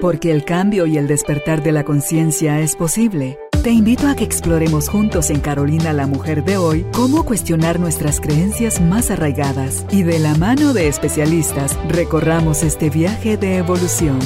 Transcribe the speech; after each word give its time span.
Porque 0.00 0.30
el 0.30 0.44
cambio 0.44 0.86
y 0.86 0.98
el 0.98 1.06
despertar 1.06 1.62
de 1.62 1.72
la 1.72 1.84
conciencia 1.84 2.60
es 2.60 2.76
posible. 2.76 3.38
Te 3.62 3.70
invito 3.70 4.08
a 4.08 4.14
que 4.14 4.24
exploremos 4.24 4.88
juntos 4.88 5.30
en 5.30 5.40
Carolina 5.40 5.92
la 5.92 6.06
Mujer 6.06 6.44
de 6.44 6.58
hoy 6.58 6.84
cómo 6.92 7.24
cuestionar 7.24 7.80
nuestras 7.80 8.20
creencias 8.20 8.80
más 8.80 9.10
arraigadas 9.10 9.86
y 9.90 10.02
de 10.02 10.18
la 10.18 10.34
mano 10.34 10.74
de 10.74 10.88
especialistas 10.88 11.78
recorramos 11.88 12.62
este 12.62 12.90
viaje 12.90 13.36
de 13.38 13.56
evolución. 13.56 14.18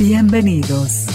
Bienvenidos. 0.00 1.06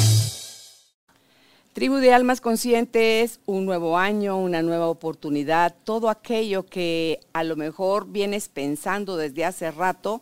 Tribu 1.74 1.96
de 1.96 2.14
Almas 2.14 2.40
Conscientes, 2.40 3.40
un 3.48 3.66
nuevo 3.66 3.98
año, 3.98 4.38
una 4.38 4.62
nueva 4.62 4.88
oportunidad, 4.88 5.74
todo 5.84 6.12
aquello 6.12 6.68
que 6.68 7.20
a 7.34 7.44
lo 7.44 7.56
mejor 7.56 8.06
vienes 8.08 8.48
pensando 8.48 9.18
desde 9.18 9.44
hace 9.44 9.72
rato 9.72 10.22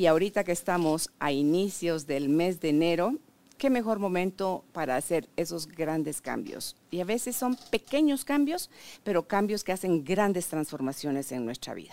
y 0.00 0.06
ahorita 0.06 0.44
que 0.44 0.52
estamos 0.52 1.10
a 1.18 1.30
inicios 1.30 2.06
del 2.06 2.30
mes 2.30 2.58
de 2.58 2.70
enero, 2.70 3.16
qué 3.58 3.68
mejor 3.68 3.98
momento 3.98 4.64
para 4.72 4.96
hacer 4.96 5.28
esos 5.36 5.68
grandes 5.68 6.22
cambios. 6.22 6.74
Y 6.90 7.00
a 7.00 7.04
veces 7.04 7.36
son 7.36 7.54
pequeños 7.70 8.24
cambios, 8.24 8.70
pero 9.04 9.28
cambios 9.28 9.62
que 9.62 9.72
hacen 9.72 10.02
grandes 10.02 10.46
transformaciones 10.46 11.32
en 11.32 11.44
nuestra 11.44 11.74
vida. 11.74 11.92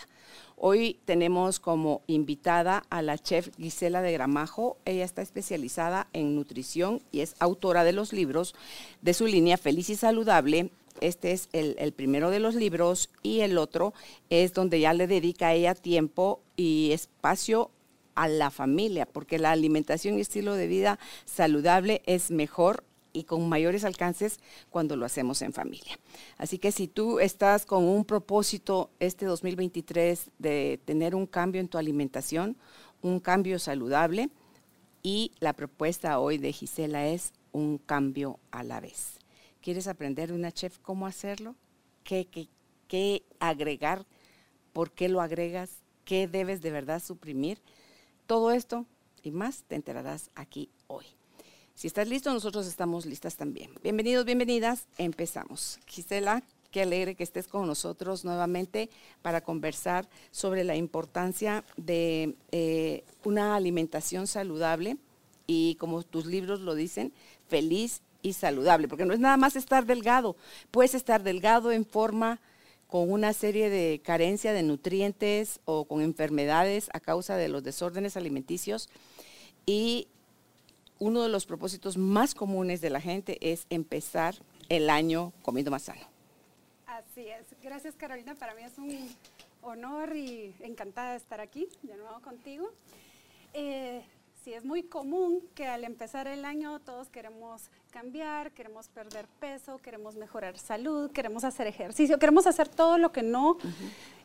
Hoy 0.55 1.01
tenemos 1.03 1.59
como 1.59 2.01
invitada 2.07 2.85
a 2.89 3.01
la 3.01 3.17
chef 3.17 3.49
Gisela 3.57 4.01
de 4.01 4.13
Gramajo. 4.13 4.77
Ella 4.85 5.03
está 5.03 5.21
especializada 5.21 6.07
en 6.13 6.34
nutrición 6.34 7.01
y 7.12 7.20
es 7.20 7.35
autora 7.39 7.84
de 7.84 7.91
los 7.91 8.13
libros 8.13 8.55
de 9.01 9.13
su 9.13 9.27
línea 9.27 9.57
Feliz 9.57 9.89
y 9.89 9.98
Saludable. 9.98 10.71
Este 11.01 11.34
es 11.34 11.49
el, 11.51 11.91
primero 11.91 12.29
de 12.29 12.39
los 12.39 12.55
libros 12.55 13.09
y 13.21 13.41
el 13.41 13.57
otro 13.57 13.93
es 14.29 14.53
donde 14.53 14.79
ya 14.79 14.93
le 14.93 15.07
dedica 15.07 15.49
a 15.49 15.53
ella 15.53 15.76
tiempo 15.76 16.39
y 16.55 16.91
espacio 16.93 17.70
a 18.17 18.27
la 18.27 18.49
familia, 18.49 19.05
porque 19.05 19.38
la 19.38 19.52
alimentación 19.52 20.17
y 20.17 20.21
estilo 20.21 20.55
de 20.55 20.66
vida 20.66 20.98
saludable 21.26 22.01
es 22.07 22.32
mejor 22.32 22.84
y 23.13 23.26
con 23.26 23.48
mayores 23.48 23.84
alcances 23.84 24.40
cuando 24.71 24.96
lo 24.96 25.05
hacemos 25.05 25.43
en 25.43 25.54
familia. 25.54 25.99
Así 26.38 26.57
que 26.57 26.71
si 26.71 26.88
tú 26.88 27.20
estás 27.20 27.68
con 27.68 27.84
un 27.84 28.05
propósito 28.05 28.90
este 28.99 29.27
2023 29.27 30.32
de 30.40 30.79
tener 30.84 31.13
un 31.13 31.27
cambio 31.27 31.62
en 31.62 31.68
tu 31.68 31.77
alimentación, 31.77 32.57
un 33.04 33.20
cambio 33.20 33.60
saludable, 33.60 34.29
y 35.04 35.32
la 35.40 35.54
propuesta 35.54 36.20
hoy 36.20 36.40
de 36.40 36.51
Gisela 36.51 37.07
es 37.07 37.34
un 37.51 37.77
cambio 37.77 38.40
a 38.49 38.63
la 38.63 38.79
vez. 38.79 39.20
¿Quieres 39.62 39.88
aprender 39.88 40.34
una 40.34 40.51
chef 40.51 40.79
cómo 40.79 41.05
hacerlo? 41.05 41.55
¿Qué, 42.04 42.26
qué, 42.26 42.48
qué 42.88 43.23
agregar? 43.40 44.07
¿Por 44.73 44.91
qué 44.91 45.07
lo 45.07 45.21
agregas? 45.21 45.70
¿Qué 46.04 46.27
debes 46.27 46.62
de 46.62 46.71
verdad 46.71 47.01
suprimir? 47.01 47.60
Todo 48.27 48.51
esto 48.51 48.85
y 49.23 49.31
más 49.31 49.63
te 49.63 49.75
enterarás 49.75 50.31
aquí 50.35 50.70
hoy. 50.87 51.05
Si 51.75 51.87
estás 51.87 52.09
listo, 52.09 52.33
nosotros 52.33 52.67
estamos 52.67 53.05
listas 53.05 53.37
también. 53.37 53.71
Bienvenidos, 53.81 54.25
bienvenidas. 54.25 54.85
Empezamos. 54.97 55.79
Gisela, 55.87 56.43
qué 56.70 56.81
alegre 56.81 57.15
que 57.15 57.23
estés 57.23 57.48
con 57.48 57.65
nosotros 57.65 58.25
nuevamente 58.25 58.89
para 59.21 59.39
conversar 59.39 60.09
sobre 60.31 60.65
la 60.65 60.75
importancia 60.75 61.63
de 61.77 62.35
eh, 62.51 63.05
una 63.23 63.55
alimentación 63.55 64.28
saludable 64.28 64.97
y 65.45 65.75
como 65.75 66.03
tus 66.03 66.25
libros 66.25 66.59
lo 66.59 66.75
dicen, 66.75 67.13
feliz 67.47 68.01
y 68.22 68.33
saludable, 68.33 68.89
porque 68.89 69.05
no 69.05 69.13
es 69.13 69.22
nada 69.22 69.38
más 69.38 69.55
estar 69.55 69.85
delgado, 69.85 70.35
puedes 70.69 70.95
estar 70.95 71.23
delgado 71.23 71.72
en 71.72 71.85
forma 71.85 72.41
con 72.88 73.12
una 73.12 73.34
serie 73.34 73.69
de 73.69 74.02
carencia 74.03 74.53
de 74.53 74.63
nutrientes 74.63 75.59
o 75.66 75.85
con 75.85 76.02
enfermedades 76.02 76.90
a 76.94 77.00
causa 77.00 77.35
de 77.35 77.50
los 77.50 77.63
desórdenes 77.63 78.18
alimenticios. 78.18 78.90
Y 79.66 80.07
uno 81.00 81.22
de 81.24 81.29
los 81.29 81.46
propósitos 81.46 81.97
más 81.97 82.34
comunes 82.34 82.81
de 82.81 82.90
la 82.90 83.02
gente 83.02 83.38
es 83.41 83.68
empezar 83.69 84.35
el 84.69 84.90
año 84.90 85.34
comiendo 85.41 85.72
más 85.72 85.84
sano. 85.84 86.07
Así 86.85 87.28
es. 87.28 87.45
Gracias 87.61 87.95
Carolina. 87.95 88.35
Para 88.35 88.56
mí 88.56 88.63
es 88.63 88.78
un 88.78 89.09
honor 89.61 90.16
y 90.16 90.56
encantada 90.61 91.11
de 91.11 91.17
estar 91.17 91.41
aquí 91.41 91.67
de 91.84 91.97
nuevo 91.97 92.19
contigo. 92.22 92.72
Eh, 93.53 94.01
sí, 94.47 94.53
es 94.53 94.63
muy 94.63 94.84
común 94.84 95.41
que 95.56 95.68
al 95.68 95.84
empezar 95.84 96.25
el 96.25 96.46
año 96.46 96.80
todos 96.80 97.09
queremos 97.09 97.69
cambiar, 97.91 98.53
queremos 98.53 98.88
perder 98.88 99.28
peso, 99.41 99.78
queremos 99.80 100.16
mejorar 100.16 100.58
salud, 100.58 101.12
queremos 101.12 101.44
hacer 101.44 101.68
ejercicio, 101.68 102.18
queremos 102.18 102.47
hacer 102.47 102.69
todo 102.69 102.97
lo 102.97 103.12
que 103.12 103.24
no 103.24 103.58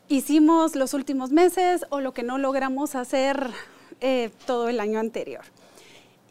hicimos 0.06 0.76
los 0.76 0.94
últimos 0.94 1.32
meses 1.32 1.84
o 1.90 1.98
lo 2.00 2.14
que 2.14 2.22
no 2.22 2.38
logramos 2.38 2.94
hacer 2.94 3.50
eh, 4.00 4.30
todo 4.46 4.68
el 4.68 4.78
año 4.78 5.00
anterior. 5.00 5.42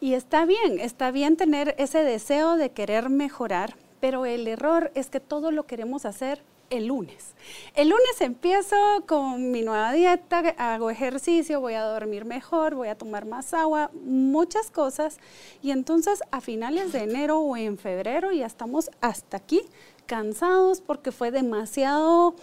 Y 0.00 0.14
está 0.14 0.46
bien, 0.46 0.80
está 0.80 1.10
bien 1.10 1.36
tener 1.36 1.74
ese 1.76 2.02
deseo 2.02 2.56
de 2.56 2.70
querer 2.70 3.10
mejorar, 3.10 3.76
pero 4.00 4.24
el 4.24 4.48
error 4.48 4.90
es 4.94 5.10
que 5.10 5.20
todo 5.20 5.50
lo 5.50 5.66
queremos 5.66 6.06
hacer 6.06 6.42
el 6.72 6.86
lunes. 6.86 7.34
El 7.74 7.90
lunes 7.90 8.20
empiezo 8.20 8.76
con 9.06 9.50
mi 9.50 9.62
nueva 9.62 9.92
dieta, 9.92 10.38
hago 10.56 10.90
ejercicio, 10.90 11.60
voy 11.60 11.74
a 11.74 11.82
dormir 11.82 12.24
mejor, 12.24 12.74
voy 12.74 12.88
a 12.88 12.96
tomar 12.96 13.26
más 13.26 13.52
agua, 13.52 13.90
muchas 14.02 14.70
cosas. 14.70 15.18
Y 15.62 15.70
entonces 15.70 16.22
a 16.30 16.40
finales 16.40 16.92
de 16.92 17.00
enero 17.00 17.40
o 17.40 17.56
en 17.56 17.76
febrero 17.76 18.32
ya 18.32 18.46
estamos 18.46 18.90
hasta 19.00 19.36
aquí 19.36 19.62
cansados 20.06 20.80
porque 20.80 21.12
fue 21.12 21.30
demasiado 21.30 22.34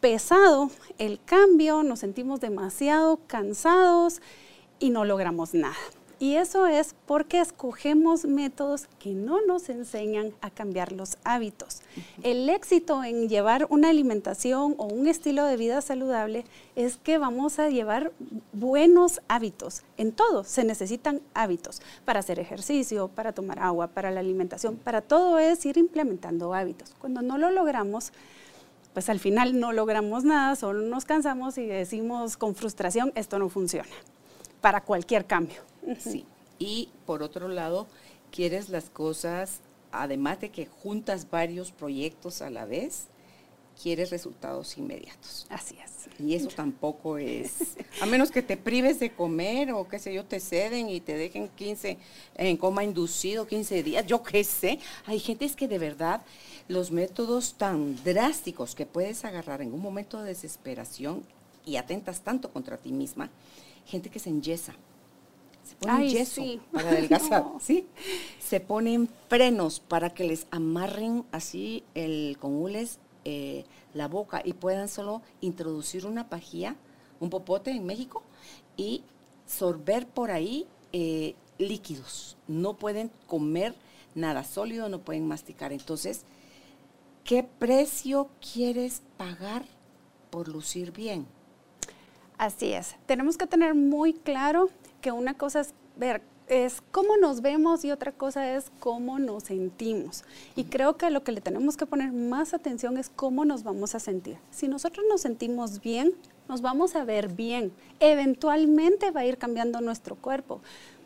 pesado 0.00 0.70
el 0.98 1.22
cambio, 1.22 1.82
nos 1.82 2.00
sentimos 2.00 2.40
demasiado 2.40 3.20
cansados 3.26 4.22
y 4.78 4.88
no 4.88 5.04
logramos 5.04 5.52
nada. 5.52 5.76
Y 6.22 6.36
eso 6.36 6.66
es 6.66 6.94
porque 7.06 7.40
escogemos 7.40 8.26
métodos 8.26 8.88
que 8.98 9.14
no 9.14 9.40
nos 9.46 9.70
enseñan 9.70 10.34
a 10.42 10.50
cambiar 10.50 10.92
los 10.92 11.16
hábitos. 11.24 11.80
El 12.22 12.46
éxito 12.50 13.02
en 13.02 13.30
llevar 13.30 13.66
una 13.70 13.88
alimentación 13.88 14.74
o 14.76 14.84
un 14.84 15.08
estilo 15.08 15.46
de 15.46 15.56
vida 15.56 15.80
saludable 15.80 16.44
es 16.76 16.98
que 16.98 17.16
vamos 17.16 17.58
a 17.58 17.70
llevar 17.70 18.12
buenos 18.52 19.22
hábitos. 19.28 19.82
En 19.96 20.12
todo 20.12 20.44
se 20.44 20.62
necesitan 20.62 21.22
hábitos 21.32 21.80
para 22.04 22.20
hacer 22.20 22.38
ejercicio, 22.38 23.08
para 23.08 23.32
tomar 23.32 23.58
agua, 23.58 23.86
para 23.86 24.10
la 24.10 24.20
alimentación, 24.20 24.76
para 24.76 25.00
todo 25.00 25.38
es 25.38 25.64
ir 25.64 25.78
implementando 25.78 26.52
hábitos. 26.52 26.94
Cuando 26.98 27.22
no 27.22 27.38
lo 27.38 27.50
logramos, 27.50 28.12
pues 28.92 29.08
al 29.08 29.20
final 29.20 29.58
no 29.58 29.72
logramos 29.72 30.24
nada, 30.24 30.54
solo 30.54 30.82
nos 30.82 31.06
cansamos 31.06 31.56
y 31.56 31.64
decimos 31.64 32.36
con 32.36 32.54
frustración, 32.54 33.10
esto 33.14 33.38
no 33.38 33.48
funciona 33.48 33.88
para 34.60 34.82
cualquier 34.82 35.24
cambio. 35.24 35.69
Sí. 35.98 36.24
Y 36.58 36.90
por 37.06 37.22
otro 37.22 37.48
lado, 37.48 37.86
quieres 38.30 38.68
las 38.68 38.90
cosas, 38.90 39.60
además 39.92 40.40
de 40.40 40.50
que 40.50 40.66
juntas 40.66 41.30
varios 41.30 41.72
proyectos 41.72 42.42
a 42.42 42.50
la 42.50 42.64
vez, 42.64 43.08
quieres 43.82 44.10
resultados 44.10 44.76
inmediatos. 44.76 45.46
Así 45.48 45.76
es. 45.82 45.90
Y 46.18 46.34
eso 46.34 46.48
tampoco 46.48 47.16
es, 47.18 47.76
a 48.02 48.06
menos 48.06 48.30
que 48.30 48.42
te 48.42 48.56
prives 48.56 49.00
de 49.00 49.14
comer 49.14 49.72
o 49.72 49.88
qué 49.88 49.98
sé 49.98 50.12
yo, 50.12 50.24
te 50.24 50.38
ceden 50.38 50.90
y 50.90 51.00
te 51.00 51.16
dejen 51.16 51.48
15 51.48 51.96
en 52.36 52.56
coma 52.56 52.84
inducido, 52.84 53.46
15 53.46 53.82
días, 53.82 54.06
yo 54.06 54.22
qué 54.22 54.44
sé. 54.44 54.78
Hay 55.06 55.18
gente 55.18 55.46
es 55.46 55.56
que 55.56 55.68
de 55.68 55.78
verdad 55.78 56.22
los 56.68 56.90
métodos 56.90 57.54
tan 57.54 57.96
drásticos 58.04 58.74
que 58.74 58.86
puedes 58.86 59.24
agarrar 59.24 59.62
en 59.62 59.72
un 59.72 59.80
momento 59.80 60.20
de 60.20 60.28
desesperación 60.28 61.22
y 61.64 61.76
atentas 61.76 62.20
tanto 62.20 62.52
contra 62.52 62.76
ti 62.76 62.92
misma, 62.92 63.30
gente 63.86 64.10
que 64.10 64.18
se 64.18 64.30
enyesa 64.30 64.74
se 65.64 65.74
ponen 65.76 66.08
yeso 66.08 66.42
para 66.72 66.90
adelgazar, 66.90 67.44
¿sí? 67.60 67.86
Se 68.40 68.60
ponen 68.60 69.08
frenos 69.28 69.80
para 69.80 70.10
que 70.10 70.24
les 70.24 70.46
amarren 70.50 71.24
así 71.32 71.84
el 71.94 72.36
con 72.40 72.72
eh, 73.24 73.64
la 73.94 74.08
boca 74.08 74.42
y 74.44 74.54
puedan 74.54 74.88
solo 74.88 75.22
introducir 75.40 76.06
una 76.06 76.28
pajilla, 76.28 76.76
un 77.20 77.30
popote 77.30 77.70
en 77.70 77.84
México 77.84 78.22
y 78.76 79.02
sorber 79.46 80.06
por 80.06 80.30
ahí 80.30 80.66
eh, 80.92 81.34
líquidos. 81.58 82.36
No 82.48 82.74
pueden 82.74 83.10
comer 83.26 83.74
nada 84.14 84.44
sólido, 84.44 84.88
no 84.88 85.00
pueden 85.00 85.26
masticar. 85.26 85.72
Entonces, 85.72 86.22
¿qué 87.24 87.42
precio 87.42 88.28
quieres 88.52 89.02
pagar 89.16 89.64
por 90.30 90.48
lucir 90.48 90.92
bien? 90.92 91.26
Así 92.38 92.72
es. 92.72 92.96
Tenemos 93.06 93.36
que 93.36 93.46
tener 93.46 93.74
muy 93.74 94.14
claro 94.14 94.70
que 95.00 95.12
una 95.12 95.34
cosa 95.34 95.60
es 95.60 95.74
ver 95.96 96.22
es 96.50 96.82
cómo 96.90 97.16
nos 97.16 97.42
vemos 97.42 97.84
y 97.84 97.92
otra 97.92 98.10
cosa 98.10 98.56
es 98.56 98.70
cómo 98.80 99.18
nos 99.18 99.44
sentimos. 99.44 100.24
Y 100.56 100.64
creo 100.64 100.96
que 100.96 101.10
lo 101.10 101.22
que 101.22 101.32
le 101.32 101.40
tenemos 101.40 101.76
que 101.76 101.86
poner 101.86 102.12
más 102.12 102.52
atención 102.54 102.98
es 102.98 103.08
cómo 103.08 103.44
nos 103.44 103.62
vamos 103.62 103.94
a 103.94 104.00
sentir. 104.00 104.36
Si 104.50 104.66
nosotros 104.66 105.06
nos 105.08 105.20
sentimos 105.20 105.80
bien, 105.80 106.12
nos 106.48 106.60
vamos 106.60 106.96
a 106.96 107.04
ver 107.04 107.28
bien. 107.28 107.72
Eventualmente 108.00 109.12
va 109.12 109.20
a 109.20 109.26
ir 109.26 109.38
cambiando 109.38 109.80
nuestro 109.80 110.16
cuerpo. 110.16 110.60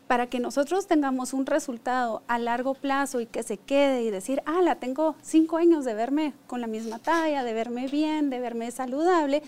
Para 0.07 0.27
que 0.27 0.39
nosotros 0.39 0.87
tengamos 0.87 1.33
un 1.33 1.45
resultado 1.45 2.23
a 2.27 2.37
largo 2.39 2.73
plazo 2.73 3.21
y 3.21 3.25
que 3.27 3.43
se 3.43 3.57
quede 3.57 4.01
y 4.03 4.11
decir, 4.11 4.41
ah, 4.45 4.61
la 4.63 4.75
tengo 4.75 5.15
cinco 5.21 5.57
años 5.57 5.85
de 5.85 5.93
verme 5.93 6.33
con 6.47 6.61
la 6.61 6.67
misma 6.67 6.99
talla, 6.99 7.43
de 7.43 7.53
verme 7.53 7.87
bien, 7.87 8.29
de 8.29 8.39
verme 8.39 8.69
saludable, 8.71 9.41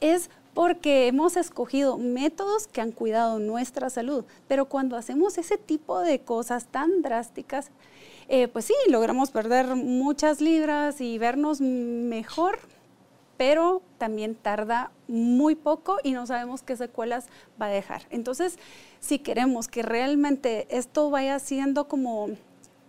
es 0.00 0.30
porque 0.54 1.06
hemos 1.06 1.36
escogido 1.36 1.96
métodos 1.98 2.66
que 2.66 2.80
han 2.80 2.92
cuidado 2.92 3.38
nuestra 3.38 3.90
salud. 3.90 4.24
Pero 4.48 4.66
cuando 4.66 4.96
hacemos 4.96 5.38
ese 5.38 5.58
tipo 5.58 6.00
de 6.00 6.20
cosas 6.20 6.66
tan 6.66 7.02
drásticas, 7.02 7.70
eh, 8.28 8.48
pues 8.48 8.64
sí, 8.64 8.74
logramos 8.88 9.30
perder 9.30 9.74
muchas 9.76 10.40
libras 10.40 11.00
y 11.00 11.18
vernos 11.18 11.60
mejor, 11.60 12.60
pero 13.36 13.82
también 13.98 14.34
tarda 14.34 14.92
muy 15.08 15.54
poco 15.54 15.96
y 16.04 16.12
no 16.12 16.26
sabemos 16.26 16.62
qué 16.62 16.76
secuelas 16.76 17.26
va 17.60 17.66
a 17.66 17.70
dejar. 17.70 18.02
Entonces, 18.10 18.58
si 19.00 19.18
queremos 19.18 19.66
que 19.66 19.82
realmente 19.82 20.66
esto 20.70 21.10
vaya 21.10 21.38
siendo 21.38 21.88
como, 21.88 22.28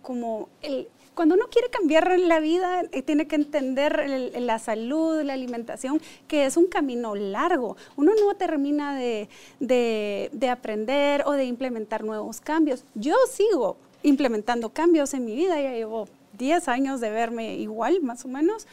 como 0.02 0.48
el, 0.60 0.88
cuando 1.14 1.34
uno 1.34 1.46
quiere 1.50 1.68
cambiar 1.68 2.18
la 2.18 2.40
vida, 2.40 2.82
eh, 2.90 3.02
tiene 3.02 3.26
que 3.26 3.36
entender 3.36 4.32
la 4.40 4.58
salud, 4.58 5.22
la 5.22 5.34
alimentación, 5.34 6.00
que 6.26 6.46
es 6.46 6.56
un 6.56 6.66
camino 6.66 7.14
largo. 7.14 7.76
Uno 7.96 8.12
no 8.14 8.34
termina 8.34 8.96
de, 8.96 9.28
de, 9.60 10.48
aprender 10.48 11.22
o 11.26 11.32
de 11.32 11.44
implementar 11.44 12.04
nuevos 12.04 12.40
cambios. 12.40 12.84
Yo 12.94 13.14
sigo 13.30 13.76
implementando 14.02 14.70
cambios 14.70 15.14
en 15.14 15.24
mi 15.24 15.34
vida, 15.34 15.60
ya 15.60 15.72
llevo 15.72 16.08
10 16.38 16.68
años 16.68 17.00
de 17.00 17.10
verme 17.10 17.56
igual, 17.56 18.00
más 18.00 18.24
o 18.24 18.28
menos. 18.28 18.66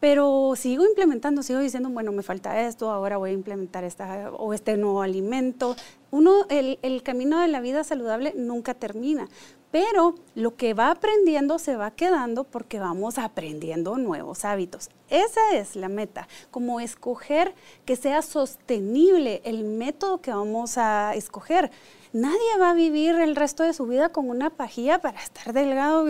Pero 0.00 0.54
sigo 0.56 0.86
implementando, 0.86 1.42
sigo 1.42 1.60
diciendo, 1.60 1.90
bueno, 1.90 2.10
me 2.10 2.22
falta 2.22 2.66
esto, 2.66 2.90
ahora 2.90 3.18
voy 3.18 3.30
a 3.30 3.34
implementar 3.34 3.84
esta 3.84 4.30
o 4.32 4.54
este 4.54 4.78
nuevo 4.78 5.02
alimento. 5.02 5.76
Uno, 6.10 6.46
el, 6.48 6.78
el 6.80 7.02
camino 7.02 7.38
de 7.38 7.48
la 7.48 7.60
vida 7.60 7.84
saludable 7.84 8.32
nunca 8.34 8.72
termina, 8.72 9.28
pero 9.70 10.14
lo 10.34 10.56
que 10.56 10.74
va 10.74 10.90
aprendiendo 10.90 11.58
se 11.58 11.76
va 11.76 11.90
quedando 11.92 12.44
porque 12.44 12.80
vamos 12.80 13.18
aprendiendo 13.18 13.96
nuevos 13.98 14.44
hábitos. 14.44 14.90
Esa 15.08 15.54
es 15.54 15.76
la 15.76 15.88
meta, 15.88 16.28
como 16.50 16.80
escoger 16.80 17.54
que 17.84 17.96
sea 17.96 18.22
sostenible 18.22 19.42
el 19.44 19.64
método 19.64 20.20
que 20.20 20.32
vamos 20.32 20.78
a 20.78 21.14
escoger. 21.14 21.70
Nadie 22.12 22.58
va 22.60 22.70
a 22.70 22.74
vivir 22.74 23.14
el 23.16 23.36
resto 23.36 23.62
de 23.62 23.72
su 23.72 23.86
vida 23.86 24.08
con 24.08 24.30
una 24.30 24.50
pajilla 24.50 25.00
para 25.00 25.20
estar 25.22 25.52
delgado 25.52 26.04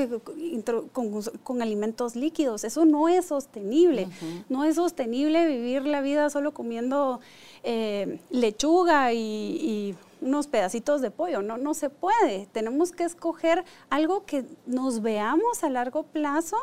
con, 1.43 1.63
alimentos 1.63 2.17
líquidos. 2.17 2.65
Eso 2.65 2.87
no 2.87 3.09
es 3.09 3.27
sostenible. 3.27 4.09
No 4.49 4.65
es 4.65 4.77
sostenible 4.77 5.47
vivir 5.47 5.87
la 5.87 6.01
vida 6.01 6.31
solo 6.31 6.55
comiendo 6.55 7.21
eh, 7.63 8.19
lechuga 8.31 9.13
y, 9.13 9.95
unos 10.21 10.47
pedacitos 10.47 11.01
de 11.01 11.11
pollo. 11.11 11.43
No, 11.43 11.57
no 11.57 11.75
se 11.75 11.91
puede. 11.91 12.47
Tenemos 12.53 12.93
que 12.93 13.05
escoger 13.05 13.65
algo 13.89 14.25
que 14.25 14.45
nos 14.67 15.03
veamos 15.03 15.65
a 15.65 15.71
largo 15.71 16.05
plazo 16.05 16.57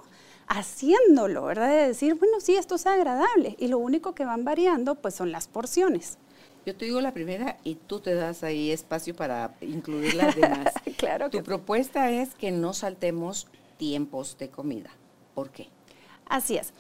haciéndolo, 0.48 1.44
¿verdad? 1.46 1.70
De 1.70 1.88
decir, 1.88 2.16
bueno, 2.16 2.40
sí, 2.40 2.56
esto 2.56 2.76
es 2.76 2.86
agradable. 2.86 3.56
Y 3.60 3.68
lo 3.68 3.78
único 3.78 4.16
que 4.16 4.26
van 4.26 4.46
variando, 4.46 4.96
pues 4.96 5.16
son 5.16 5.32
las 5.32 5.48
porciones. 5.48 6.18
Yo 6.66 6.76
te 6.76 6.86
digo 6.86 7.00
la 7.00 7.14
primera 7.14 7.58
y 7.64 7.76
tú 7.76 8.02
te 8.02 8.14
das 8.14 8.44
ahí 8.44 8.72
espacio 8.72 9.16
para 9.16 9.56
incluir 9.62 10.16
las 10.16 10.36
demás. 10.36 10.74
claro. 10.98 11.30
Tu 11.30 11.42
propuesta 11.42 12.12
es 12.12 12.36
que 12.36 12.52
no 12.52 12.74
saltemos 12.74 13.48
tiempos 13.78 14.38
de 14.38 14.50
comida. 14.50 14.90
¿Por 15.34 15.50
qué? 15.50 15.70
Así 16.26 16.58
es. 16.58 16.74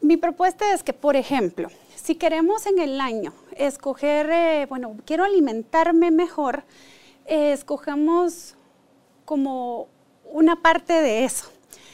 Mi 0.00 0.16
propuesta 0.16 0.72
es 0.74 0.82
que, 0.82 0.92
por 0.92 1.14
ejemplo, 1.14 1.68
si 2.10 2.16
queremos 2.16 2.66
en 2.66 2.80
el 2.80 3.00
año 3.00 3.32
escoger, 3.56 4.28
eh, 4.32 4.66
bueno, 4.68 4.96
quiero 5.04 5.22
alimentarme 5.22 6.10
mejor, 6.10 6.64
eh, 7.24 7.52
escogemos 7.52 8.56
como 9.24 9.86
una 10.24 10.56
parte 10.56 10.92
de 10.92 11.24
eso. 11.24 11.44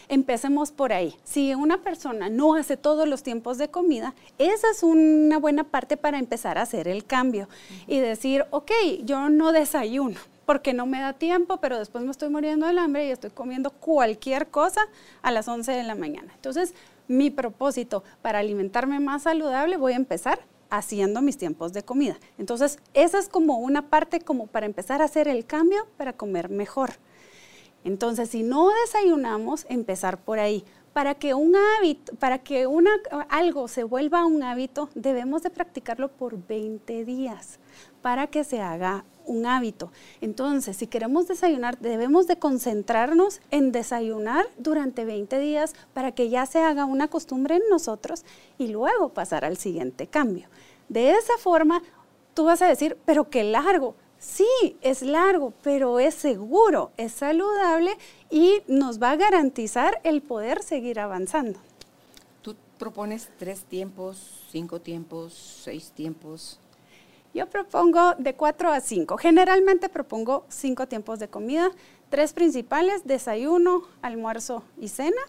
Empecemos 0.08 0.72
por 0.72 0.94
ahí. 0.94 1.14
Si 1.22 1.54
una 1.54 1.82
persona 1.82 2.30
no 2.30 2.54
hace 2.54 2.78
todos 2.78 3.06
los 3.06 3.22
tiempos 3.22 3.58
de 3.58 3.68
comida, 3.68 4.14
esa 4.38 4.70
es 4.70 4.82
una 4.82 5.38
buena 5.38 5.64
parte 5.64 5.98
para 5.98 6.18
empezar 6.18 6.56
a 6.56 6.62
hacer 6.62 6.88
el 6.88 7.04
cambio 7.04 7.46
y 7.86 7.98
decir, 7.98 8.46
ok, 8.52 8.72
yo 9.02 9.28
no 9.28 9.52
desayuno 9.52 10.18
porque 10.46 10.72
no 10.72 10.86
me 10.86 11.00
da 11.00 11.12
tiempo, 11.12 11.58
pero 11.58 11.78
después 11.78 12.04
me 12.04 12.10
estoy 12.10 12.30
muriendo 12.30 12.66
del 12.66 12.78
hambre 12.78 13.06
y 13.06 13.10
estoy 13.10 13.30
comiendo 13.30 13.70
cualquier 13.70 14.46
cosa 14.46 14.80
a 15.20 15.30
las 15.30 15.46
11 15.46 15.72
de 15.72 15.82
la 15.82 15.94
mañana. 15.94 16.32
Entonces, 16.36 16.72
mi 17.08 17.30
propósito 17.30 18.02
para 18.22 18.40
alimentarme 18.40 19.00
más 19.00 19.22
saludable, 19.22 19.76
voy 19.76 19.92
a 19.92 19.96
empezar 19.96 20.40
haciendo 20.70 21.22
mis 21.22 21.38
tiempos 21.38 21.72
de 21.72 21.82
comida. 21.82 22.18
Entonces, 22.38 22.78
esa 22.94 23.18
es 23.18 23.28
como 23.28 23.58
una 23.58 23.88
parte 23.88 24.20
como 24.20 24.46
para 24.46 24.66
empezar 24.66 25.02
a 25.02 25.06
hacer 25.06 25.28
el 25.28 25.46
cambio 25.46 25.86
para 25.96 26.12
comer 26.12 26.48
mejor. 26.48 26.90
Entonces, 27.84 28.30
si 28.30 28.42
no 28.42 28.70
desayunamos, 28.84 29.64
empezar 29.68 30.18
por 30.18 30.38
ahí. 30.38 30.64
Para 30.92 31.14
que 31.14 31.34
un 31.34 31.54
hábito, 31.54 32.14
para 32.16 32.38
que 32.38 32.66
algo 33.28 33.68
se 33.68 33.84
vuelva 33.84 34.24
un 34.24 34.42
hábito, 34.42 34.88
debemos 34.94 35.42
de 35.42 35.50
practicarlo 35.50 36.10
por 36.10 36.46
20 36.46 37.04
días 37.04 37.60
para 38.02 38.28
que 38.28 38.44
se 38.44 38.60
haga 38.60 39.04
un 39.26 39.46
hábito. 39.46 39.92
Entonces, 40.20 40.76
si 40.76 40.86
queremos 40.86 41.28
desayunar, 41.28 41.78
debemos 41.78 42.26
de 42.26 42.38
concentrarnos 42.38 43.40
en 43.50 43.72
desayunar 43.72 44.46
durante 44.58 45.04
20 45.04 45.38
días 45.38 45.74
para 45.92 46.12
que 46.12 46.28
ya 46.28 46.46
se 46.46 46.60
haga 46.60 46.84
una 46.84 47.08
costumbre 47.08 47.56
en 47.56 47.62
nosotros 47.68 48.24
y 48.58 48.68
luego 48.68 49.10
pasar 49.10 49.44
al 49.44 49.56
siguiente 49.56 50.06
cambio. 50.06 50.48
De 50.88 51.10
esa 51.10 51.36
forma, 51.38 51.82
tú 52.34 52.44
vas 52.44 52.62
a 52.62 52.68
decir, 52.68 52.96
pero 53.04 53.28
qué 53.28 53.44
largo. 53.44 53.94
Sí, 54.18 54.76
es 54.80 55.02
largo, 55.02 55.52
pero 55.62 56.00
es 56.00 56.14
seguro, 56.14 56.90
es 56.96 57.12
saludable 57.12 57.96
y 58.30 58.62
nos 58.66 59.00
va 59.00 59.10
a 59.10 59.16
garantizar 59.16 60.00
el 60.04 60.22
poder 60.22 60.62
seguir 60.62 60.98
avanzando. 61.00 61.58
¿Tú 62.42 62.56
propones 62.78 63.28
tres 63.38 63.64
tiempos, 63.64 64.46
cinco 64.50 64.80
tiempos, 64.80 65.34
seis 65.62 65.90
tiempos? 65.90 66.58
Yo 67.36 67.46
propongo 67.50 68.14
de 68.16 68.34
cuatro 68.34 68.72
a 68.72 68.80
cinco. 68.80 69.18
Generalmente 69.18 69.90
propongo 69.90 70.46
cinco 70.48 70.88
tiempos 70.88 71.18
de 71.18 71.28
comida, 71.28 71.68
tres 72.08 72.32
principales, 72.32 73.04
desayuno, 73.04 73.82
almuerzo 74.00 74.62
y 74.80 74.88
cena, 74.88 75.20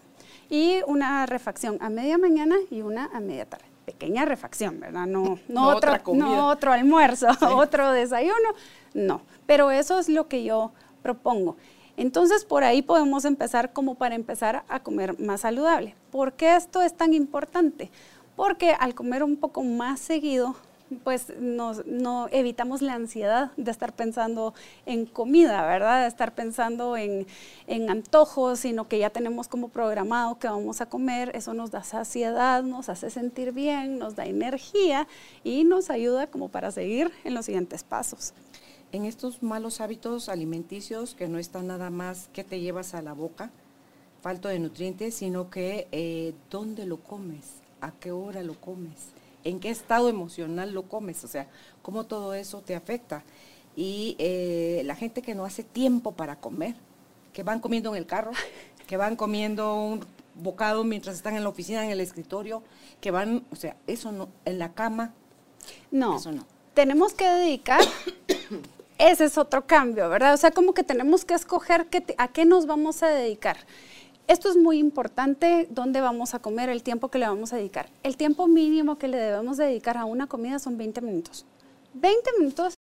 y 0.48 0.80
una 0.86 1.26
refacción 1.26 1.76
a 1.82 1.90
media 1.90 2.16
mañana 2.16 2.56
y 2.70 2.80
una 2.80 3.10
a 3.12 3.20
media 3.20 3.44
tarde 3.44 3.66
pequeña 3.84 4.24
refacción, 4.24 4.80
¿verdad? 4.80 5.06
No, 5.06 5.38
no, 5.48 5.68
otro, 5.68 5.92
no 6.14 6.48
otro 6.48 6.72
almuerzo, 6.72 7.26
otro 7.54 7.92
desayuno, 7.92 8.54
no. 8.94 9.20
Pero 9.44 9.70
eso 9.70 9.98
es 9.98 10.08
lo 10.08 10.28
que 10.28 10.44
yo 10.44 10.72
propongo. 11.02 11.56
Entonces, 11.98 12.46
por 12.46 12.64
ahí 12.64 12.80
podemos 12.80 13.26
empezar 13.26 13.74
como 13.74 13.96
para 13.96 14.14
empezar 14.14 14.64
a 14.68 14.80
comer 14.80 15.20
más 15.20 15.42
saludable. 15.42 15.94
¿Por 16.10 16.32
qué 16.32 16.56
esto 16.56 16.80
es 16.80 16.96
tan 16.96 17.12
importante? 17.12 17.90
Porque 18.34 18.70
al 18.72 18.94
comer 18.94 19.22
un 19.22 19.36
poco 19.36 19.62
más 19.62 20.00
seguido, 20.00 20.56
pues 21.04 21.32
nos, 21.38 21.84
no 21.86 22.28
evitamos 22.30 22.82
la 22.82 22.94
ansiedad 22.94 23.52
de 23.56 23.70
estar 23.70 23.94
pensando 23.94 24.54
en 24.86 25.06
comida, 25.06 25.66
¿verdad? 25.66 26.02
De 26.02 26.08
estar 26.08 26.34
pensando 26.34 26.96
en, 26.96 27.26
en, 27.66 27.90
antojos, 27.90 28.60
sino 28.60 28.88
que 28.88 28.98
ya 28.98 29.10
tenemos 29.10 29.48
como 29.48 29.68
programado 29.68 30.38
que 30.38 30.48
vamos 30.48 30.80
a 30.80 30.86
comer, 30.86 31.30
eso 31.34 31.54
nos 31.54 31.70
da 31.70 31.82
saciedad, 31.82 32.62
nos 32.62 32.88
hace 32.88 33.10
sentir 33.10 33.52
bien, 33.52 33.98
nos 33.98 34.16
da 34.16 34.26
energía 34.26 35.06
y 35.44 35.64
nos 35.64 35.90
ayuda 35.90 36.28
como 36.28 36.48
para 36.48 36.70
seguir 36.70 37.12
en 37.24 37.34
los 37.34 37.46
siguientes 37.46 37.84
pasos. 37.84 38.32
En 38.90 39.04
estos 39.04 39.42
malos 39.42 39.82
hábitos 39.82 40.30
alimenticios 40.30 41.14
que 41.14 41.28
no 41.28 41.38
están 41.38 41.66
nada 41.66 41.90
más 41.90 42.28
que 42.32 42.44
te 42.44 42.60
llevas 42.60 42.94
a 42.94 43.02
la 43.02 43.12
boca, 43.12 43.50
falto 44.22 44.48
de 44.48 44.58
nutrientes, 44.58 45.14
sino 45.14 45.50
que 45.50 45.86
eh, 45.92 46.34
dónde 46.50 46.86
lo 46.86 46.96
comes, 46.96 47.44
a 47.82 47.92
qué 47.92 48.10
hora 48.10 48.42
lo 48.42 48.54
comes 48.54 49.17
en 49.44 49.60
qué 49.60 49.70
estado 49.70 50.08
emocional 50.08 50.72
lo 50.72 50.84
comes, 50.84 51.24
o 51.24 51.28
sea, 51.28 51.46
cómo 51.82 52.04
todo 52.04 52.34
eso 52.34 52.60
te 52.60 52.74
afecta. 52.74 53.22
Y 53.76 54.16
eh, 54.18 54.82
la 54.84 54.96
gente 54.96 55.22
que 55.22 55.34
no 55.34 55.44
hace 55.44 55.62
tiempo 55.62 56.12
para 56.12 56.36
comer, 56.36 56.74
que 57.32 57.42
van 57.42 57.60
comiendo 57.60 57.90
en 57.90 57.96
el 57.96 58.06
carro, 58.06 58.32
que 58.86 58.96
van 58.96 59.16
comiendo 59.16 59.74
un 59.74 60.04
bocado 60.34 60.84
mientras 60.84 61.16
están 61.16 61.36
en 61.36 61.42
la 61.42 61.48
oficina, 61.48 61.84
en 61.84 61.90
el 61.90 62.00
escritorio, 62.00 62.62
que 63.00 63.10
van, 63.10 63.44
o 63.50 63.56
sea, 63.56 63.76
eso 63.86 64.12
no, 64.12 64.28
en 64.44 64.58
la 64.58 64.72
cama. 64.72 65.12
No, 65.90 66.16
eso 66.16 66.32
no. 66.32 66.46
Tenemos 66.74 67.12
que 67.12 67.28
dedicar, 67.28 67.80
ese 68.98 69.24
es 69.24 69.38
otro 69.38 69.66
cambio, 69.66 70.08
¿verdad? 70.08 70.34
O 70.34 70.36
sea, 70.36 70.50
como 70.50 70.74
que 70.74 70.82
tenemos 70.82 71.24
que 71.24 71.34
escoger 71.34 71.86
a 72.18 72.28
qué 72.28 72.44
nos 72.44 72.66
vamos 72.66 73.02
a 73.02 73.08
dedicar. 73.08 73.58
Esto 74.28 74.50
es 74.50 74.58
muy 74.58 74.76
importante, 74.76 75.66
dónde 75.70 76.02
vamos 76.02 76.34
a 76.34 76.38
comer, 76.38 76.68
el 76.68 76.82
tiempo 76.82 77.08
que 77.08 77.18
le 77.18 77.26
vamos 77.26 77.54
a 77.54 77.56
dedicar. 77.56 77.88
El 78.02 78.18
tiempo 78.18 78.46
mínimo 78.46 78.98
que 78.98 79.08
le 79.08 79.16
debemos 79.16 79.56
dedicar 79.56 79.96
a 79.96 80.04
una 80.04 80.26
comida 80.26 80.58
son 80.58 80.76
20 80.76 81.00
minutos. 81.00 81.46
20 81.94 82.32
minutos 82.38 82.74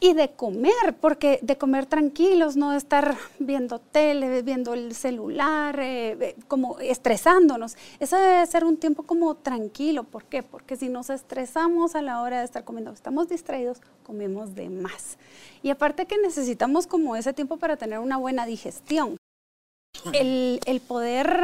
y 0.00 0.14
de 0.14 0.32
comer, 0.32 0.96
porque 1.00 1.38
de 1.42 1.56
comer 1.56 1.86
tranquilos, 1.86 2.56
no 2.56 2.72
de 2.72 2.78
estar 2.78 3.16
viendo 3.38 3.78
tele, 3.78 4.42
viendo 4.42 4.74
el 4.74 4.96
celular, 4.96 5.78
eh, 5.78 6.34
como 6.48 6.80
estresándonos. 6.80 7.76
Eso 8.00 8.16
debe 8.16 8.44
ser 8.48 8.64
un 8.64 8.78
tiempo 8.78 9.04
como 9.04 9.36
tranquilo. 9.36 10.02
¿Por 10.02 10.24
qué? 10.24 10.42
Porque 10.42 10.74
si 10.74 10.88
nos 10.88 11.08
estresamos 11.08 11.94
a 11.94 12.02
la 12.02 12.20
hora 12.20 12.40
de 12.40 12.46
estar 12.46 12.64
comiendo, 12.64 12.90
estamos 12.90 13.28
distraídos, 13.28 13.80
comemos 14.02 14.56
de 14.56 14.70
más. 14.70 15.18
Y 15.62 15.70
aparte 15.70 16.06
que 16.06 16.18
necesitamos 16.18 16.88
como 16.88 17.14
ese 17.14 17.32
tiempo 17.32 17.58
para 17.58 17.76
tener 17.76 18.00
una 18.00 18.16
buena 18.16 18.44
digestión. 18.44 19.16
El, 20.12 20.80
poder, 20.80 21.40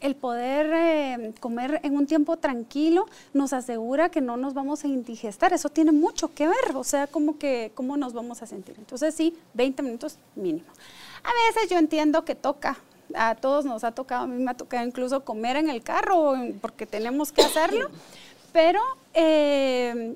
el 0.00 0.14
poder 0.16 0.72
eh, 0.72 1.34
comer 1.40 1.80
en 1.82 1.96
un 1.96 2.06
tiempo 2.06 2.36
tranquilo 2.36 3.06
nos 3.34 3.52
asegura 3.52 4.08
que 4.08 4.20
no 4.20 4.36
nos 4.36 4.54
vamos 4.54 4.84
a 4.84 4.88
indigestar. 4.88 5.52
Eso 5.52 5.68
tiene 5.68 5.92
mucho 5.92 6.32
que 6.34 6.48
ver, 6.48 6.74
o 6.74 6.84
sea, 6.84 7.06
como 7.06 7.38
que 7.38 7.70
cómo 7.74 7.96
nos 7.96 8.12
vamos 8.12 8.42
a 8.42 8.46
sentir. 8.46 8.76
Entonces 8.78 9.14
sí, 9.14 9.36
20 9.54 9.82
minutos 9.82 10.18
mínimo. 10.34 10.66
A 11.22 11.54
veces 11.54 11.70
yo 11.70 11.78
entiendo 11.78 12.24
que 12.24 12.34
toca, 12.34 12.78
a 13.14 13.34
todos 13.34 13.64
nos 13.64 13.84
ha 13.84 13.92
tocado, 13.92 14.24
a 14.24 14.26
mí 14.26 14.42
me 14.42 14.50
ha 14.50 14.54
tocado 14.54 14.86
incluso 14.86 15.24
comer 15.24 15.56
en 15.56 15.68
el 15.68 15.82
carro 15.82 16.34
porque 16.60 16.86
tenemos 16.86 17.32
que 17.32 17.42
hacerlo, 17.42 17.88
pero 18.52 18.80
eh, 19.14 20.14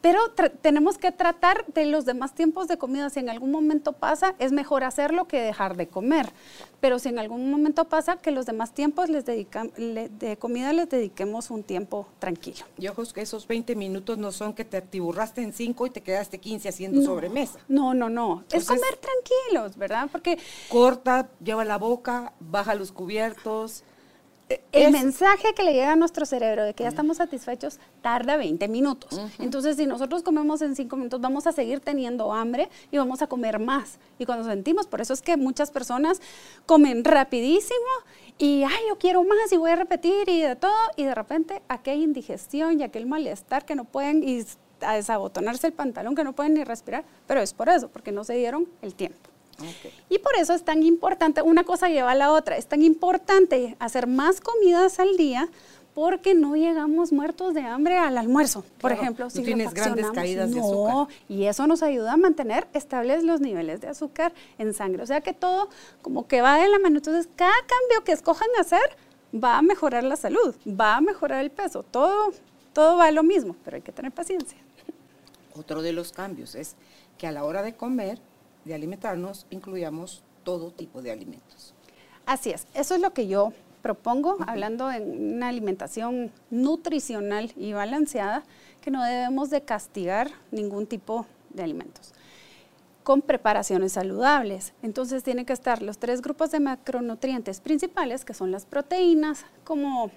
pero 0.00 0.20
tenemos 0.62 0.98
que 0.98 1.12
tratar 1.12 1.64
de 1.66 1.86
los 1.86 2.04
demás 2.04 2.34
tiempos 2.34 2.68
de 2.68 2.78
comida. 2.78 3.10
Si 3.10 3.20
en 3.20 3.28
algún 3.28 3.50
momento 3.50 3.92
pasa, 3.92 4.34
es 4.38 4.52
mejor 4.52 4.84
hacerlo 4.84 5.26
que 5.26 5.40
dejar 5.40 5.76
de 5.76 5.88
comer. 5.88 6.32
Pero 6.80 6.98
si 6.98 7.08
en 7.08 7.18
algún 7.18 7.50
momento 7.50 7.86
pasa, 7.86 8.16
que 8.16 8.30
los 8.30 8.46
demás 8.46 8.72
tiempos 8.72 9.08
les 9.08 9.24
de 9.24 10.36
comida 10.38 10.72
les 10.72 10.88
dediquemos 10.88 11.50
un 11.50 11.62
tiempo 11.62 12.06
tranquilo. 12.18 12.64
Y 12.78 12.88
ojos 12.88 13.12
que 13.12 13.22
esos 13.22 13.46
20 13.46 13.74
minutos 13.74 14.18
no 14.18 14.30
son 14.32 14.52
que 14.52 14.64
te 14.64 14.76
atiburraste 14.76 15.42
en 15.42 15.52
5 15.52 15.86
y 15.86 15.90
te 15.90 16.02
quedaste 16.02 16.38
15 16.38 16.68
haciendo 16.68 17.02
sobremesa. 17.02 17.58
No, 17.68 17.94
no, 17.94 18.08
no. 18.08 18.44
es 18.50 18.66
comer 18.66 18.96
tranquilos, 18.96 19.76
¿verdad? 19.76 20.08
Porque... 20.12 20.38
Corta, 20.68 21.28
lleva 21.42 21.64
la 21.64 21.78
boca, 21.78 22.32
baja 22.40 22.74
los 22.74 22.92
cubiertos 22.92 23.82
el 24.72 24.92
mensaje 24.92 25.54
que 25.54 25.64
le 25.64 25.72
llega 25.72 25.92
a 25.92 25.96
nuestro 25.96 26.24
cerebro 26.24 26.64
de 26.64 26.74
que 26.74 26.84
ya 26.84 26.88
estamos 26.88 27.16
satisfechos 27.16 27.80
tarda 28.00 28.36
20 28.36 28.68
minutos. 28.68 29.20
Entonces, 29.38 29.76
si 29.76 29.86
nosotros 29.86 30.22
comemos 30.22 30.62
en 30.62 30.76
5 30.76 30.96
minutos, 30.96 31.20
vamos 31.20 31.46
a 31.46 31.52
seguir 31.52 31.80
teniendo 31.80 32.32
hambre 32.32 32.68
y 32.90 32.98
vamos 32.98 33.22
a 33.22 33.26
comer 33.26 33.58
más. 33.58 33.98
Y 34.18 34.26
cuando 34.26 34.48
sentimos, 34.48 34.86
por 34.86 35.00
eso 35.00 35.12
es 35.12 35.22
que 35.22 35.36
muchas 35.36 35.70
personas 35.70 36.20
comen 36.64 37.04
rapidísimo 37.04 37.74
y, 38.38 38.62
ay, 38.62 38.84
yo 38.88 38.98
quiero 38.98 39.24
más 39.24 39.50
y 39.50 39.56
voy 39.56 39.70
a 39.70 39.76
repetir 39.76 40.28
y 40.28 40.42
de 40.42 40.56
todo, 40.56 40.72
y 40.96 41.04
de 41.04 41.14
repente 41.14 41.62
hay 41.68 42.02
indigestión 42.02 42.80
y 42.80 42.84
aquel 42.84 43.06
malestar 43.06 43.64
que 43.64 43.74
no 43.74 43.84
pueden, 43.84 44.22
y 44.22 44.44
a 44.80 44.94
desabotonarse 44.94 45.66
el 45.68 45.72
pantalón 45.72 46.14
que 46.14 46.22
no 46.22 46.34
pueden 46.34 46.54
ni 46.54 46.62
respirar, 46.62 47.04
pero 47.26 47.40
es 47.40 47.54
por 47.54 47.68
eso, 47.68 47.88
porque 47.88 48.12
no 48.12 48.24
se 48.24 48.34
dieron 48.34 48.68
el 48.82 48.94
tiempo. 48.94 49.30
Y 50.08 50.18
por 50.18 50.36
eso 50.36 50.52
es 50.52 50.64
tan 50.64 50.82
importante, 50.82 51.42
una 51.42 51.64
cosa 51.64 51.88
lleva 51.88 52.12
a 52.12 52.14
la 52.14 52.32
otra, 52.32 52.56
es 52.56 52.66
tan 52.66 52.82
importante 52.82 53.76
hacer 53.78 54.06
más 54.06 54.40
comidas 54.40 54.98
al 54.98 55.16
día 55.16 55.48
porque 55.96 56.34
no 56.34 56.56
llegamos 56.56 57.10
muertos 57.10 57.54
de 57.54 57.62
hambre 57.62 57.96
al 57.96 58.18
almuerzo, 58.18 58.62
por 58.82 58.92
ejemplo. 58.92 59.30
Si 59.30 59.42
tienes 59.42 59.72
grandes 59.72 60.10
caídas 60.10 60.52
de 60.52 60.60
azúcar. 60.60 61.06
Y 61.26 61.44
eso 61.46 61.66
nos 61.66 61.82
ayuda 61.82 62.12
a 62.12 62.16
mantener 62.18 62.68
estables 62.74 63.24
los 63.24 63.40
niveles 63.40 63.80
de 63.80 63.88
azúcar 63.88 64.34
en 64.58 64.74
sangre. 64.74 65.02
O 65.02 65.06
sea 65.06 65.22
que 65.22 65.32
todo 65.32 65.70
como 66.02 66.28
que 66.28 66.42
va 66.42 66.58
de 66.58 66.68
la 66.68 66.78
mano. 66.78 66.98
Entonces, 66.98 67.30
cada 67.34 67.54
cambio 67.60 68.04
que 68.04 68.12
escojan 68.12 68.48
hacer 68.60 68.94
va 69.34 69.56
a 69.56 69.62
mejorar 69.62 70.04
la 70.04 70.16
salud, 70.16 70.54
va 70.68 70.96
a 70.96 71.00
mejorar 71.00 71.42
el 71.42 71.50
peso. 71.50 71.82
Todo, 71.82 72.30
todo 72.74 72.98
va 72.98 73.06
a 73.06 73.10
lo 73.10 73.22
mismo, 73.22 73.56
pero 73.64 73.76
hay 73.76 73.82
que 73.82 73.92
tener 73.92 74.12
paciencia. 74.12 74.58
Otro 75.54 75.80
de 75.80 75.94
los 75.94 76.12
cambios 76.12 76.56
es 76.56 76.76
que 77.16 77.26
a 77.26 77.32
la 77.32 77.42
hora 77.44 77.62
de 77.62 77.74
comer 77.74 78.18
de 78.66 78.74
alimentarnos 78.74 79.46
incluyamos 79.50 80.22
todo 80.44 80.70
tipo 80.70 81.00
de 81.00 81.10
alimentos. 81.10 81.74
Así 82.26 82.50
es, 82.50 82.66
eso 82.74 82.94
es 82.94 83.00
lo 83.00 83.12
que 83.12 83.28
yo 83.28 83.52
propongo, 83.82 84.36
hablando 84.46 84.88
de 84.88 85.00
una 85.00 85.48
alimentación 85.48 86.32
nutricional 86.50 87.52
y 87.56 87.72
balanceada, 87.72 88.42
que 88.80 88.90
no 88.90 89.02
debemos 89.02 89.48
de 89.48 89.62
castigar 89.62 90.30
ningún 90.50 90.86
tipo 90.86 91.26
de 91.50 91.62
alimentos 91.62 92.12
con 93.06 93.22
preparaciones 93.22 93.92
saludables. 93.92 94.72
Entonces 94.82 95.22
tienen 95.22 95.46
que 95.46 95.52
estar 95.52 95.80
los 95.80 95.98
tres 95.98 96.20
grupos 96.20 96.50
de 96.50 96.58
macronutrientes 96.58 97.60
principales, 97.60 98.24
que 98.24 98.34
son 98.34 98.50
las 98.50 98.66
proteínas, 98.66 99.46
como 99.62 100.10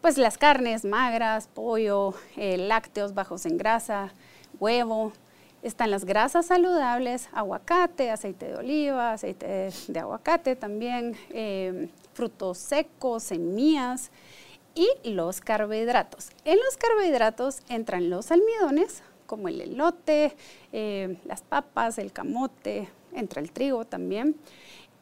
pues 0.00 0.16
las 0.16 0.38
carnes 0.38 0.86
magras, 0.86 1.46
pollo, 1.48 2.14
eh, 2.38 2.56
lácteos 2.56 3.12
bajos 3.12 3.44
en 3.44 3.58
grasa, 3.58 4.14
huevo, 4.58 5.12
están 5.62 5.90
las 5.90 6.04
grasas 6.04 6.46
saludables, 6.46 7.28
aguacate, 7.32 8.10
aceite 8.10 8.46
de 8.46 8.56
oliva, 8.56 9.12
aceite 9.12 9.72
de, 9.88 9.98
aguacate 9.98 10.56
también, 10.56 11.16
eh, 11.30 11.88
frutos 12.14 12.58
secos, 12.58 13.24
semillas 13.24 14.10
y 14.74 14.88
los 15.10 15.40
carbohidratos. 15.40 16.30
En 16.44 16.58
los 16.58 16.76
carbohidratos 16.76 17.60
entran 17.68 18.10
los 18.10 18.30
almidones, 18.30 19.02
como 19.26 19.48
el 19.48 19.60
elote, 19.60 20.36
eh, 20.72 21.18
las 21.24 21.42
papas, 21.42 21.98
el 21.98 22.12
camote, 22.12 22.88
entra 23.12 23.42
el 23.42 23.50
trigo 23.50 23.84
también. 23.84 24.36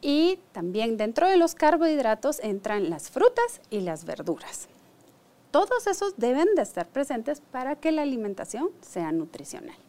Y 0.01 0.39
también 0.51 0.97
dentro 0.97 1.27
de 1.27 1.37
los 1.37 1.55
carbohidratos 1.55 2.39
entran 2.41 2.89
las 2.89 3.09
frutas 3.09 3.61
y 3.69 3.81
las 3.81 4.05
verduras. 4.05 4.67
Todos 5.51 5.87
esos 5.87 6.17
deben 6.17 6.53
de 6.55 6.61
estar 6.61 6.87
presentes 6.87 7.41
para 7.41 7.75
que 7.75 7.91
la 7.91 8.01
alimentación 8.01 8.69
sea 8.81 9.11
nutricional. 9.11 9.84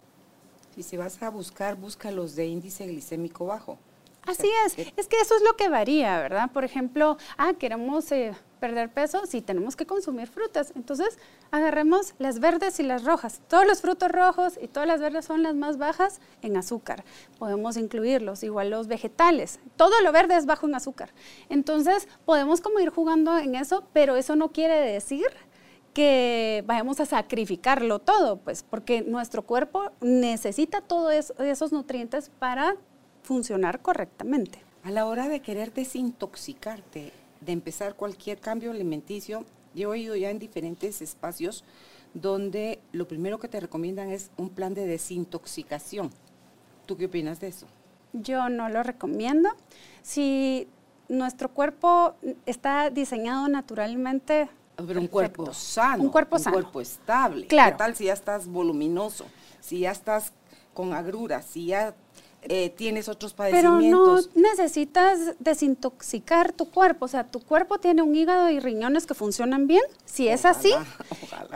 Y 0.77 0.83
si 0.83 0.97
vas 0.97 1.23
a 1.23 1.31
buscar, 1.31 1.77
busca 1.77 2.11
los 2.11 2.37
de 2.37 2.47
índice 2.47 2.87
glicémico 2.87 3.47
bajo. 3.47 3.79
Así 4.27 4.49
es, 4.67 4.77
es 4.97 5.07
que 5.07 5.21
eso 5.21 5.37
es 5.37 5.43
lo 5.43 5.55
que 5.57 5.69
varía, 5.69 6.19
¿verdad? 6.19 6.51
Por 6.51 6.65
ejemplo, 6.65 7.17
ah, 7.39 7.53
queremos 7.57 8.11
eh, 8.11 8.35
perder 8.59 8.91
peso, 8.91 9.25
sí, 9.25 9.41
tenemos 9.41 9.77
que 9.77 9.87
consumir 9.87 10.27
frutas. 10.27 10.73
Entonces, 10.75 11.17
agarremos 11.53 12.15
las 12.19 12.41
verdes 12.41 12.81
y 12.81 12.83
las 12.83 13.05
rojas. 13.05 13.41
Todos 13.49 13.65
los 13.67 13.81
frutos 13.81 14.11
rojos 14.11 14.59
y 14.61 14.67
todas 14.67 14.89
las 14.89 15.01
verdes 15.01 15.27
son 15.27 15.45
las 15.45 15.55
más 15.55 15.79
bajas 15.79 16.21
en 16.43 16.57
azúcar. 16.57 17.05
Podemos 17.39 17.77
incluirlos, 17.77 18.43
igual 18.43 18.71
los 18.71 18.89
vegetales. 18.89 19.61
Todo 19.77 20.01
lo 20.03 20.11
verde 20.11 20.37
es 20.37 20.45
bajo 20.45 20.67
en 20.67 20.75
azúcar. 20.75 21.11
Entonces, 21.49 22.09
podemos 22.25 22.61
como 22.61 22.81
ir 22.81 22.91
jugando 22.91 23.39
en 23.39 23.55
eso, 23.55 23.85
pero 23.93 24.17
eso 24.17 24.35
no 24.35 24.49
quiere 24.49 24.81
decir 24.81 25.29
que 25.97 26.63
vayamos 26.67 27.01
a 27.01 27.07
sacrificarlo 27.07 28.01
todo, 28.01 28.37
pues 28.37 28.63
porque 28.63 29.01
nuestro 29.01 29.41
cuerpo 29.41 29.93
necesita 30.03 30.83
todos 30.83 31.33
esos 31.39 31.73
nutrientes 31.73 32.31
para 32.39 32.77
funcionar 33.23 33.81
correctamente. 33.81 34.59
A 34.85 34.91
la 34.91 35.07
hora 35.07 35.27
de 35.27 35.41
querer 35.41 35.73
desintoxicarte, 35.73 37.15
de 37.41 37.53
empezar 37.53 37.95
cualquier 37.95 38.41
cambio 38.41 38.73
alimenticio, 38.73 39.47
yo 39.75 39.95
he 39.95 40.01
ido 40.01 40.15
ya 40.17 40.29
en 40.29 40.39
diferentes 40.39 41.01
espacios 41.01 41.65
donde 42.13 42.79
lo 42.93 43.09
primero 43.09 43.39
que 43.39 43.49
te 43.49 43.59
recomiendan 43.59 44.11
es 44.11 44.31
un 44.37 44.51
plan 44.51 44.75
de 44.75 44.87
desintoxicación. 44.87 46.11
¿Tú 46.85 46.99
qué 46.99 47.07
opinas 47.07 47.41
de 47.41 47.49
eso? 47.49 47.67
Yo 48.13 48.51
no 48.51 48.69
lo 48.69 48.83
recomiendo. 48.83 49.49
Si 50.03 50.69
nuestro 51.09 51.49
cuerpo 51.49 52.17
está 52.45 52.91
diseñado 52.91 53.49
naturalmente 53.49 54.51
pero 54.85 55.01
un 55.01 55.07
cuerpo 55.07 55.53
sano. 55.55 56.03
Un 56.03 56.11
cuerpo 56.11 56.39
sano. 56.39 56.57
Un 56.57 56.63
cuerpo 56.63 56.81
estable. 56.81 57.47
Claro. 57.47 57.73
¿Qué 57.73 57.79
tal 57.79 57.97
si 57.97 58.05
ya 58.05 58.13
estás 58.13 58.47
voluminoso? 58.47 59.25
Si 59.61 59.81
ya 59.81 59.91
estás 59.91 60.33
con 60.75 60.93
agruras, 60.93 61.47
si 61.47 61.67
ya 61.67 61.95
eh, 62.43 62.71
tienes 62.71 63.09
otros 63.09 63.33
padecimientos. 63.33 64.29
Pero 64.33 64.41
no 64.43 64.49
necesitas 64.51 65.35
desintoxicar 65.39 66.53
tu 66.53 66.71
cuerpo. 66.71 67.07
O 67.07 67.09
sea, 67.09 67.25
tu 67.25 67.41
cuerpo 67.41 67.79
tiene 67.79 68.03
un 68.03 68.15
hígado 68.15 68.51
y 68.51 68.61
riñones 68.61 69.07
que 69.07 69.15
funcionan 69.15 69.67
bien. 69.67 69.83
Si 70.05 70.29
es 70.29 70.45
así, 70.45 70.73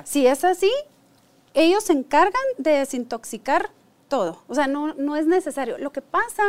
si 0.05 0.27
es 0.27 0.43
así, 0.45 0.71
ellos 1.55 1.85
se 1.85 1.93
encargan 1.93 2.43
de 2.59 2.71
desintoxicar 2.73 3.71
todo. 4.09 4.43
O 4.49 4.55
sea, 4.55 4.67
no, 4.67 4.95
no 4.95 5.17
es 5.17 5.27
necesario. 5.27 5.79
Lo 5.79 5.93
que 5.93 6.03
pasa 6.03 6.43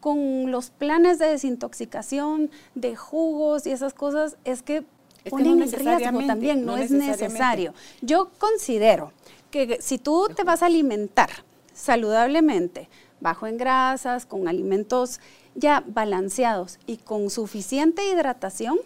con 0.00 0.50
los 0.50 0.70
planes 0.70 1.18
de 1.18 1.26
desintoxicación, 1.26 2.50
de 2.74 2.94
jugos 2.94 3.66
y 3.66 3.72
esas 3.72 3.94
cosas, 3.94 4.36
es 4.44 4.62
que 4.62 4.84
ponen 5.30 5.62
en 5.62 5.72
riesgo 5.72 6.26
también, 6.26 6.64
no, 6.64 6.76
es 6.76 6.90
necesario. 6.90 7.74
Yo 8.00 8.30
considero 8.38 9.12
que 9.50 9.78
si 9.80 9.98
tú 9.98 10.28
te 10.34 10.44
vas 10.44 10.62
a 10.62 10.66
alimentar 10.66 11.30
saludablemente, 11.72 12.88
bajo 13.20 13.46
en 13.46 13.56
grasas, 13.56 14.26
con 14.26 14.48
alimentos 14.48 15.20
ya 15.54 15.82
balanceados 15.86 16.78
y 16.86 16.98
con 16.98 17.30
suficiente 17.30 18.08
hidratación, 18.08 18.78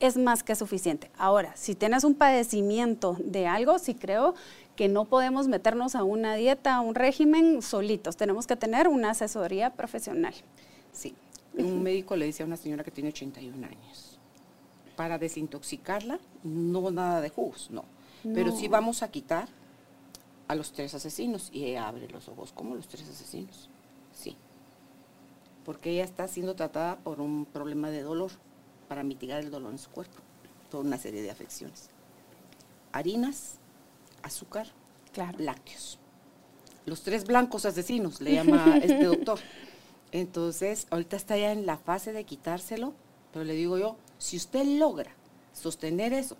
es 0.00 0.16
más 0.16 0.42
que 0.42 0.54
suficiente. 0.54 1.10
Ahora, 1.16 1.52
si 1.56 1.74
tienes 1.74 2.04
un 2.04 2.14
padecimiento 2.14 3.16
de 3.18 3.46
algo, 3.46 3.78
sí 3.78 3.94
creo 3.94 4.34
que 4.76 4.88
no 4.88 5.06
podemos 5.06 5.48
meternos 5.48 5.94
a 5.94 6.04
una 6.04 6.34
dieta, 6.34 6.76
a 6.76 6.80
un 6.80 6.94
régimen 6.94 7.62
solitos. 7.62 8.16
Tenemos 8.16 8.46
que 8.46 8.56
tener 8.56 8.88
una 8.88 9.10
asesoría 9.10 9.70
profesional. 9.70 10.34
Sí. 10.92 11.14
Un 11.56 11.82
médico 11.82 12.16
le 12.16 12.26
dice 12.26 12.42
a 12.42 12.46
una 12.46 12.58
señora 12.58 12.84
que 12.84 12.90
tiene 12.90 13.08
81 13.08 13.66
años 13.66 14.15
para 14.96 15.18
desintoxicarla, 15.18 16.18
no 16.42 16.90
nada 16.90 17.20
de 17.20 17.28
jugos, 17.28 17.70
no. 17.70 17.84
Pero 18.34 18.50
sí 18.50 18.66
vamos 18.66 19.04
a 19.04 19.10
quitar 19.10 19.48
a 20.48 20.54
los 20.56 20.72
tres 20.72 20.94
asesinos 20.94 21.50
y 21.52 21.64
ella 21.64 21.86
abre 21.86 22.08
los 22.08 22.28
ojos 22.28 22.52
como 22.52 22.74
los 22.74 22.88
tres 22.88 23.08
asesinos. 23.08 23.68
Sí. 24.12 24.36
Porque 25.64 25.90
ella 25.90 26.04
está 26.04 26.26
siendo 26.26 26.56
tratada 26.56 26.96
por 26.98 27.20
un 27.20 27.44
problema 27.44 27.90
de 27.90 28.02
dolor, 28.02 28.32
para 28.88 29.04
mitigar 29.04 29.40
el 29.40 29.50
dolor 29.50 29.72
en 29.72 29.78
su 29.78 29.90
cuerpo, 29.90 30.16
por 30.70 30.84
una 30.84 30.98
serie 30.98 31.22
de 31.22 31.30
afecciones. 31.30 31.90
Harinas, 32.92 33.58
azúcar, 34.22 34.68
lácteos. 35.38 35.98
Los 36.84 37.02
tres 37.02 37.24
blancos 37.26 37.64
asesinos, 37.64 38.20
le 38.20 38.34
llama 38.34 38.78
este 38.82 39.04
doctor. 39.04 39.40
Entonces, 40.12 40.86
ahorita 40.90 41.16
está 41.16 41.36
ya 41.36 41.52
en 41.52 41.66
la 41.66 41.76
fase 41.76 42.12
de 42.12 42.24
quitárselo 42.24 42.94
Pero 43.32 43.44
le 43.44 43.54
digo 43.54 43.76
yo, 43.76 43.96
si 44.18 44.36
usted 44.36 44.64
logra 44.64 45.12
sostener 45.52 46.12
eso 46.12 46.36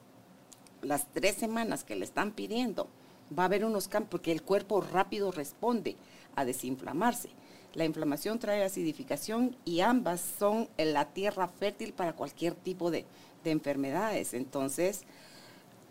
las 0.82 1.06
tres 1.12 1.36
semanas 1.36 1.84
que 1.84 1.96
le 1.96 2.04
están 2.04 2.32
pidiendo, 2.32 2.88
va 3.36 3.44
a 3.44 3.46
haber 3.46 3.64
unos 3.64 3.88
cambios, 3.88 4.10
porque 4.10 4.32
el 4.32 4.42
cuerpo 4.42 4.80
rápido 4.80 5.32
responde 5.32 5.96
a 6.36 6.44
desinflamarse. 6.44 7.30
La 7.74 7.84
inflamación 7.84 8.38
trae 8.38 8.64
acidificación 8.64 9.56
y 9.64 9.80
ambas 9.80 10.20
son 10.38 10.68
la 10.78 11.06
tierra 11.06 11.48
fértil 11.48 11.92
para 11.92 12.14
cualquier 12.14 12.54
tipo 12.54 12.90
de, 12.90 13.04
de 13.44 13.50
enfermedades. 13.50 14.32
Entonces, 14.32 15.02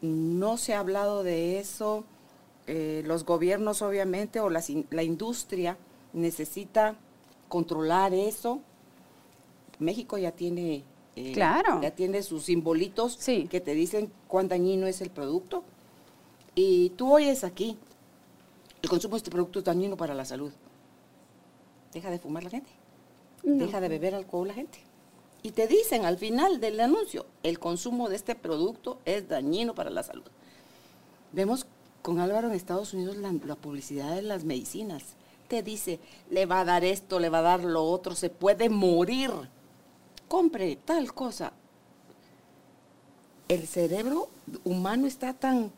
no 0.01 0.58
se 0.58 0.74
ha 0.74 0.80
hablado 0.80 1.24
de 1.24 1.60
eso. 1.60 2.04
Eh, 2.68 3.04
los 3.06 3.25
gobiernos, 3.25 3.82
obviamente, 3.82 4.39
o 4.39 4.50
la 4.50 5.04
industria 5.04 5.77
necesita 6.13 6.96
controlar 7.50 8.13
eso. 8.13 8.62
México 9.77 10.18
ya 10.18 10.32
tiene, 10.32 10.84
eh, 11.15 11.31
claro. 11.34 11.81
ya 11.81 11.91
tiene 11.91 12.24
sus 12.24 12.43
simbolitos 12.43 13.17
que 13.17 13.62
te 13.62 13.74
dicen 13.74 14.12
cuán 14.27 14.48
dañino 14.48 14.88
es 14.88 15.01
el 15.01 15.10
producto. 15.10 15.63
Y 16.55 16.89
tú 16.91 17.13
oyes 17.13 17.43
aquí, 17.43 17.77
el 18.81 18.89
consumo 18.89 19.15
de 19.15 19.17
este 19.17 19.31
producto 19.31 19.60
es 19.60 19.65
dañino 19.65 19.98
para 19.98 20.13
la 20.13 20.25
salud. 20.25 20.51
Deja 21.93 22.10
de 22.10 22.19
fumar 22.19 22.43
la 22.43 22.50
gente. 22.50 22.69
Deja 23.43 23.79
de 23.79 23.89
beber 23.89 24.15
alcohol 24.15 24.48
la 24.48 24.53
gente. 24.53 24.79
Y 25.43 25.51
te 25.51 25.67
dicen 25.67 26.05
al 26.05 26.17
final 26.17 26.60
del 26.60 26.79
anuncio, 26.79 27.27
el 27.43 27.60
consumo 27.60 28.10
de 28.10 28.15
este 28.15 28.34
producto 28.34 28.98
es 29.05 29.29
dañino 29.29 29.75
para 29.75 29.91
la 29.91 30.01
salud. 30.01 30.24
Vemos 31.31 31.67
con 32.01 32.19
Álvaro 32.19 32.48
en 32.48 32.53
Estados 32.53 32.93
Unidos 32.93 33.17
la, 33.17 33.55
publicidad 33.55 34.15
de 34.15 34.22
las 34.24 34.43
medicinas. 34.43 35.03
Te 35.48 35.62
dice, 35.62 36.00
le 36.29 36.45
va 36.45 36.62
a 36.62 36.65
dar 36.65 36.84
esto, 36.84 37.19
le 37.19 37.29
va 37.29 37.39
a 37.39 37.43
dar 37.43 37.63
lo 37.63 37.84
otro, 37.84 38.15
se 38.15 38.29
puede 38.29 38.69
morir. 38.69 39.31
Compre 40.27 40.77
tal 40.84 41.13
cosa. 41.13 41.53
El 43.48 43.67
cerebro 43.67 44.29
humano 44.63 45.05
está 45.05 45.34
tan, 45.34 45.72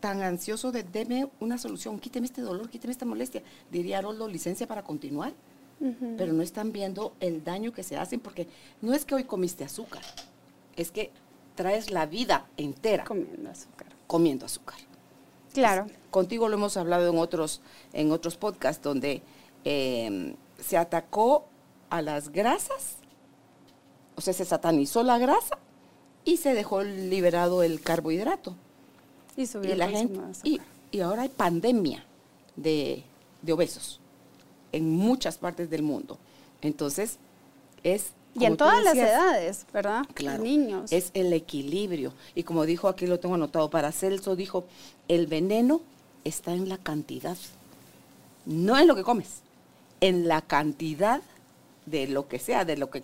tan 0.00 0.22
ansioso 0.22 0.70
de 0.70 0.84
deme 0.84 1.28
una 1.40 1.58
solución, 1.58 1.98
quíteme 1.98 2.26
este 2.26 2.42
dolor, 2.42 2.68
quíteme 2.70 2.92
esta 2.92 3.04
molestia. 3.04 3.42
Diría 3.70 3.98
Aroldo, 3.98 4.28
licencia 4.28 4.66
para 4.66 4.82
continuar 4.82 5.32
pero 6.16 6.32
no 6.32 6.42
están 6.42 6.72
viendo 6.72 7.12
el 7.18 7.42
daño 7.42 7.72
que 7.72 7.82
se 7.82 7.96
hacen 7.96 8.20
porque 8.20 8.46
no 8.80 8.94
es 8.94 9.04
que 9.04 9.16
hoy 9.16 9.24
comiste 9.24 9.64
azúcar, 9.64 10.02
es 10.76 10.92
que 10.92 11.10
traes 11.56 11.90
la 11.90 12.06
vida 12.06 12.46
entera 12.56 13.04
comiendo 13.04 13.50
azúcar. 13.50 13.88
Comiendo 14.06 14.46
azúcar. 14.46 14.78
Claro. 15.52 15.86
contigo 16.10 16.48
lo 16.48 16.56
hemos 16.56 16.78
hablado 16.78 17.10
en 17.10 17.18
otros, 17.18 17.60
en 17.92 18.10
otros 18.10 18.36
podcasts 18.36 18.82
donde 18.82 19.22
em, 19.64 20.34
se 20.58 20.78
atacó 20.78 21.46
a 21.90 22.00
las 22.00 22.30
grasas, 22.30 22.96
o 24.16 24.20
sea, 24.20 24.32
se 24.32 24.44
satanizó 24.44 25.02
la 25.02 25.18
grasa 25.18 25.58
y 26.24 26.36
se 26.36 26.54
dejó 26.54 26.82
liberado 26.82 27.62
el 27.62 27.80
carbohidrato. 27.80 28.54
Y 29.36 29.46
subió 29.46 29.74
la 29.74 29.88
gente. 29.88 30.20
Y, 30.44 30.60
y, 30.90 31.00
ahora 31.00 31.22
hay 31.22 31.28
pandemia 31.30 32.04
de, 32.56 33.02
de 33.40 33.52
obesos 33.52 34.00
en 34.72 34.90
muchas 34.90 35.38
partes 35.38 35.70
del 35.70 35.82
mundo. 35.82 36.18
Entonces, 36.60 37.18
es... 37.82 38.12
Y 38.34 38.46
en 38.46 38.56
todas 38.56 38.82
las 38.82 38.96
edades, 38.96 39.66
¿verdad? 39.74 40.06
Claro. 40.14 40.42
Niños. 40.42 40.90
Es 40.90 41.10
el 41.12 41.34
equilibrio. 41.34 42.14
Y 42.34 42.44
como 42.44 42.64
dijo, 42.64 42.88
aquí 42.88 43.06
lo 43.06 43.20
tengo 43.20 43.34
anotado, 43.34 43.68
para 43.68 43.92
Celso 43.92 44.36
dijo, 44.36 44.64
el 45.08 45.26
veneno 45.26 45.82
está 46.24 46.54
en 46.54 46.70
la 46.70 46.78
cantidad, 46.78 47.36
no 48.46 48.78
en 48.78 48.86
lo 48.86 48.94
que 48.94 49.02
comes, 49.02 49.42
en 50.00 50.28
la 50.28 50.40
cantidad 50.40 51.20
de 51.84 52.08
lo 52.08 52.26
que 52.26 52.38
sea, 52.38 52.64
de 52.64 52.78
lo 52.78 52.88
que 52.88 53.02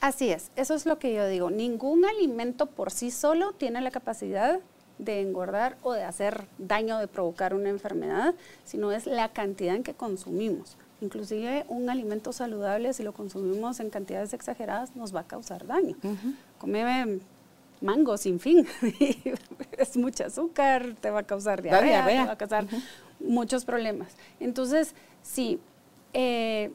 Así 0.00 0.30
es, 0.30 0.50
eso 0.56 0.74
es 0.74 0.86
lo 0.86 0.98
que 0.98 1.14
yo 1.14 1.26
digo. 1.28 1.50
Ningún 1.50 2.04
alimento 2.04 2.66
por 2.66 2.90
sí 2.90 3.10
solo 3.10 3.52
tiene 3.52 3.80
la 3.80 3.90
capacidad 3.90 4.60
de 4.98 5.20
engordar 5.20 5.76
o 5.82 5.92
de 5.92 6.04
hacer 6.04 6.46
daño, 6.58 6.98
de 6.98 7.08
provocar 7.08 7.54
una 7.54 7.68
enfermedad, 7.68 8.34
sino 8.64 8.92
es 8.92 9.06
la 9.06 9.28
cantidad 9.28 9.74
en 9.74 9.82
que 9.82 9.94
consumimos. 9.94 10.76
Inclusive 11.00 11.64
un 11.68 11.90
alimento 11.90 12.32
saludable, 12.32 12.92
si 12.92 13.02
lo 13.02 13.12
consumimos 13.12 13.80
en 13.80 13.90
cantidades 13.90 14.32
exageradas, 14.34 14.94
nos 14.94 15.14
va 15.14 15.20
a 15.20 15.26
causar 15.26 15.66
daño. 15.66 15.96
Come 16.58 17.20
mango 17.80 18.16
sin 18.16 18.38
fin, 18.38 18.66
es 19.78 19.96
mucho 19.96 20.24
azúcar, 20.24 20.94
te 21.00 21.10
va 21.10 21.20
a 21.20 21.22
causar 21.24 21.62
diarrea, 21.62 22.06
te 22.06 22.16
va 22.26 22.32
a 22.32 22.38
causar 22.38 22.66
muchos 23.18 23.64
problemas. 23.64 24.12
Entonces, 24.38 24.94
sí, 25.22 25.58
eh, 26.12 26.70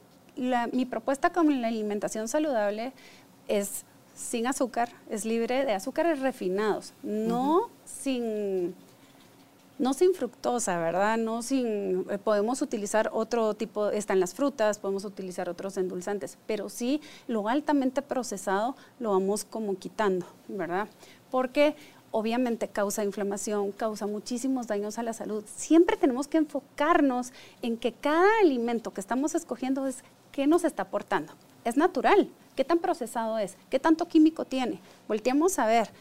mi 0.71 0.86
propuesta 0.86 1.32
con 1.32 1.62
la 1.62 1.67
alimentación 1.67 2.28
saludable 2.28 2.93
es 3.47 3.84
sin 4.15 4.47
azúcar, 4.47 4.89
es 5.10 5.26
libre 5.26 5.65
de 5.65 5.73
azúcares 5.73 6.19
refinados, 6.19 6.93
no 7.04 7.69
sin 7.86 8.73
no 9.80 9.93
sin 9.93 10.13
fructosa, 10.13 10.80
¿verdad? 10.80 11.17
No 11.17 11.41
sin, 11.41 12.06
eh, 12.10 12.17
podemos 12.17 12.62
utilizar 12.62 13.12
otro 13.13 13.54
tipo, 13.54 13.89
están 13.89 14.19
las 14.19 14.34
frutas, 14.34 14.80
podemos 14.80 15.06
utilizar 15.06 15.50
otros 15.50 15.78
endulzantes, 15.78 16.38
pero 16.47 16.69
sí 16.69 17.02
lo 17.28 17.47
altamente 17.47 18.02
procesado 18.02 18.76
lo 19.00 19.12
vamos 19.12 19.45
como 19.45 19.78
quitando, 19.78 20.26
¿verdad? 20.47 20.88
Porque 21.30 21.76
obviamente 22.12 22.67
causa 22.67 23.04
inflamación, 23.04 23.71
causa 23.71 24.08
muchísimos 24.08 24.65
daños 24.67 24.97
a 24.97 25.04
la 25.04 25.13
salud. 25.13 25.43
Siempre 25.56 25.97
tenemos 25.97 26.28
que 26.28 26.38
enfocarnos 26.38 27.32
en 27.62 27.78
que 27.78 27.93
cada 27.93 28.39
alimento 28.41 28.93
que 28.93 29.02
estamos 29.02 29.36
escogiendo 29.36 29.86
es 29.86 30.04
qué 30.38 30.45
nos 30.45 30.63
está 30.63 30.84
aportando. 30.84 31.34
Es 31.65 31.78
natural, 31.78 32.30
¿Qué 32.56 32.63
tan 32.63 32.80
procesado 32.80 33.38
es? 33.38 33.56
¿Qué 33.69 33.80
tanto 33.80 34.08
químico 34.08 34.43
tiene? 34.43 34.80
Volteamos 35.08 35.60
a 35.60 35.67
ver. 35.67 35.91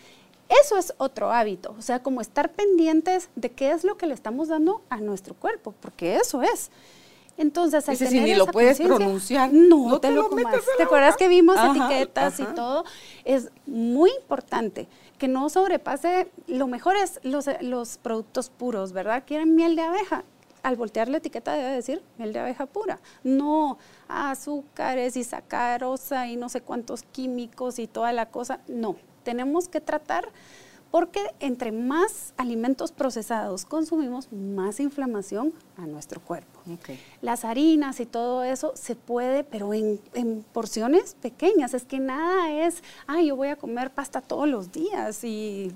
Eso 0.63 0.79
es 0.79 0.95
otro 0.97 1.31
hábito, 1.31 1.75
o 1.79 1.83
sea, 1.83 2.03
como 2.03 2.23
estar 2.23 2.51
pendientes 2.51 3.29
de 3.35 3.51
qué 3.51 3.73
es 3.73 3.85
lo 3.85 3.99
que 3.99 4.07
le 4.07 4.15
estamos 4.15 4.49
dando 4.49 4.81
a 4.89 4.99
nuestro 4.99 5.35
cuerpo, 5.35 5.75
porque 5.81 6.17
eso 6.17 6.43
es. 6.43 6.71
Entonces, 7.37 7.87
al 7.89 7.97
si 7.97 8.21
ni 8.21 8.35
lo 8.35 8.47
puedes 8.47 8.81
pronunciar, 8.81 9.53
no, 9.53 10.01
te, 10.01 10.11
lo, 10.11 10.31
comas. 10.31 10.63
¿Te 10.79 10.85
acuerdas 10.85 11.17
que 11.17 11.29
vimos 11.29 11.59
etiquetas 11.59 12.41
y 12.41 12.45
todo? 12.45 12.85
Es 13.25 13.51
muy 13.67 14.11
importante 14.13 14.89
que 15.19 15.29
no 15.29 15.51
sobrepase, 15.51 16.31
lo 16.47 16.69
mejor 16.69 16.97
es 16.97 17.21
los, 17.23 17.47
los 17.61 17.99
productos 17.99 18.49
puros, 18.49 18.93
¿verdad? 18.93 19.25
Quieren 19.27 19.55
miel 19.55 19.77
de 19.77 19.83
abeja, 19.83 20.25
al 20.67 20.75
voltear 20.75 21.09
la 21.09 21.19
etiqueta 21.19 21.53
debe 21.53 21.71
decir 21.71 22.03
miel 22.19 22.33
de 22.33 22.41
abeja 22.41 22.67
pura, 22.67 22.99
no 23.23 23.79
azúcares 24.09 25.17
y 25.17 25.23
sacarosa 25.23 26.27
y 26.27 26.35
no 26.35 26.49
sé 26.49 26.61
cuántos 26.61 27.05
químicos 27.05 27.79
y 27.79 27.87
toda 27.87 28.13
la 28.13 28.31
cosa, 28.31 28.59
no, 28.67 28.97
tenemos 29.23 29.69
que 29.69 29.81
tratar 29.81 30.33
porque 30.91 31.21
entre 31.39 31.71
más 31.71 32.35
alimentos 32.37 32.91
procesados 32.91 33.65
consumimos, 33.65 34.33
más 34.33 34.81
inflamación 34.81 35.53
a 35.77 35.87
nuestro 35.87 36.21
cuerpo. 36.21 36.61
Las 37.23 37.45
harinas 37.45 38.01
y 38.01 38.07
todo 38.07 38.43
eso 38.43 38.73
se 38.75 38.97
puede, 38.97 39.45
pero 39.45 39.73
en, 39.73 40.01
en, 40.15 40.45
porciones 40.53 41.15
pequeñas. 41.15 41.75
Es 41.75 41.85
que 41.85 42.01
nada 42.01 42.51
es, 42.51 42.83
ay, 43.07 43.27
yo 43.27 43.37
voy 43.37 43.49
a 43.49 43.57
comer 43.57 43.91
pasta 43.91 44.21
todos 44.21 44.49
los 44.49 44.73
días 44.73 45.23
y 45.23 45.73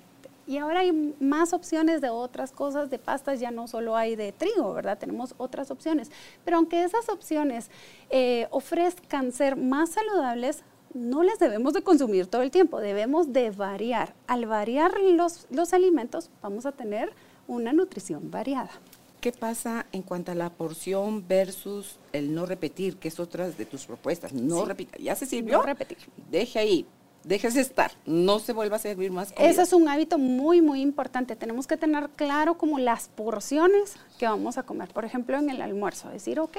y 0.51 0.59
ahora 0.59 0.81
hay 0.81 1.15
más 1.21 1.53
opciones 1.53 2.01
de 2.01 2.11
otras 2.11 2.51
cosas, 2.51 2.91
de 2.91 2.99
pastas, 2.99 3.39
ya 3.39 3.53
no 3.53 3.69
solo 3.69 3.95
hay 3.95 4.17
de 4.17 4.33
trigo, 4.33 4.75
¿verdad? 4.75 4.99
Tenemos 4.99 5.33
otras 5.39 5.71
opciones. 5.71 6.11
Pero 6.45 6.57
aunque 6.57 6.83
esas 6.83 7.09
opciones 7.09 7.71
eh, 8.11 8.49
ofrezcan 8.51 9.31
ser 9.31 9.55
más 9.55 9.91
saludables, 9.91 10.65
no 10.93 11.23
les 11.23 11.39
debemos 11.39 11.73
de 11.73 11.83
consumir 11.83 12.27
todo 12.27 12.43
el 12.43 12.51
tiempo, 12.51 12.81
debemos 12.81 13.33
de 13.33 13.53
variar. 13.53 14.13
Al 14.27 14.47
variar 14.47 14.99
los, 15.01 15.47
los 15.51 15.73
alimentos, 15.73 16.31
vamos 16.43 16.67
a 16.67 16.73
tener 16.73 17.13
una 17.47 17.73
nutrición 17.73 18.29
variada. 18.33 18.73
¿Qué 19.21 19.31
pasa 19.31 19.87
en 19.93 20.03
cuanto 20.03 20.33
a 20.33 20.35
la 20.35 20.51
porción 20.51 21.29
versus 21.29 22.01
el 22.13 22.35
no 22.35 22.45
repetir, 22.45 22.97
que 22.97 23.07
es 23.07 23.21
otra 23.21 23.49
de 23.49 23.67
tus 23.67 23.87
propuestas? 23.87 24.33
No 24.33 24.65
repita, 24.65 24.99
ya 24.99 25.15
se 25.15 25.27
sirvió. 25.27 25.59
No 25.59 25.63
repetir. 25.63 25.99
Deje 26.29 26.59
ahí, 26.59 26.87
déjese 27.25 27.61
estar, 27.61 27.93
no 28.07 28.39
se 28.39 28.53
vuelva 28.53 28.77
a 28.77 28.79
servir 28.79 29.11
más 29.11 29.33
Ese 29.37 29.63
es 29.63 29.73
un 29.73 29.89
hábito 29.89 30.19
muy, 30.19 30.63
muy 30.63 30.81
importante. 30.81 31.37
Tenemos 31.37 31.67
que 31.67 31.77
tener 31.77 32.11
claro 32.11 32.57
como 32.57 32.79
las 32.79 33.09
porciones 33.09 33.97
que 34.19 34.27
vamos 34.27 34.59
a 34.59 34.63
comer. 34.63 34.89
Por 34.93 35.05
ejemplo, 35.05 35.37
en 35.39 35.51
el 35.51 35.61
almuerzo, 35.61 36.09
decir, 36.09 36.41
ok, 36.41 36.57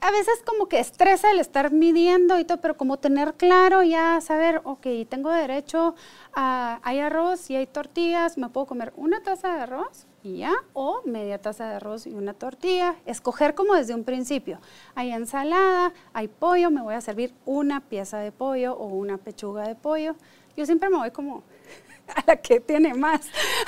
a 0.00 0.10
veces 0.10 0.42
como 0.44 0.68
que 0.68 0.78
estresa 0.78 1.30
el 1.30 1.40
estar 1.40 1.72
midiendo 1.72 2.38
y 2.38 2.44
todo, 2.44 2.60
pero 2.60 2.76
como 2.76 2.98
tener 2.98 3.34
claro 3.34 3.82
ya 3.82 4.20
saber, 4.20 4.60
ok, 4.64 4.86
tengo 5.08 5.30
derecho 5.30 5.94
a, 6.34 6.80
hay 6.82 7.00
arroz 7.00 7.50
y 7.50 7.56
hay 7.56 7.66
tortillas, 7.66 8.38
me 8.38 8.48
puedo 8.48 8.66
comer 8.66 8.92
una 8.96 9.22
taza 9.22 9.54
de 9.54 9.62
arroz 9.62 10.06
y 10.26 10.38
ya, 10.38 10.52
o 10.72 11.02
media 11.04 11.40
taza 11.40 11.68
de 11.68 11.76
arroz 11.76 12.06
y 12.06 12.14
una 12.14 12.34
tortilla, 12.34 12.96
escoger 13.06 13.54
como 13.54 13.74
desde 13.74 13.94
un 13.94 14.02
principio. 14.02 14.58
Hay 14.96 15.12
ensalada, 15.12 15.92
hay 16.12 16.26
pollo, 16.26 16.70
me 16.70 16.82
voy 16.82 16.94
a 16.94 17.00
servir 17.00 17.32
una 17.44 17.80
pieza 17.80 18.18
de 18.18 18.32
pollo 18.32 18.74
o 18.74 18.86
una 18.86 19.18
pechuga 19.18 19.68
de 19.68 19.76
pollo. 19.76 20.16
Yo 20.56 20.66
siempre 20.66 20.90
me 20.90 20.96
voy 20.96 21.12
como 21.12 21.44
a 22.16 22.24
la 22.26 22.36
que 22.36 22.58
tiene 22.58 22.92
más. 22.94 23.20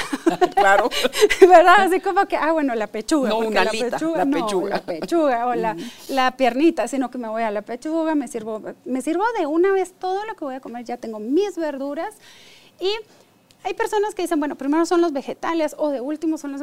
claro. 0.56 0.90
¿Verdad? 1.40 1.76
Así 1.78 2.00
como 2.00 2.26
que, 2.26 2.36
ah, 2.36 2.50
bueno, 2.50 2.74
la 2.74 2.88
pechuga. 2.88 3.28
No 3.28 3.38
una 3.38 3.64
la 3.64 3.70
pechuga, 3.70 4.24
la 4.24 4.30
pechuga. 4.30 4.70
la 4.70 4.82
pechuga 4.82 5.46
o 5.46 5.54
la, 5.54 5.76
la, 6.08 6.36
piernita, 6.36 6.88
sino 6.88 7.08
que 7.08 7.18
me 7.18 7.28
voy 7.28 7.44
a 7.44 7.52
la 7.52 7.62
pechuga, 7.62 8.16
me 8.16 8.26
sirvo, 8.26 8.60
me 8.84 9.00
sirvo 9.00 9.22
de 9.38 9.46
una 9.46 9.70
vez 9.70 9.92
todo 9.92 10.26
lo 10.26 10.34
que 10.34 10.44
voy 10.44 10.56
a 10.56 10.60
comer, 10.60 10.84
ya 10.84 10.96
tengo 10.96 11.20
mis 11.20 11.56
verduras 11.56 12.16
y 12.80 12.90
hay 13.64 13.74
personas 13.74 14.14
que 14.14 14.22
dicen, 14.22 14.38
bueno, 14.38 14.56
primero 14.56 14.86
son 14.86 15.00
los 15.00 15.12
vegetales 15.12 15.74
o 15.78 15.90
de 15.90 16.00
último 16.00 16.38
son 16.38 16.52
los 16.52 16.62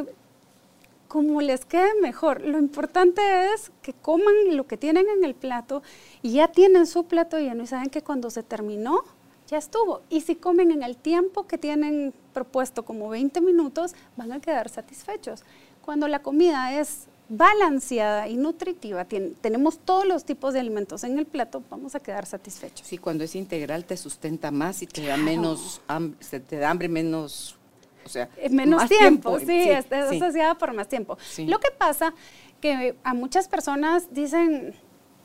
como 1.08 1.40
les 1.42 1.64
quede 1.66 1.94
mejor. 2.02 2.42
Lo 2.42 2.60
importante 2.60 3.22
es 3.54 3.72
que 3.82 3.94
coman 3.94 4.58
lo 4.58 4.68
que 4.68 4.76
tienen 4.76 5.06
en 5.08 5.24
el 5.24 5.34
plato 5.34 5.82
y 6.22 6.34
ya 6.34 6.50
tienen 6.50 6.86
su 6.86 7.06
plato 7.06 7.40
lleno 7.40 7.64
y 7.64 7.68
saben 7.68 7.90
que 7.90 8.02
cuando 8.02 8.30
se 8.30 8.44
terminó, 8.44 9.02
ya 9.48 9.58
estuvo. 9.58 10.02
Y 10.10 10.22
si 10.22 10.36
comen 10.36 10.72
en 10.72 10.84
el 10.84 10.98
tiempo 10.98 11.48
que 11.48 11.58
tienen 11.58 12.14
propuesto, 12.34 12.84
como 12.84 13.08
20 13.10 13.40
minutos, 13.42 13.94
van 14.18 14.32
a 14.34 14.42
quedar 14.42 14.68
satisfechos. 14.68 15.44
Cuando 15.84 16.08
la 16.08 16.22
comida 16.22 16.78
es 16.80 17.06
balanceada 17.28 18.28
y 18.28 18.38
nutritiva, 18.38 19.06
tenemos 19.42 19.80
todos 19.80 20.06
los 20.06 20.26
tipos 20.26 20.54
de 20.54 20.60
alimentos 20.60 21.04
en 21.04 21.18
el 21.18 21.26
plato, 21.26 21.64
vamos 21.70 21.96
a 21.96 22.00
quedar 22.00 22.26
satisfechos. 22.26 22.88
Sí, 22.88 22.98
cuando 22.98 23.24
es 23.24 23.36
integral 23.36 23.86
te 23.86 23.98
sustenta 23.98 24.52
más 24.52 24.82
y 24.82 24.88
te 24.88 25.06
da 25.06 25.18
menos, 25.18 25.82
se 26.20 26.40
te 26.40 26.58
da 26.58 26.70
hambre 26.70 26.88
menos 26.88 27.58
o 28.06 28.10
sea, 28.10 28.30
eh, 28.38 28.50
menos 28.50 28.88
tiempo, 28.88 29.40
sí, 29.40 29.70
es, 29.70 29.92
asociada 29.92 30.56
por 30.56 30.74
más 30.74 30.88
tiempo. 30.88 31.18
Lo 31.40 31.60
que 31.60 31.72
pasa 31.72 32.14
que 32.62 32.96
a 33.04 33.14
muchas 33.16 33.48
personas 33.48 34.14
dicen, 34.14 34.76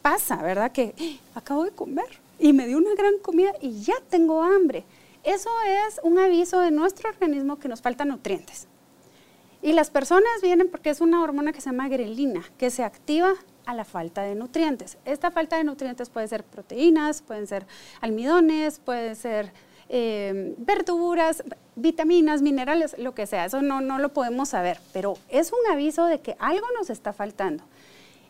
pasa, 0.00 0.36
¿verdad? 0.36 0.72
Que 0.72 0.94
¡Ah! 0.98 1.38
acabo 1.38 1.64
de 1.64 1.72
comer 1.72 2.08
y 2.38 2.54
me 2.54 2.66
dio 2.66 2.78
una 2.78 2.94
gran 2.94 3.18
comida 3.18 3.52
y 3.60 3.82
ya 3.82 3.94
tengo 4.08 4.42
hambre. 4.42 4.84
Eso 5.22 5.50
es 5.88 6.00
un 6.02 6.18
aviso 6.18 6.60
de 6.60 6.70
nuestro 6.70 7.10
organismo 7.10 7.58
que 7.58 7.68
nos 7.68 7.82
faltan 7.82 8.08
nutrientes. 8.08 8.66
Y 9.62 9.72
las 9.74 9.90
personas 9.90 10.30
vienen 10.42 10.68
porque 10.70 10.90
es 10.90 11.00
una 11.00 11.22
hormona 11.22 11.52
que 11.52 11.60
se 11.60 11.70
llama 11.70 11.88
grelina, 11.88 12.42
que 12.56 12.70
se 12.70 12.82
activa 12.82 13.34
a 13.66 13.74
la 13.74 13.84
falta 13.84 14.22
de 14.22 14.34
nutrientes. 14.34 14.96
Esta 15.04 15.30
falta 15.30 15.56
de 15.56 15.64
nutrientes 15.64 16.08
puede 16.08 16.28
ser 16.28 16.44
proteínas, 16.44 17.22
pueden 17.22 17.46
ser 17.46 17.66
almidones, 18.00 18.78
puede 18.78 19.14
ser 19.14 19.52
eh, 19.90 20.54
verduras, 20.56 21.42
vitaminas, 21.76 22.42
minerales, 22.42 22.96
lo 22.98 23.14
que 23.14 23.26
sea. 23.26 23.44
Eso 23.44 23.60
no, 23.60 23.80
no 23.80 23.98
lo 23.98 24.14
podemos 24.14 24.48
saber, 24.48 24.80
pero 24.92 25.14
es 25.28 25.52
un 25.52 25.72
aviso 25.72 26.06
de 26.06 26.20
que 26.20 26.36
algo 26.38 26.66
nos 26.78 26.88
está 26.88 27.12
faltando. 27.12 27.64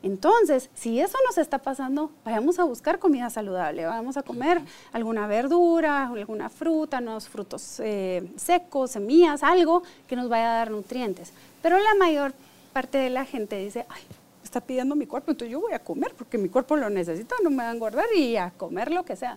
Entonces, 0.02 0.70
si 0.74 0.98
eso 0.98 1.18
nos 1.26 1.36
está 1.36 1.58
pasando, 1.58 2.10
vayamos 2.24 2.58
a 2.58 2.64
buscar 2.64 2.98
comida 2.98 3.28
saludable, 3.28 3.84
vamos 3.84 4.16
a 4.16 4.22
comer 4.22 4.62
alguna 4.92 5.26
verdura, 5.26 6.06
alguna 6.06 6.48
fruta, 6.48 6.98
unos 6.98 7.28
frutos 7.28 7.80
eh, 7.80 8.26
secos, 8.36 8.92
semillas, 8.92 9.42
algo 9.42 9.82
que 10.08 10.16
nos 10.16 10.28
vaya 10.30 10.52
a 10.52 10.56
dar 10.56 10.70
nutrientes. 10.70 11.32
Pero 11.62 11.78
la 11.78 11.94
mayor 11.96 12.32
parte 12.72 12.96
de 12.96 13.10
la 13.10 13.26
gente 13.26 13.56
dice, 13.56 13.84
ay, 13.90 14.02
está 14.42 14.60
pidiendo 14.60 14.96
mi 14.96 15.06
cuerpo, 15.06 15.32
entonces 15.32 15.52
yo 15.52 15.60
voy 15.60 15.74
a 15.74 15.78
comer 15.78 16.14
porque 16.16 16.38
mi 16.38 16.48
cuerpo 16.48 16.76
lo 16.76 16.88
necesita, 16.88 17.34
no 17.42 17.50
me 17.50 17.58
va 17.58 17.70
a 17.70 17.74
engordar 17.74 18.06
y 18.16 18.36
a 18.36 18.50
comer 18.52 18.90
lo 18.90 19.04
que 19.04 19.16
sea 19.16 19.36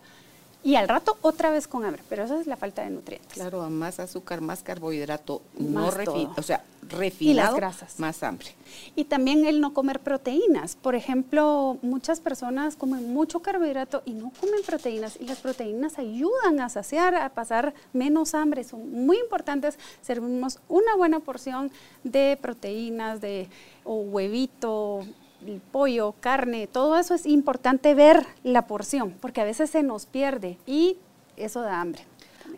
y 0.63 0.75
al 0.75 0.87
rato 0.87 1.17
otra 1.21 1.51
vez 1.51 1.67
con 1.67 1.83
hambre, 1.85 2.01
pero 2.09 2.23
eso 2.23 2.39
es 2.39 2.47
la 2.47 2.55
falta 2.55 2.83
de 2.83 2.89
nutrientes. 2.89 3.33
Claro, 3.33 3.69
más 3.69 3.99
azúcar, 3.99 4.41
más 4.41 4.63
carbohidrato, 4.63 5.41
no 5.57 5.91
refinado, 5.91 6.33
o 6.37 6.41
sea, 6.41 6.63
refinado, 6.89 7.55
grasas. 7.55 7.99
más 7.99 8.23
hambre. 8.23 8.47
Y 8.95 9.05
también 9.05 9.45
el 9.45 9.59
no 9.59 9.73
comer 9.73 9.99
proteínas. 9.99 10.75
Por 10.75 10.95
ejemplo, 10.95 11.77
muchas 11.81 12.19
personas 12.19 12.75
comen 12.75 13.13
mucho 13.13 13.41
carbohidrato 13.41 14.03
y 14.05 14.13
no 14.13 14.31
comen 14.39 14.61
proteínas 14.65 15.17
y 15.19 15.25
las 15.25 15.39
proteínas 15.39 15.99
ayudan 15.99 16.59
a 16.59 16.69
saciar, 16.69 17.15
a 17.15 17.29
pasar 17.29 17.73
menos 17.91 18.33
hambre. 18.33 18.63
Son 18.63 18.89
muy 19.05 19.17
importantes. 19.17 19.77
Servimos 20.01 20.59
una 20.69 20.95
buena 20.95 21.19
porción 21.19 21.71
de 22.03 22.37
proteínas, 22.41 23.21
de 23.21 23.49
o 23.83 23.95
huevito, 23.95 25.01
el 25.47 25.61
pollo, 25.61 26.13
carne, 26.19 26.67
todo 26.67 26.97
eso 26.97 27.13
es 27.13 27.25
importante 27.25 27.93
ver 27.95 28.25
la 28.43 28.67
porción, 28.67 29.15
porque 29.21 29.41
a 29.41 29.45
veces 29.45 29.69
se 29.69 29.83
nos 29.83 30.05
pierde 30.05 30.57
y 30.65 30.97
eso 31.37 31.61
da 31.61 31.81
hambre. 31.81 32.03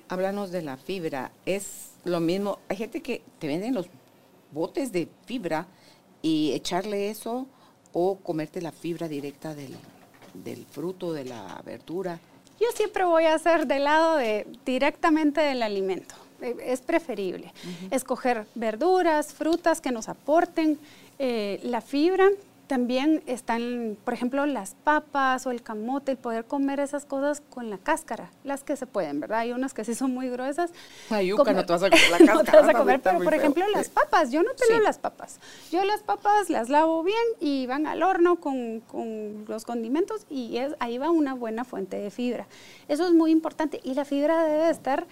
Háblanos 0.10 0.52
de 0.52 0.62
la 0.62 0.78
fibra, 0.78 1.32
es 1.46 1.92
lo 2.04 2.20
mismo, 2.20 2.60
hay 2.70 2.78
gente 2.78 3.02
que 3.02 3.22
te 3.40 3.48
venden 3.48 3.74
los 3.74 3.88
botes 4.52 4.92
de 4.92 5.08
fibra 5.26 5.68
y 6.22 6.52
echarle 6.54 7.10
eso 7.10 7.48
o 7.94 8.18
comerte 8.18 8.62
la 8.62 8.72
fibra 8.72 9.08
directa 9.08 9.56
del, 9.56 9.76
del 10.34 10.66
fruto, 10.66 11.14
de 11.14 11.26
la 11.26 11.62
verdura. 11.66 12.20
Yo 12.60 12.68
siempre 12.74 13.04
voy 13.04 13.26
a 13.26 13.36
hacer 13.36 13.68
del 13.68 13.84
lado 13.84 14.16
de 14.18 14.48
directamente 14.66 15.42
del 15.42 15.62
alimento. 15.62 16.16
Eh, 16.42 16.56
es 16.66 16.82
preferible 16.82 17.54
escoger 17.92 18.46
verduras, 18.56 19.34
frutas 19.34 19.82
que 19.82 19.92
nos 19.92 20.10
aporten 20.10 20.80
eh, 21.18 21.60
la 21.64 21.82
fibra 21.82 22.30
también 22.68 23.24
están, 23.26 23.98
por 24.04 24.14
ejemplo, 24.14 24.46
las 24.46 24.76
papas 24.76 25.46
o 25.46 25.52
el 25.52 25.62
camote, 25.62 26.12
el 26.12 26.18
poder 26.18 26.46
comer 26.46 26.80
esas 26.80 27.06
cosas 27.06 27.42
con 27.50 27.70
la 27.70 27.78
cáscara, 27.78 28.32
las 28.44 28.64
que 28.64 28.76
se 28.76 28.88
pueden, 28.88 29.20
¿verdad? 29.20 29.40
Hay 29.40 29.52
unas 29.52 29.74
que 29.74 29.86
sí 29.86 29.96
son 29.96 30.14
muy 30.14 30.30
gruesas. 30.30 30.72
La 31.10 31.22
yuca 31.22 31.54
no 31.54 31.66
te 31.66 31.74
vas 31.74 31.84
a 31.84 31.90
comer 31.90 32.12
la 32.12 32.18
cáscara. 32.18 32.36
no 32.36 32.44
te 32.44 32.52
vas 32.52 32.70
a 32.70 32.74
comer, 32.74 33.02
pero 33.02 33.20
por 33.20 33.34
ejemplo 33.34 33.66
las 33.74 33.90
papas, 33.90 34.32
yo 34.32 34.44
no 34.44 34.52
tengo 34.54 34.82
las 34.82 34.98
papas. 34.98 35.40
Yo 35.72 35.84
las 35.84 36.02
papas 36.02 36.50
las 36.50 36.70
lavo 36.70 37.04
bien 37.04 37.16
y 37.40 37.68
van 37.68 37.88
al 37.88 38.04
horno 38.04 38.40
con, 38.40 38.82
con 38.82 39.46
los 39.48 39.66
condimentos 39.66 40.26
y 40.30 40.58
es, 40.58 40.76
ahí 40.80 40.98
va 40.98 41.10
una 41.10 41.34
buena 41.34 41.66
fuente 41.66 41.98
de 41.98 42.12
fibra. 42.12 42.48
Eso 42.88 43.06
es 43.06 43.14
muy 43.14 43.32
importante 43.32 43.80
y 43.84 43.94
la 43.94 44.06
fibra 44.06 44.44
debe 44.44 44.70
estar 44.70 45.08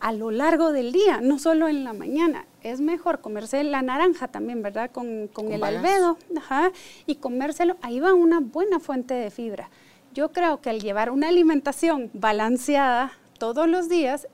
a 0.00 0.12
lo 0.12 0.30
largo 0.30 0.72
del 0.72 0.92
día, 0.92 1.20
no 1.20 1.38
solo 1.38 1.68
en 1.68 1.84
la 1.84 1.92
mañana. 1.92 2.46
Es 2.62 2.80
mejor 2.80 3.20
comerse 3.20 3.62
la 3.64 3.82
naranja 3.82 4.28
también, 4.28 4.62
¿verdad? 4.62 4.90
Con, 4.90 5.30
el 5.50 5.62
albedo, 5.62 6.16
ajá, 6.36 6.72
y 7.06 7.16
comérselo, 7.16 7.76
ahí 7.82 8.00
va 8.00 8.14
una 8.14 8.40
buena 8.40 8.80
fuente 8.80 9.14
de 9.14 9.30
fibra. 9.30 9.70
Yo 10.12 10.32
creo 10.32 10.60
que 10.60 10.70
al 10.70 10.80
llevar 10.80 11.10
una 11.10 11.28
alimentación 11.28 12.10
balanceada 12.14 13.12
todos 13.38 13.68
los 13.68 13.88
días, 13.88 14.26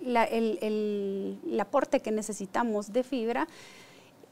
el, 0.00 0.58
el 0.62 1.60
aporte 1.60 2.00
que 2.00 2.10
necesitamos 2.10 2.92
de 2.92 3.02
fibra, 3.02 3.46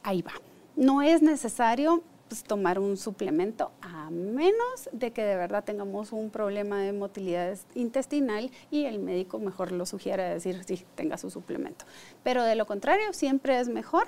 ahí 0.02 0.22
va. 0.22 0.32
No 0.74 1.02
es 1.02 1.22
necesario 1.22 2.02
pues, 2.28 2.44
tomar 2.44 2.78
un 2.78 2.96
suplemento 2.96 3.72
a 3.80 4.10
menos 4.10 4.88
de 4.92 5.12
que 5.12 5.22
de 5.22 5.36
verdad 5.36 5.64
tengamos 5.64 6.12
un 6.12 6.30
problema 6.30 6.80
de 6.82 6.92
motilidad 6.92 7.58
intestinal 7.74 8.50
y 8.70 8.84
el 8.84 8.98
médico 8.98 9.38
mejor 9.38 9.72
lo 9.72 9.86
sugiera 9.86 10.28
decir 10.28 10.62
sí, 10.64 10.84
tenga 10.94 11.16
su 11.16 11.30
suplemento. 11.30 11.84
Pero 12.22 12.44
de 12.44 12.54
lo 12.54 12.66
contrario, 12.66 13.12
siempre 13.12 13.58
es 13.58 13.68
mejor 13.68 14.06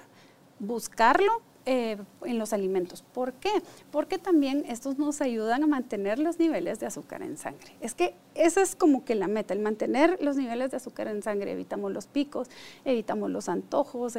buscarlo 0.59 1.43
eh, 1.67 1.99
en 2.25 2.39
los 2.39 2.53
alimentos. 2.53 3.03
¿Por 3.03 3.35
qué? 3.35 3.51
Porque 3.91 4.19
también 4.19 4.65
estos 4.67 4.99
nos 4.99 5.21
ayudan 5.21 5.63
a 5.63 5.67
mantener 5.67 6.19
los 6.19 6.39
niveles 6.39 6.81
de 6.81 6.87
azúcar 6.87 7.23
en 7.23 7.37
sangre. 7.37 7.75
Es 7.81 7.95
que 7.95 8.15
esa 8.35 8.63
es 8.63 8.75
como 8.75 9.05
que 9.05 9.15
la 9.15 9.29
meta, 9.29 9.53
el 9.53 9.61
mantener 9.61 10.19
los 10.23 10.37
niveles 10.37 10.71
de 10.71 10.79
azúcar 10.79 11.09
en 11.09 11.23
sangre. 11.23 11.53
Evitamos 11.53 11.93
los 11.93 12.07
picos, 12.07 12.49
evitamos 12.85 13.31
los 13.31 13.49
antojos, 13.49 14.17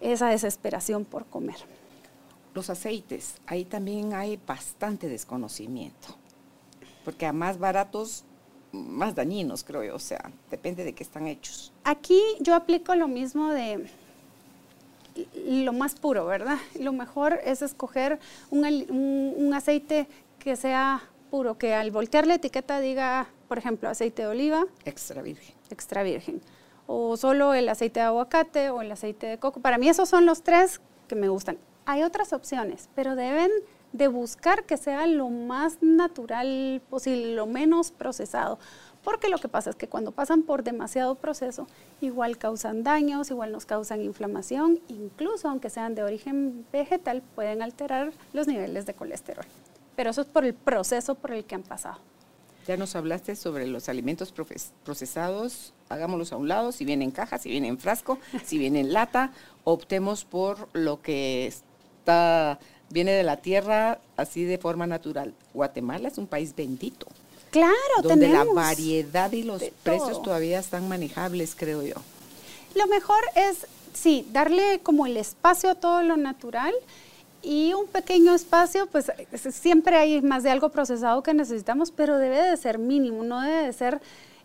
esa 0.00 0.28
desesperación 0.28 1.04
por 1.04 1.26
comer. 1.26 1.56
Los 2.54 2.68
aceites, 2.68 3.36
ahí 3.46 3.64
también 3.64 4.12
hay 4.12 4.38
bastante 4.46 5.08
desconocimiento, 5.08 6.08
porque 7.04 7.26
a 7.26 7.32
más 7.32 7.58
baratos, 7.58 8.24
más 8.72 9.14
dañinos, 9.14 9.64
creo 9.64 9.82
yo, 9.84 9.94
o 9.94 9.98
sea, 9.98 10.30
depende 10.50 10.84
de 10.84 10.92
qué 10.94 11.02
están 11.02 11.26
hechos. 11.26 11.72
Aquí 11.84 12.20
yo 12.40 12.54
aplico 12.54 12.94
lo 12.94 13.08
mismo 13.08 13.50
de 13.50 13.86
lo 15.34 15.72
más 15.72 15.94
puro, 15.94 16.26
¿verdad? 16.26 16.58
Lo 16.78 16.92
mejor 16.92 17.40
es 17.44 17.62
escoger 17.62 18.18
un, 18.50 19.52
aceite 19.54 20.08
que 20.38 20.56
sea 20.56 21.02
puro, 21.30 21.58
que 21.58 21.74
al 21.74 21.90
voltear 21.90 22.26
la 22.26 22.34
etiqueta 22.34 22.80
diga, 22.80 23.28
por 23.48 23.58
ejemplo, 23.58 23.88
aceite 23.88 24.22
de 24.22 24.28
oliva. 24.28 24.64
Extra 24.84 25.22
virgen. 25.22 25.54
Extra 25.70 26.02
virgen. 26.02 26.40
O 26.86 27.16
solo 27.16 27.54
el 27.54 27.68
aceite 27.68 28.00
de 28.00 28.06
aguacate 28.06 28.70
o 28.70 28.82
el 28.82 28.90
aceite 28.90 29.26
de 29.26 29.38
coco. 29.38 29.60
Para 29.60 29.78
mí 29.78 29.88
esos 29.88 30.08
son 30.08 30.26
los 30.26 30.42
tres 30.42 30.80
que 31.08 31.14
me 31.14 31.28
gustan. 31.28 31.58
Hay 31.84 32.02
otras 32.02 32.32
opciones, 32.32 32.88
pero 32.94 33.16
deben 33.16 33.50
de 33.92 34.08
buscar 34.08 34.64
que 34.64 34.76
sea 34.76 35.06
lo 35.06 35.28
más 35.28 35.78
natural 35.82 36.80
posible, 36.88 37.34
lo 37.34 37.46
menos 37.46 37.90
procesado. 37.90 38.58
Porque 39.02 39.28
lo 39.28 39.38
que 39.38 39.48
pasa 39.48 39.70
es 39.70 39.76
que 39.76 39.88
cuando 39.88 40.12
pasan 40.12 40.42
por 40.42 40.62
demasiado 40.62 41.16
proceso, 41.16 41.66
igual 42.00 42.38
causan 42.38 42.84
daños, 42.84 43.30
igual 43.30 43.50
nos 43.50 43.66
causan 43.66 44.00
inflamación, 44.00 44.80
incluso 44.88 45.48
aunque 45.48 45.70
sean 45.70 45.94
de 45.94 46.04
origen 46.04 46.64
vegetal, 46.72 47.22
pueden 47.34 47.62
alterar 47.62 48.12
los 48.32 48.46
niveles 48.46 48.86
de 48.86 48.94
colesterol. 48.94 49.44
Pero 49.96 50.10
eso 50.10 50.20
es 50.22 50.28
por 50.28 50.44
el 50.44 50.54
proceso 50.54 51.16
por 51.16 51.32
el 51.32 51.44
que 51.44 51.56
han 51.56 51.64
pasado. 51.64 51.98
Ya 52.66 52.76
nos 52.76 52.94
hablaste 52.94 53.34
sobre 53.34 53.66
los 53.66 53.88
alimentos 53.88 54.32
procesados, 54.84 55.74
hagámoslos 55.88 56.32
a 56.32 56.36
un 56.36 56.46
lado, 56.46 56.70
si 56.70 56.84
viene 56.84 57.04
en 57.04 57.10
caja, 57.10 57.38
si 57.38 57.50
viene 57.50 57.66
en 57.66 57.78
frasco, 57.78 58.20
si 58.44 58.56
viene 58.56 58.78
en 58.78 58.92
lata, 58.92 59.32
optemos 59.64 60.24
por 60.24 60.68
lo 60.72 61.02
que 61.02 61.52
viene 62.90 63.12
de 63.12 63.22
la 63.22 63.36
tierra 63.38 63.98
así 64.16 64.44
de 64.44 64.58
forma 64.58 64.86
natural. 64.86 65.34
Guatemala 65.54 66.08
es 66.08 66.18
un 66.18 66.26
país 66.26 66.54
bendito. 66.54 67.06
Claro, 67.50 67.74
donde 68.02 68.28
la 68.28 68.44
variedad 68.44 69.30
y 69.32 69.42
los 69.42 69.62
precios 69.82 70.22
todavía 70.22 70.58
están 70.58 70.88
manejables, 70.88 71.54
creo 71.54 71.82
yo. 71.82 71.96
Lo 72.74 72.86
mejor 72.86 73.20
es, 73.34 73.66
sí, 73.92 74.26
darle 74.32 74.80
como 74.82 75.04
el 75.04 75.18
espacio 75.18 75.70
a 75.70 75.74
todo 75.74 76.02
lo 76.02 76.16
natural 76.16 76.72
y 77.42 77.74
un 77.74 77.86
pequeño 77.88 78.34
espacio, 78.34 78.86
pues 78.86 79.12
siempre 79.50 79.96
hay 79.96 80.22
más 80.22 80.44
de 80.44 80.50
algo 80.50 80.70
procesado 80.70 81.22
que 81.22 81.34
necesitamos, 81.34 81.90
pero 81.90 82.16
debe 82.16 82.40
de 82.40 82.56
ser 82.56 82.78
mínimo, 82.78 83.22
no 83.22 83.42
debe 83.42 83.66
de 83.66 83.72
ser 83.74 84.00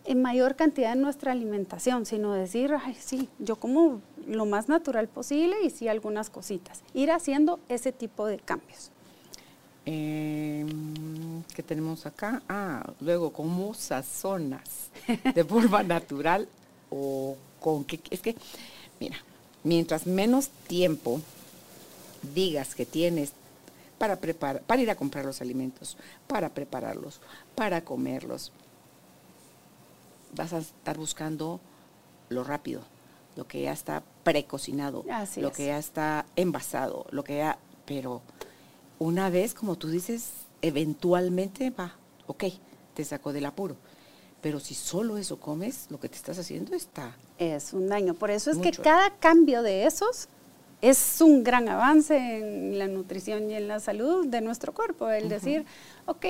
en 0.08 0.22
mayor 0.22 0.56
cantidad 0.56 0.94
en 0.94 1.02
nuestra 1.02 1.32
alimentación, 1.32 2.06
sino 2.06 2.32
decir, 2.32 2.74
ay, 2.82 2.96
sí, 2.98 3.28
yo 3.38 3.56
como 3.56 4.00
lo 4.26 4.46
más 4.46 4.66
natural 4.66 5.06
posible 5.06 5.56
y 5.62 5.68
sí 5.68 5.86
algunas 5.86 6.30
cositas. 6.30 6.80
Ir 6.94 7.10
haciendo 7.10 7.60
ese 7.68 7.92
tipo 7.92 8.26
de 8.26 8.38
cambios. 8.38 8.90
Eh, 9.84 10.64
¿Qué 11.54 11.62
tenemos 11.62 12.06
acá? 12.06 12.42
Ah, 12.48 12.90
luego, 13.00 13.34
¿cómo 13.34 13.74
sazonas? 13.74 14.88
¿De 15.34 15.44
forma 15.44 15.82
natural 15.82 16.48
o 16.88 17.36
con 17.60 17.84
qué? 17.84 18.00
Es 18.08 18.20
que, 18.20 18.34
mira, 18.98 19.18
mientras 19.62 20.06
menos 20.06 20.48
tiempo 20.68 21.20
digas 22.34 22.74
que 22.74 22.86
tienes 22.86 23.32
para 23.98 24.16
preparar, 24.16 24.62
para 24.62 24.80
ir 24.80 24.90
a 24.90 24.94
comprar 24.94 25.26
los 25.26 25.42
alimentos, 25.42 25.98
para 26.26 26.48
prepararlos, 26.48 27.20
para 27.54 27.82
comerlos, 27.82 28.52
vas 30.34 30.52
a 30.52 30.58
estar 30.58 30.96
buscando 30.98 31.60
lo 32.28 32.44
rápido, 32.44 32.82
lo 33.36 33.46
que 33.46 33.62
ya 33.62 33.72
está 33.72 34.02
precocinado, 34.24 35.04
lo 35.36 35.52
que 35.52 35.66
ya 35.66 35.78
está 35.78 36.26
envasado, 36.36 37.06
lo 37.10 37.24
que 37.24 37.38
ya, 37.38 37.58
pero 37.84 38.22
una 38.98 39.30
vez, 39.30 39.54
como 39.54 39.76
tú 39.76 39.88
dices, 39.88 40.30
eventualmente 40.62 41.70
va, 41.70 41.94
ok, 42.26 42.44
te 42.94 43.04
sacó 43.04 43.32
del 43.32 43.46
apuro. 43.46 43.76
Pero 44.40 44.60
si 44.60 44.74
solo 44.74 45.18
eso 45.18 45.40
comes, 45.40 45.86
lo 45.90 45.98
que 45.98 46.08
te 46.08 46.16
estás 46.16 46.38
haciendo 46.38 46.74
está... 46.74 47.16
Es 47.38 47.72
un 47.72 47.88
daño. 47.88 48.14
Por 48.14 48.30
eso 48.30 48.52
es 48.52 48.58
que 48.58 48.70
cada 48.70 49.10
cambio 49.16 49.62
de 49.62 49.84
esos 49.84 50.28
es 50.80 51.20
un 51.20 51.42
gran 51.42 51.68
avance 51.68 52.16
en 52.16 52.78
la 52.78 52.86
nutrición 52.86 53.50
y 53.50 53.54
en 53.54 53.66
la 53.66 53.80
salud 53.80 54.26
de 54.26 54.40
nuestro 54.40 54.72
cuerpo. 54.72 55.10
El 55.10 55.28
decir, 55.28 55.64
ok, 56.06 56.26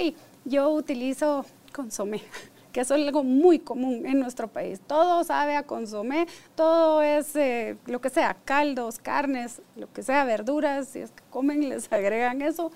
yo 0.47 0.71
utilizo 0.71 1.45
consomé, 1.73 2.23
que 2.73 2.81
es 2.81 2.91
algo 2.91 3.25
muy 3.25 3.59
común 3.59 4.07
en 4.07 4.21
nuestro 4.21 4.49
país. 4.49 4.81
Todo 4.87 5.25
sabe 5.25 5.57
a 5.57 5.63
consomé, 5.65 6.27
todo 6.55 7.03
es 7.03 7.35
eh, 7.37 7.77
lo 7.87 8.01
que 8.01 8.11
sea, 8.11 8.37
caldos, 8.45 8.99
carnes, 8.99 9.63
lo 9.77 9.93
que 9.93 10.03
sea, 10.03 10.25
verduras, 10.25 10.89
si 10.89 11.01
es 11.01 11.11
que 11.11 11.23
comen 11.31 11.69
les 11.69 11.91
agregan 11.93 12.43
eso. 12.43 12.71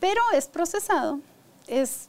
Pero 0.00 0.20
es 0.34 0.46
procesado, 0.46 1.20
es 1.66 2.08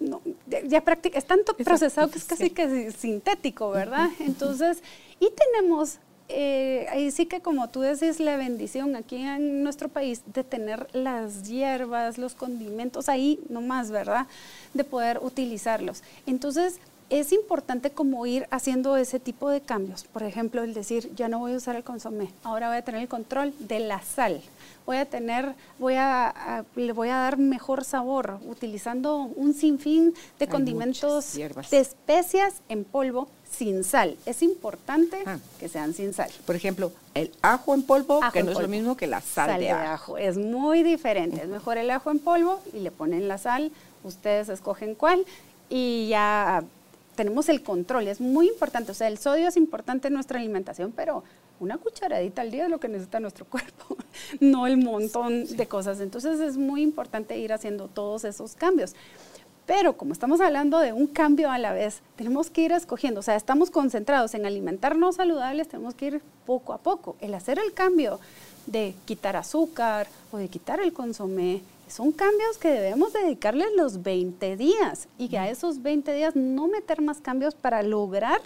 no, 0.00 0.20
ya 0.46 0.82
es 1.12 1.24
tanto 1.24 1.56
procesado 1.56 2.10
que 2.10 2.18
es 2.18 2.24
casi 2.24 2.50
que 2.50 2.90
sintético, 2.90 3.70
¿verdad? 3.70 4.08
Entonces, 4.18 4.82
y 5.20 5.30
tenemos 5.30 5.98
eh, 6.28 6.86
ahí 6.90 7.10
sí 7.10 7.26
que 7.26 7.40
como 7.40 7.68
tú 7.68 7.80
decís, 7.80 8.18
la 8.18 8.36
bendición 8.36 8.96
aquí 8.96 9.16
en 9.16 9.62
nuestro 9.62 9.88
país 9.88 10.22
de 10.32 10.42
tener 10.42 10.88
las 10.92 11.44
hierbas, 11.44 12.18
los 12.18 12.34
condimentos 12.34 13.08
ahí 13.08 13.40
nomás, 13.48 13.90
¿verdad? 13.90 14.26
De 14.72 14.84
poder 14.84 15.20
utilizarlos. 15.22 16.02
Entonces, 16.26 16.80
es 17.10 17.32
importante 17.32 17.90
como 17.90 18.24
ir 18.26 18.46
haciendo 18.50 18.96
ese 18.96 19.20
tipo 19.20 19.50
de 19.50 19.60
cambios. 19.60 20.04
Por 20.04 20.22
ejemplo, 20.22 20.62
el 20.62 20.72
decir, 20.72 21.14
ya 21.14 21.28
no 21.28 21.38
voy 21.38 21.52
a 21.52 21.56
usar 21.56 21.76
el 21.76 21.84
consomé, 21.84 22.30
ahora 22.42 22.68
voy 22.68 22.78
a 22.78 22.82
tener 22.82 23.02
el 23.02 23.08
control 23.08 23.52
de 23.58 23.80
la 23.80 24.02
sal. 24.02 24.40
Voy 24.86 24.96
a 24.96 25.06
tener, 25.06 25.54
voy 25.78 25.94
a, 25.96 26.64
le 26.74 26.92
voy 26.92 27.08
a 27.08 27.16
dar 27.16 27.38
mejor 27.38 27.84
sabor 27.84 28.38
utilizando 28.46 29.16
un 29.16 29.54
sinfín 29.54 30.14
de 30.38 30.46
condimentos, 30.46 31.34
de 31.34 31.78
especias 31.78 32.62
en 32.68 32.84
polvo 32.84 33.28
sin 33.54 33.84
sal. 33.84 34.16
Es 34.26 34.42
importante 34.42 35.18
ah. 35.26 35.38
que 35.58 35.68
sean 35.68 35.94
sin 35.94 36.12
sal. 36.12 36.30
Por 36.46 36.56
ejemplo, 36.56 36.92
el 37.14 37.30
ajo 37.42 37.74
en 37.74 37.82
polvo, 37.82 38.20
que 38.32 38.42
no 38.42 38.52
es 38.52 38.58
lo 38.58 38.68
mismo 38.68 38.96
que 38.96 39.06
la 39.06 39.20
sal, 39.20 39.60
de, 39.60 39.70
ajo. 39.70 40.18
Es 40.18 40.36
muy 40.36 40.82
diferente. 40.82 41.42
Es 41.42 41.48
mejor 41.48 41.78
el 41.78 41.90
ajo 41.90 42.10
en 42.10 42.18
polvo 42.18 42.60
y 42.72 42.80
le 42.80 42.90
ponen 42.90 43.28
la 43.28 43.38
sal. 43.38 43.72
Ustedes 44.02 44.48
escogen 44.48 44.94
cuál 44.94 45.24
y 45.68 46.08
ya 46.08 46.64
tenemos 47.14 47.48
el 47.48 47.62
control. 47.62 48.08
Es 48.08 48.20
muy 48.20 48.48
importante. 48.48 48.92
O 48.92 48.94
sea, 48.94 49.08
el 49.08 49.18
sodio 49.18 49.48
es 49.48 49.56
importante 49.56 50.08
en 50.08 50.14
nuestra 50.14 50.38
alimentación, 50.38 50.92
pero 50.92 51.24
una 51.60 51.78
cucharadita 51.78 52.42
al 52.42 52.50
día 52.50 52.64
es 52.64 52.70
lo 52.70 52.80
que 52.80 52.88
necesita 52.88 53.20
nuestro 53.20 53.44
cuerpo, 53.50 53.96
no 54.40 54.66
el 54.66 54.76
montón 54.76 55.46
de 55.56 55.66
cosas. 55.66 56.00
Entonces 56.00 56.40
es 56.40 56.56
muy 56.56 56.82
importante 56.82 57.38
ir 57.38 57.52
haciendo 57.52 57.88
todos 57.88 58.24
esos 58.24 58.54
cambios. 58.54 58.94
Pero 59.66 59.96
como 59.96 60.12
estamos 60.12 60.40
hablando 60.40 60.78
de 60.78 60.92
un 60.92 61.06
cambio 61.06 61.50
a 61.50 61.58
la 61.58 61.72
vez, 61.72 62.00
tenemos 62.16 62.50
que 62.50 62.62
ir 62.62 62.72
escogiendo, 62.72 63.20
o 63.20 63.22
sea, 63.22 63.36
estamos 63.36 63.70
concentrados 63.70 64.34
en 64.34 64.44
alimentarnos 64.44 65.16
saludables, 65.16 65.68
tenemos 65.68 65.94
que 65.94 66.06
ir 66.06 66.22
poco 66.44 66.74
a 66.74 66.78
poco. 66.78 67.16
El 67.20 67.32
hacer 67.34 67.58
el 67.58 67.72
cambio 67.72 68.20
de 68.66 68.94
quitar 69.06 69.36
azúcar 69.36 70.06
o 70.32 70.36
de 70.36 70.48
quitar 70.48 70.80
el 70.80 70.92
consomé, 70.92 71.62
son 71.88 72.12
cambios 72.12 72.56
que 72.58 72.70
debemos 72.70 73.12
dedicarles 73.12 73.68
los 73.76 74.02
20 74.02 74.56
días 74.56 75.06
y 75.18 75.28
que 75.28 75.38
a 75.38 75.48
esos 75.50 75.82
20 75.82 76.12
días 76.12 76.34
no 76.34 76.66
meter 76.66 77.02
más 77.02 77.20
cambios 77.20 77.54
para 77.54 77.82
lograr 77.82 78.40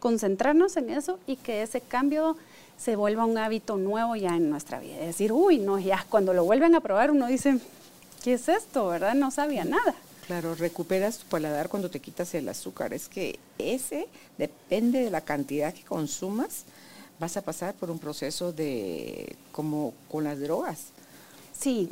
concentrarnos 0.00 0.76
en 0.76 0.90
eso 0.90 1.18
y 1.26 1.36
que 1.36 1.62
ese 1.62 1.80
cambio 1.80 2.36
se 2.76 2.96
vuelva 2.96 3.24
un 3.24 3.38
hábito 3.38 3.76
nuevo 3.76 4.16
ya 4.16 4.36
en 4.36 4.50
nuestra 4.50 4.80
vida. 4.80 4.98
Es 5.00 5.06
decir, 5.06 5.32
uy, 5.32 5.58
no, 5.58 5.78
ya 5.78 6.04
cuando 6.10 6.34
lo 6.34 6.44
vuelven 6.44 6.74
a 6.74 6.80
probar 6.80 7.10
uno 7.10 7.26
dice, 7.26 7.58
¿qué 8.22 8.34
es 8.34 8.48
esto? 8.48 8.88
¿Verdad? 8.88 9.14
No 9.14 9.30
sabía 9.30 9.64
nada. 9.64 9.94
Claro, 10.26 10.54
recuperas 10.54 11.18
tu 11.18 11.26
paladar 11.26 11.68
cuando 11.68 11.90
te 11.90 12.00
quitas 12.00 12.34
el 12.34 12.48
azúcar. 12.48 12.94
Es 12.94 13.08
que 13.08 13.38
ese 13.58 14.08
depende 14.38 15.04
de 15.04 15.10
la 15.10 15.20
cantidad 15.20 15.72
que 15.72 15.82
consumas. 15.82 16.64
Vas 17.20 17.36
a 17.36 17.42
pasar 17.42 17.74
por 17.74 17.90
un 17.90 17.98
proceso 17.98 18.52
de 18.52 19.36
como 19.52 19.92
con 20.10 20.24
las 20.24 20.40
drogas. 20.40 20.86
Sí, 21.58 21.88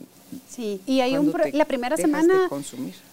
sí. 0.48 0.80
Y 0.86 1.00
hay 1.00 1.16
un 1.16 1.32
la 1.52 1.64
primera 1.64 1.96
semana 1.96 2.48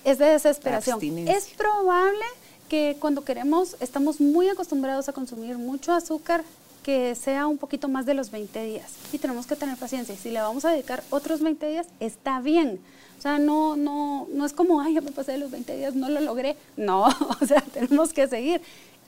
es 0.04 0.18
de 0.18 0.26
desesperación. 0.26 1.00
Es 1.28 1.48
probable 1.50 2.26
que 2.70 2.98
cuando 3.00 3.24
queremos, 3.24 3.76
estamos 3.80 4.22
muy 4.22 4.48
acostumbrados 4.48 5.10
a 5.10 5.14
consumir 5.14 5.58
mucho 5.58 5.92
azúcar, 5.92 6.44
que 6.82 7.14
sea 7.16 7.46
un 7.48 7.58
poquito 7.58 7.90
más 7.90 8.06
de 8.06 8.14
los 8.14 8.32
20 8.32 8.64
días. 8.64 8.92
Y 9.12 9.18
tenemos 9.18 9.46
que 9.46 9.56
tener 9.56 9.78
paciencia. 9.78 10.16
Si 10.16 10.32
le 10.32 10.40
vamos 10.40 10.66
a 10.66 10.72
dedicar 10.72 11.04
otros 11.10 11.42
20 11.42 11.68
días, 11.68 11.88
está 12.00 12.40
bien 12.40 12.80
o 13.20 13.22
sea, 13.22 13.38
no, 13.38 13.76
no, 13.76 14.30
no 14.32 14.46
es 14.46 14.54
como, 14.54 14.80
ay, 14.80 14.94
ya 14.94 15.02
me 15.02 15.12
pasé 15.12 15.38
los 15.38 15.52
20 15.52 15.76
días, 15.76 15.94
no 15.94 16.08
lo 16.08 16.22
logré. 16.22 16.56
No, 16.78 17.04
o 17.42 17.46
sea, 17.46 17.60
tenemos 17.60 18.14
que 18.14 18.30
seguir. 18.30 18.62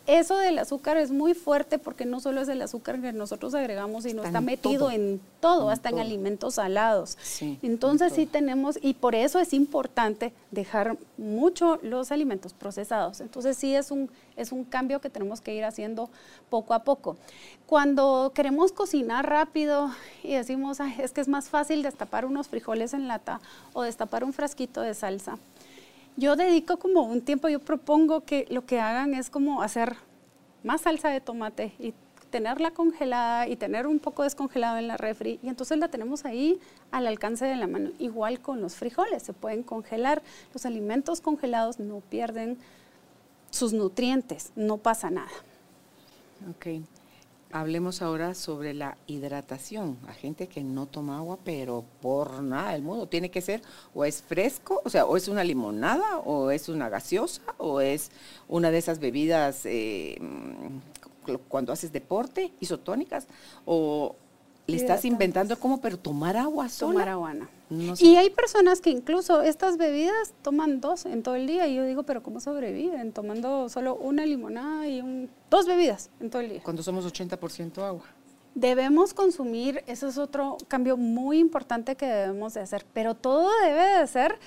Eso 0.07 0.35
del 0.37 0.57
azúcar 0.57 0.97
es 0.97 1.11
muy 1.11 1.35
fuerte 1.35 1.77
porque 1.77 2.05
no 2.05 2.19
solo 2.19 2.41
es 2.41 2.49
el 2.49 2.61
azúcar 2.61 2.99
que 2.99 3.13
nosotros 3.13 3.53
agregamos, 3.53 4.03
sino 4.03 4.23
está, 4.23 4.41
metido 4.41 4.89
en 4.89 5.21
todo, 5.39 5.69
hasta 5.69 5.89
en 5.89 5.99
alimentos 5.99 6.55
salados. 6.55 7.17
Entonces 7.61 8.13
sí 8.13 8.25
tenemos, 8.25 8.79
y 8.81 8.95
por 8.95 9.13
eso 9.13 9.39
es 9.39 9.53
importante 9.53 10.33
dejar 10.49 10.97
mucho 11.17 11.79
los 11.83 12.11
alimentos 12.11 12.53
procesados. 12.53 13.21
Entonces 13.21 13.55
sí 13.57 13.75
es 13.75 13.91
un, 13.91 14.09
es 14.35 14.51
un 14.51 14.63
cambio 14.63 15.01
que 15.01 15.11
tenemos 15.11 15.39
que 15.39 15.53
ir 15.53 15.63
haciendo 15.63 16.09
poco 16.49 16.73
a 16.73 16.83
poco. 16.83 17.15
Cuando 17.67 18.31
queremos 18.33 18.71
cocinar 18.71 19.29
rápido 19.29 19.91
y 20.23 20.33
decimos, 20.33 20.79
es 20.99 21.11
que 21.11 21.21
es 21.21 21.27
más 21.27 21.49
fácil 21.49 21.83
destapar 21.83 22.25
unos 22.25 22.47
frijoles 22.47 22.93
en 22.93 23.07
lata 23.07 23.39
o 23.73 23.83
destapar 23.83 24.23
un 24.23 24.33
frasquito 24.33 24.81
de 24.81 24.95
salsa 24.95 25.37
yo 26.17 26.35
dedico 26.35 26.77
como 26.77 27.03
un 27.03 27.21
tiempo, 27.21 27.49
yo 27.49 27.59
propongo 27.59 28.21
que 28.21 28.45
lo 28.49 28.65
que 28.65 28.79
hagan 28.79 29.13
es 29.13 29.29
como 29.29 29.61
hacer 29.61 29.95
más 30.63 30.81
salsa 30.81 31.09
de 31.09 31.21
tomate 31.21 31.73
y 31.79 31.93
tenerla 32.29 32.71
congelada 32.71 33.47
y 33.47 33.55
tener 33.55 33.85
un 33.85 33.99
poco 33.99 34.23
descongelado 34.23 34.77
en 34.77 34.87
la 34.87 34.97
refri 34.97 35.39
y 35.43 35.49
entonces 35.49 35.77
la 35.77 35.89
tenemos 35.89 36.25
ahí 36.25 36.59
al 36.89 37.05
alcance 37.05 37.45
de 37.45 37.55
la 37.55 37.67
mano. 37.67 37.91
Igual 37.99 38.39
con 38.39 38.61
los 38.61 38.75
frijoles, 38.75 39.21
se 39.21 39.33
pueden 39.33 39.63
congelar. 39.63 40.23
Los 40.53 40.65
alimentos 40.65 41.21
congelados 41.21 41.79
no 41.79 41.99
pierden 41.99 42.57
sus 43.49 43.73
nutrientes, 43.73 44.51
no 44.55 44.77
pasa 44.77 45.11
nada. 45.11 45.31
Ok. 46.49 46.67
Hablemos 47.53 48.01
ahora 48.01 48.33
sobre 48.33 48.73
la 48.73 48.97
hidratación. 49.07 49.97
A 50.07 50.13
gente 50.13 50.47
que 50.47 50.63
no 50.63 50.85
toma 50.85 51.17
agua, 51.17 51.37
pero 51.43 51.83
por 52.01 52.41
nada 52.41 52.71
del 52.71 52.81
mundo. 52.81 53.07
Tiene 53.07 53.29
que 53.29 53.41
ser 53.41 53.61
o 53.93 54.05
es 54.05 54.21
fresco, 54.21 54.81
o 54.83 54.89
sea, 54.89 55.05
o 55.05 55.17
es 55.17 55.27
una 55.27 55.43
limonada, 55.43 56.19
o 56.19 56.51
es 56.51 56.69
una 56.69 56.89
gaseosa, 56.89 57.41
o 57.57 57.81
es 57.81 58.11
una 58.47 58.71
de 58.71 58.77
esas 58.77 58.99
bebidas 58.99 59.65
eh, 59.65 60.19
cuando 61.47 61.71
haces 61.71 61.91
deporte, 61.91 62.51
isotónicas, 62.59 63.27
o 63.65 64.15
le 64.67 64.77
estás 64.77 65.05
inventando 65.05 65.57
cómo, 65.59 65.81
pero 65.81 65.97
tomar 65.97 66.37
agua 66.37 66.69
sola. 66.69 66.93
Tomar 66.93 67.09
agua, 67.09 67.35
Y 67.99 68.15
hay 68.17 68.29
personas 68.29 68.81
que 68.81 68.89
incluso 68.89 69.41
estas 69.41 69.77
bebidas 69.77 70.33
toman 70.41 70.81
dos 70.81 71.05
en 71.05 71.23
todo 71.23 71.35
el 71.35 71.47
día. 71.47 71.67
Y 71.67 71.75
yo 71.75 71.85
digo, 71.85 72.03
pero 72.03 72.21
¿cómo 72.21 72.39
sobreviven 72.39 73.13
tomando 73.13 73.69
solo 73.69 73.95
una 73.95 74.25
limonada 74.25 74.87
y 74.87 75.01
un, 75.01 75.29
dos 75.49 75.65
bebidas 75.65 76.09
en 76.19 76.29
todo 76.29 76.41
el 76.41 76.49
día? 76.49 76.61
Cuando 76.63 76.83
somos 76.83 77.05
80% 77.05 77.77
agua. 77.79 78.03
Debemos 78.53 79.13
consumir, 79.13 79.81
eso 79.87 80.09
es 80.09 80.17
otro 80.17 80.57
cambio 80.67 80.97
muy 80.97 81.39
importante 81.39 81.95
que 81.95 82.05
debemos 82.05 82.53
de 82.53 82.59
hacer, 82.59 82.85
pero 82.93 83.15
todo 83.15 83.49
debe 83.63 83.99
de 83.99 84.07
ser 84.07 84.37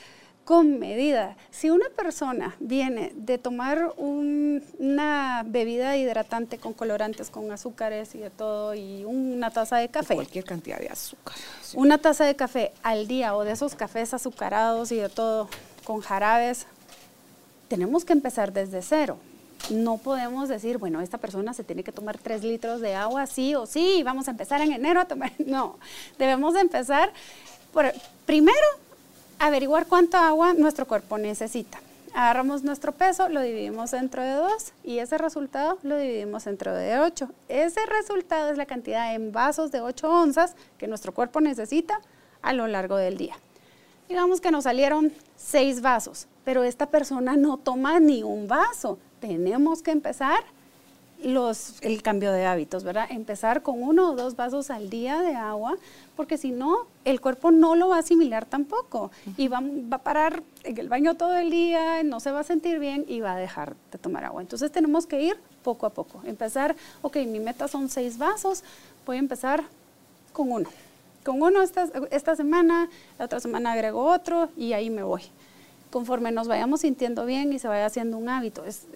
con 0.45 0.79
medida. 0.79 1.37
Si 1.51 1.71
una 1.71 1.89
persona 1.97 2.55
viene 2.61 3.13
de 3.17 3.39
tomar 3.39 3.93
una 3.97 5.43
bebida 5.47 5.97
hidratante 5.97 6.59
con 6.59 6.75
colorantes, 6.75 7.31
con 7.31 7.51
azúcares 7.51 8.15
y 8.15 8.19
de 8.19 8.31
todo, 8.31 8.75
y 8.75 9.05
una 9.05 9.51
taza 9.51 9.79
de 9.79 9.89
café. 9.89 10.15
Cualquier 10.15 10.45
cantidad 10.45 10.79
de 10.79 10.89
azúcar. 10.89 11.35
Una 11.75 11.99
taza 11.99 12.25
de 12.25 12.37
café 12.37 12.73
al 12.83 13.09
día 13.09 13.35
o 13.35 13.45
de 13.45 13.53
esos 13.53 13.75
cafés 13.75 14.13
azucarados 14.13 14.93
y 14.93 14.97
de 14.97 15.09
todo, 15.09 15.49
con 15.85 16.01
jarabes, 16.01 16.67
tenemos 17.69 18.05
que 18.05 18.13
empezar 18.13 18.53
desde 18.53 18.83
cero. 18.83 19.19
No 19.71 19.97
podemos 19.97 20.51
decir, 20.51 20.77
bueno, 20.77 21.01
esta 21.01 21.17
persona 21.17 21.55
se 21.55 21.65
tiene 21.65 21.83
que 21.83 21.93
tomar 21.93 22.19
tres 22.19 22.45
litros 22.45 22.83
de 22.83 22.95
agua, 22.95 23.27
sí 23.27 23.55
o 23.55 23.65
sí, 23.65 24.03
vamos 24.05 24.29
a 24.29 24.33
empezar 24.33 24.61
en 24.61 24.73
enero 24.73 25.01
a 25.01 25.07
tomar. 25.07 25.33
No, 25.47 25.79
debemos 26.19 26.55
empezar 26.57 27.13
por, 27.73 27.91
primero 28.27 28.59
averiguar 29.47 29.87
cuánto 29.87 30.17
agua 30.17 30.55
nuestro 30.55 30.87
cuerpo 30.87 31.19
necesita. 31.19 31.79
Agarramos 32.15 32.63
nuestro 32.63 32.93
peso, 32.93 33.29
lo 33.29 33.43
dividimos 33.43 33.91
dentro 33.91 34.23
de 34.23 34.33
dos 34.33 34.73
y 34.85 34.99
ese 35.01 35.19
resultado 35.19 35.79
lo 35.83 35.99
dividimos 35.99 36.45
dentro 36.45 36.73
de 36.75 36.99
ocho. 37.01 37.29
Ese 37.49 37.85
resultado 37.87 38.51
es 38.51 38.57
la 38.57 38.67
cantidad 38.67 39.15
en 39.15 39.33
vasos 39.33 39.73
de 39.73 39.81
8 39.81 40.09
onzas 40.09 40.55
que 40.79 40.87
nuestro 40.87 41.13
cuerpo 41.13 41.41
necesita 41.41 42.01
a 42.41 42.53
lo 42.53 42.69
largo 42.69 42.97
del 42.97 43.19
día. 43.19 43.35
Digamos 44.09 44.41
que 44.41 44.51
nos 44.51 44.65
salieron 44.65 45.13
seis 45.37 45.81
vasos, 45.83 46.27
pero 46.45 46.63
esta 46.63 46.87
persona 46.87 47.37
no 47.37 47.57
toma 47.57 48.01
ni 48.01 48.23
un 48.23 48.47
vaso. 48.47 48.99
Tenemos 49.21 49.83
que 49.83 49.91
empezar 49.91 50.45
los, 51.23 51.83
el 51.83 52.03
cambio 52.03 52.33
de 52.33 52.47
hábitos, 52.47 52.85
¿verdad? 52.85 53.07
Empezar 53.11 53.63
con 53.63 53.83
uno 53.83 54.11
o 54.11 54.17
dos 54.17 54.37
vasos 54.37 54.71
al 54.71 54.91
día 54.91 55.21
de 55.23 55.35
agua, 55.35 55.77
porque 56.17 56.37
si 56.39 56.51
no, 56.51 56.87
el 57.05 57.21
cuerpo 57.21 57.51
no 57.51 57.77
lo 57.77 57.89
va 57.89 57.97
a 57.97 57.99
asimilar 58.01 58.45
tampoco 58.45 59.11
y 59.37 59.49
va, 59.49 59.61
va, 59.61 59.97
a 59.97 60.03
parar 60.03 60.43
en 60.65 60.79
el 60.79 60.89
baño 60.89 61.15
todo 61.15 61.37
el 61.37 61.51
día, 61.51 62.03
no 62.03 62.21
se 62.21 62.31
va 62.31 62.41
a 62.41 62.45
sentir 62.45 62.79
bien 62.79 63.05
y 63.09 63.21
va 63.21 63.35
a 63.35 63.37
dejar 63.37 63.75
de 63.91 63.99
tomar 63.99 64.25
agua. 64.25 64.43
Entonces 64.43 64.71
tenemos 64.71 65.07
que 65.07 65.23
ir 65.23 65.37
poco 65.63 65.87
a 65.87 65.91
poco. 65.91 66.21
Empezar, 66.25 66.77
ok, 67.03 67.17
mi 67.27 67.41
meta 67.41 67.69
son 67.69 67.89
seis 67.89 68.19
vasos, 68.19 68.63
voy 69.07 69.17
a 69.17 69.21
empezar 69.21 69.65
con 70.33 70.53
uno. 70.53 70.69
Con 71.25 71.41
uno 71.41 71.63
esta, 71.63 71.89
esta 72.11 72.37
semana, 72.37 72.91
la 73.19 73.25
otra 73.25 73.41
semana 73.41 73.73
agrego 73.73 74.05
otro 74.05 74.51
y 74.57 74.75
ahí 74.75 74.91
me 74.91 75.03
voy 75.03 75.23
conforme 75.95 76.33
nos 76.33 76.49
vayamos 76.49 76.81
sintiendo 76.81 77.25
bien 77.25 77.53
y 77.53 77.61
se 77.61 77.69
vaya 77.69 77.87
haciendo 77.87 78.19
un 78.19 78.29
hábito. 78.29 78.65
Es, 78.65 78.89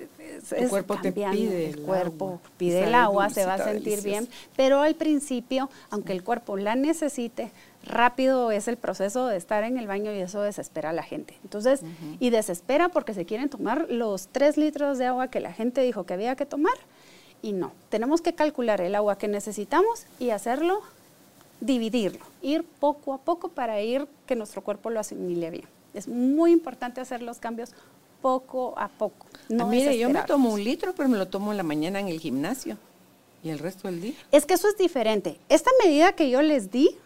el 0.51 0.69
cuerpo 0.69 0.97
te 1.01 1.13
pide 1.13 1.69
el, 1.69 1.79
cuerpo 1.79 2.41
pide 2.57 2.89
el 2.89 2.95
agua, 2.97 3.31
se 3.31 3.47
va 3.47 3.55
a 3.55 3.59
sentir 3.63 4.03
bien, 4.03 4.27
pero 4.57 4.81
al 4.81 4.97
principio, 4.97 5.71
aunque 5.91 6.11
el 6.11 6.25
cuerpo 6.25 6.57
la 6.57 6.75
necesite, 6.75 7.53
rápido 7.85 8.51
es 8.51 8.67
el 8.67 8.77
proceso 8.79 9.29
de 9.29 9.37
estar 9.37 9.63
en 9.63 9.79
el 9.79 9.87
baño 9.87 10.13
y 10.13 10.19
eso 10.19 10.43
desespera 10.43 10.91
a 10.91 10.93
la 10.93 11.05
gente. 11.05 11.39
Entonces, 11.45 11.83
y 12.19 12.31
desespera 12.31 12.89
porque 12.89 13.15
se 13.15 13.25
quieren 13.25 13.49
tomar 13.49 13.87
los 13.89 14.27
tres 14.27 14.57
litros 14.57 14.99
de 14.99 15.07
agua 15.07 15.29
que 15.29 15.39
la 15.39 15.53
gente 15.53 15.83
dijo 15.83 16.03
que 16.03 16.15
había 16.15 16.35
que 16.35 16.47
tomar 16.47 16.75
y 17.43 17.53
no. 17.53 17.71
Tenemos 17.91 18.23
que 18.23 18.33
calcular 18.33 18.81
el 18.81 18.97
agua 18.97 19.19
que 19.19 19.29
necesitamos 19.29 20.07
y 20.19 20.31
hacerlo, 20.31 20.81
dividirlo, 21.61 22.25
ir 22.43 22.65
poco 22.65 23.15
a 23.15 23.19
poco 23.19 23.51
para 23.51 23.81
ir 23.83 24.09
que 24.27 24.35
nuestro 24.35 24.63
cuerpo 24.63 24.91
lo 24.91 24.99
asimile 24.99 25.51
bien. 25.51 25.78
Es 25.95 26.09
muy 26.09 26.53
importante 26.53 27.01
hacer 27.01 27.23
los 27.23 27.39
cambios 27.39 27.73
poco 28.21 28.75
a 28.77 28.89
poco. 28.89 29.27
No 29.49 29.65
ah, 29.65 29.69
mire, 29.69 29.97
yo 29.99 30.11
me 30.11 30.23
tomo 30.23 30.53
un 30.53 30.63
litro, 30.63 30.95
pero 30.95 31.09
me 31.09 31.19
lo 31.19 31.29
tomo 31.29 31.53
en 31.53 31.57
la 31.57 31.63
mañana 31.63 32.01
en 32.01 32.09
el 32.09 32.21
gimnasio. 32.21 32.77
¿Y 33.43 33.51
el 33.51 33.59
resto 33.59 33.89
del 33.89 34.01
día? 34.01 34.15
Es 34.33 34.47
que 34.47 34.55
eso 34.55 34.69
es 34.69 34.77
diferente. 34.77 35.39
Esta 35.49 35.71
medida 35.85 36.13
que 36.13 36.29
yo 36.29 36.43
les 36.43 36.71
di 36.71 36.97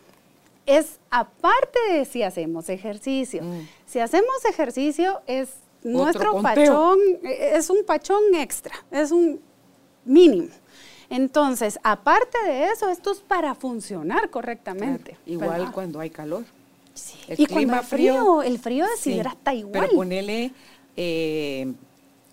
es 0.66 0.98
aparte 1.10 1.78
de 1.90 2.04
si 2.04 2.22
hacemos 2.22 2.68
ejercicio. 2.68 3.42
Mm. 3.42 3.68
Si 3.86 3.98
hacemos 3.98 4.44
ejercicio 4.48 5.20
es 5.26 5.50
nuestro 5.82 6.40
pachón, 6.40 6.98
es 7.22 7.68
un 7.68 7.84
pachón 7.84 8.22
extra, 8.34 8.74
es 8.90 9.10
un 9.10 9.40
mínimo. 10.04 10.48
Entonces, 11.10 11.78
aparte 11.82 12.38
de 12.46 12.68
eso, 12.68 12.88
esto 12.88 13.12
es 13.12 13.20
para 13.20 13.54
funcionar 13.54 14.30
correctamente. 14.30 15.18
igual 15.26 15.70
cuando 15.72 16.00
hay 16.00 16.08
calor. 16.08 16.44
El 17.28 17.40
y 17.40 17.46
clima 17.46 17.82
frío, 17.82 18.42
el 18.42 18.58
frío 18.58 18.86
deshidrata 18.86 19.54
igual. 19.54 19.86
Pero 19.86 19.94
ponele, 19.94 20.52
eh, 20.96 21.72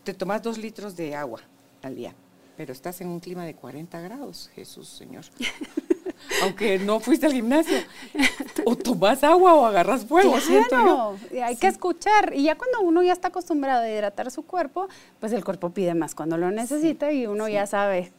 te 0.04 0.13
tomas 0.13 0.41
dos 0.41 0.58
litros 0.58 0.95
de 0.95 1.15
agua 1.15 1.41
al 1.82 1.95
día, 1.95 2.13
pero 2.58 2.74
estás 2.74 3.00
en 3.02 3.08
un 3.08 3.19
clima 3.19 3.45
de 3.45 3.56
40 3.56 4.00
grados, 4.02 4.50
Jesús 4.56 4.89
Señor. 4.89 5.26
Aunque 6.43 6.78
no 6.80 7.00
fuiste 7.00 7.26
al 7.26 7.32
gimnasio, 7.32 7.78
o 8.65 8.76
tomas 8.76 9.24
agua 9.24 9.54
o 9.56 9.65
agarras 9.65 10.06
fuego, 10.06 10.36
claro, 10.67 11.17
Hay 11.43 11.56
que 11.56 11.67
escuchar. 11.67 12.34
Y 12.36 12.43
ya 12.43 12.58
cuando 12.58 12.82
uno 12.82 13.02
ya 13.02 13.13
está 13.13 13.30
acostumbrado 13.30 13.84
a 13.84 13.89
hidratar 13.89 14.30
su 14.30 14.43
cuerpo, 14.43 14.89
pues 15.22 15.32
el 15.32 15.45
cuerpo 15.45 15.69
pide 15.69 15.93
más 15.95 16.15
cuando 16.15 16.38
lo 16.38 16.52
necesita 16.52 17.13
y 17.13 17.26
uno 17.26 17.48
ya 17.48 17.65
sabe 17.65 18.12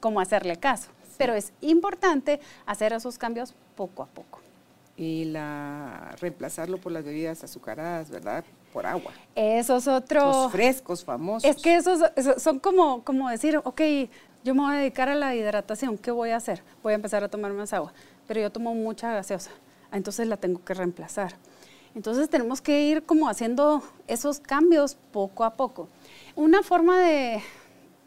cómo 0.00 0.20
hacerle 0.20 0.56
caso. 0.56 0.90
Pero 1.16 1.34
es 1.34 1.52
importante 1.60 2.40
hacer 2.66 2.92
esos 2.92 3.18
cambios 3.18 3.54
poco 3.76 4.02
a 4.02 4.06
poco 4.06 4.43
y 4.96 5.24
la 5.26 6.14
reemplazarlo 6.20 6.78
por 6.78 6.92
las 6.92 7.04
bebidas 7.04 7.42
azucaradas, 7.42 8.10
¿verdad? 8.10 8.44
Por 8.72 8.86
agua. 8.86 9.12
Esos 9.34 9.82
es 9.82 9.88
otro... 9.88 10.48
frescos, 10.50 11.04
famosos. 11.04 11.48
Es 11.48 11.60
que 11.62 11.76
esos 11.76 12.00
son 12.38 12.58
como, 12.58 13.02
como 13.02 13.28
decir, 13.28 13.60
ok, 13.62 13.80
yo 14.44 14.54
me 14.54 14.62
voy 14.62 14.74
a 14.74 14.78
dedicar 14.78 15.08
a 15.08 15.14
la 15.14 15.34
hidratación, 15.34 15.98
¿qué 15.98 16.10
voy 16.10 16.30
a 16.30 16.36
hacer? 16.36 16.62
Voy 16.82 16.92
a 16.92 16.96
empezar 16.96 17.24
a 17.24 17.28
tomar 17.28 17.52
más 17.52 17.72
agua, 17.72 17.92
pero 18.26 18.40
yo 18.40 18.50
tomo 18.50 18.74
mucha 18.74 19.12
gaseosa, 19.12 19.50
entonces 19.92 20.28
la 20.28 20.36
tengo 20.36 20.62
que 20.64 20.74
reemplazar. 20.74 21.34
Entonces 21.94 22.28
tenemos 22.28 22.60
que 22.60 22.82
ir 22.82 23.04
como 23.04 23.28
haciendo 23.28 23.82
esos 24.08 24.40
cambios 24.40 24.96
poco 25.12 25.44
a 25.44 25.54
poco. 25.54 25.88
Una 26.34 26.62
forma 26.62 27.00
de, 27.00 27.40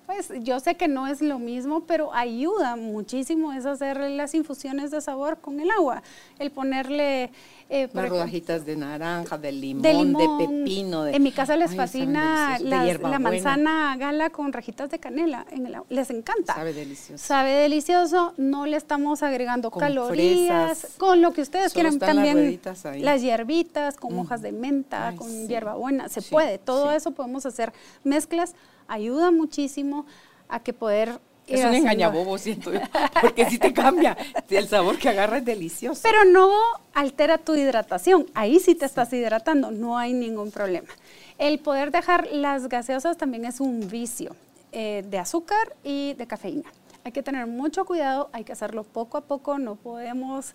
pues 0.07 0.31
yo 0.39 0.61
sé 0.61 0.75
que 0.75 0.87
no 0.87 1.05
es 1.05 1.21
lo 1.21 1.37
mismo, 1.37 1.81
pero 1.81 2.13
ayuda 2.13 2.77
muchísimo 2.77 3.51
es 3.51 3.65
hacer 3.65 3.99
las 4.09 4.33
infusiones 4.35 4.89
de 4.89 5.01
sabor 5.01 5.39
con 5.39 5.59
el 5.59 5.69
agua. 5.69 6.01
El 6.39 6.49
ponerle... 6.49 7.29
Eh, 7.69 7.89
rodajitas 7.93 8.65
de 8.65 8.77
naranja, 8.77 9.37
de 9.37 9.51
limón, 9.51 10.13
de, 10.13 10.45
pepino. 10.45 11.05
en 11.05 11.21
mi 11.21 11.33
casa 11.33 11.57
les 11.57 11.75
fascina 11.75 12.57
la 12.59 13.19
manzana 13.19 13.97
gala 13.97 14.29
con 14.29 14.53
rajitas 14.53 14.89
de 14.89 14.99
canela. 14.99 15.45
En 15.51 15.69
les 15.89 16.09
encanta. 16.09 16.55
Sabe 16.55 16.71
delicioso. 16.71 17.21
Sabe 17.21 17.51
delicioso. 17.51 18.33
No 18.37 18.65
le 18.65 18.77
estamos 18.77 19.21
agregando 19.21 19.69
calorías. 19.69 20.95
Con 20.97 21.21
lo 21.21 21.33
que 21.33 21.41
ustedes 21.41 21.73
quieran 21.73 21.99
también. 21.99 22.61
Las, 22.99 23.21
hierbitas, 23.21 23.97
con 23.97 24.17
hojas 24.17 24.41
de 24.41 24.53
menta, 24.53 25.13
con 25.17 25.49
hierbabuena. 25.49 26.07
Se 26.07 26.21
puede. 26.21 26.59
Todo 26.59 26.93
eso 26.93 27.11
podemos 27.11 27.45
hacer 27.45 27.73
mezclas 28.05 28.55
ayuda 28.87 29.31
muchísimo 29.31 30.05
a 30.49 30.59
que 30.59 30.73
poder... 30.73 31.19
Es 31.47 31.63
un 31.63 31.73
engañabobo, 31.75 32.37
siento 32.37 32.73
yo, 32.73 32.81
porque 33.21 33.49
si 33.49 33.57
te 33.57 33.71
cambia, 33.71 34.17
el 34.49 34.67
sabor 34.67 34.97
que 34.97 35.07
agarra 35.07 35.37
es 35.37 35.45
delicioso. 35.45 36.01
Pero 36.03 36.25
no 36.25 36.51
altera 36.93 37.37
tu 37.37 37.55
hidratación, 37.55 38.25
ahí 38.33 38.59
sí 38.59 38.75
te 38.75 38.85
estás 38.85 39.13
hidratando, 39.13 39.71
no 39.71 39.97
hay 39.97 40.11
ningún 40.11 40.51
problema. 40.51 40.89
El 41.37 41.59
poder 41.59 41.91
dejar 41.91 42.27
las 42.33 42.67
gaseosas 42.67 43.15
también 43.15 43.45
es 43.45 43.61
un 43.61 43.87
vicio 43.87 44.35
eh, 44.73 45.05
de 45.07 45.19
azúcar 45.19 45.73
y 45.85 46.15
de 46.15 46.27
cafeína. 46.27 46.69
Hay 47.05 47.13
que 47.13 47.23
tener 47.23 47.47
mucho 47.47 47.85
cuidado, 47.85 48.29
hay 48.33 48.43
que 48.43 48.51
hacerlo 48.51 48.83
poco 48.83 49.17
a 49.17 49.21
poco, 49.21 49.57
no 49.57 49.75
podemos 49.75 50.53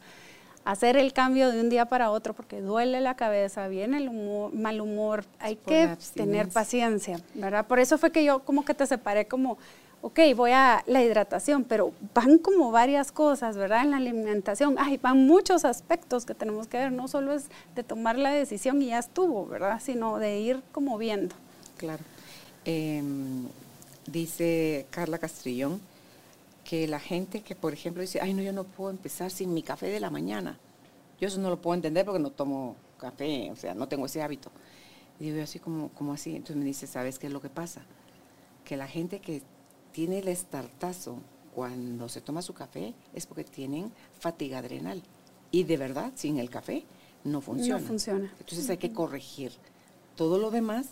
hacer 0.64 0.96
el 0.96 1.12
cambio 1.12 1.50
de 1.50 1.60
un 1.60 1.68
día 1.68 1.86
para 1.86 2.10
otro 2.10 2.34
porque 2.34 2.60
duele 2.60 3.00
la 3.00 3.14
cabeza, 3.14 3.68
viene 3.68 3.98
el 3.98 4.10
mal 4.52 4.80
humor, 4.80 5.24
hay 5.38 5.56
que 5.56 5.96
tener 6.14 6.48
paciencia, 6.48 7.20
¿verdad? 7.34 7.66
Por 7.66 7.78
eso 7.78 7.98
fue 7.98 8.12
que 8.12 8.24
yo 8.24 8.40
como 8.40 8.64
que 8.64 8.74
te 8.74 8.86
separé 8.86 9.26
como, 9.26 9.58
ok, 10.02 10.20
voy 10.36 10.52
a 10.52 10.82
la 10.86 11.02
hidratación, 11.02 11.64
pero 11.64 11.92
van 12.14 12.38
como 12.38 12.70
varias 12.70 13.12
cosas, 13.12 13.56
¿verdad? 13.56 13.82
En 13.82 13.90
la 13.90 13.96
alimentación, 13.96 14.76
ay, 14.78 14.98
van 14.98 15.26
muchos 15.26 15.64
aspectos 15.64 16.24
que 16.24 16.34
tenemos 16.34 16.66
que 16.66 16.78
ver, 16.78 16.92
no 16.92 17.08
solo 17.08 17.32
es 17.32 17.46
de 17.74 17.82
tomar 17.82 18.18
la 18.18 18.30
decisión 18.30 18.80
y 18.82 18.88
ya 18.88 18.98
estuvo, 18.98 19.46
¿verdad? 19.46 19.80
Sino 19.82 20.18
de 20.18 20.40
ir 20.40 20.62
como 20.72 20.98
viendo. 20.98 21.34
Claro. 21.76 22.02
Em, 22.64 23.48
dice 24.06 24.86
Carla 24.90 25.18
Castrillón, 25.18 25.80
que 26.64 26.86
la 26.86 27.00
gente 27.00 27.42
que, 27.42 27.54
por 27.54 27.72
ejemplo, 27.72 28.02
dice, 28.02 28.20
ay, 28.20 28.34
no, 28.34 28.42
yo 28.42 28.52
no 28.52 28.64
puedo 28.64 28.90
empezar 28.90 29.30
sin 29.30 29.52
mi 29.52 29.62
café 29.62 29.86
de 29.86 30.00
la 30.00 30.10
mañana. 30.10 30.58
Yo 31.20 31.28
eso 31.28 31.40
no 31.40 31.50
lo 31.50 31.60
puedo 31.60 31.74
entender 31.74 32.04
porque 32.04 32.20
no 32.20 32.30
tomo 32.30 32.76
café, 32.98 33.50
o 33.50 33.56
sea, 33.56 33.74
no 33.74 33.88
tengo 33.88 34.06
ese 34.06 34.22
hábito. 34.22 34.50
Y 35.18 35.32
yo 35.32 35.42
así 35.42 35.58
como, 35.58 35.90
como 35.90 36.12
así. 36.12 36.30
Entonces 36.30 36.56
me 36.56 36.64
dice, 36.64 36.86
¿sabes 36.86 37.18
qué 37.18 37.26
es 37.26 37.32
lo 37.32 37.40
que 37.40 37.48
pasa? 37.48 37.82
Que 38.64 38.76
la 38.76 38.86
gente 38.86 39.20
que 39.20 39.42
tiene 39.92 40.18
el 40.18 40.28
estartazo 40.28 41.18
cuando 41.54 42.08
se 42.08 42.20
toma 42.20 42.42
su 42.42 42.54
café 42.54 42.94
es 43.12 43.26
porque 43.26 43.44
tienen 43.44 43.92
fatiga 44.18 44.58
adrenal. 44.58 45.02
Y 45.50 45.64
de 45.64 45.76
verdad, 45.76 46.12
sin 46.14 46.38
el 46.38 46.48
café 46.48 46.84
no 47.24 47.40
funciona. 47.40 47.80
No 47.80 47.86
funciona. 47.86 48.34
Entonces 48.38 48.68
hay 48.70 48.78
que 48.78 48.92
corregir 48.92 49.52
todo 50.16 50.38
lo 50.38 50.50
demás 50.50 50.86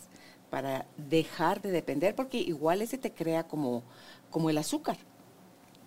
para 0.49 0.85
dejar 0.97 1.61
de 1.61 1.71
depender, 1.71 2.13
porque 2.13 2.37
igual 2.37 2.81
ese 2.81 2.97
te 2.97 3.11
crea 3.11 3.47
como, 3.47 3.83
como 4.29 4.49
el 4.49 4.57
azúcar 4.57 4.97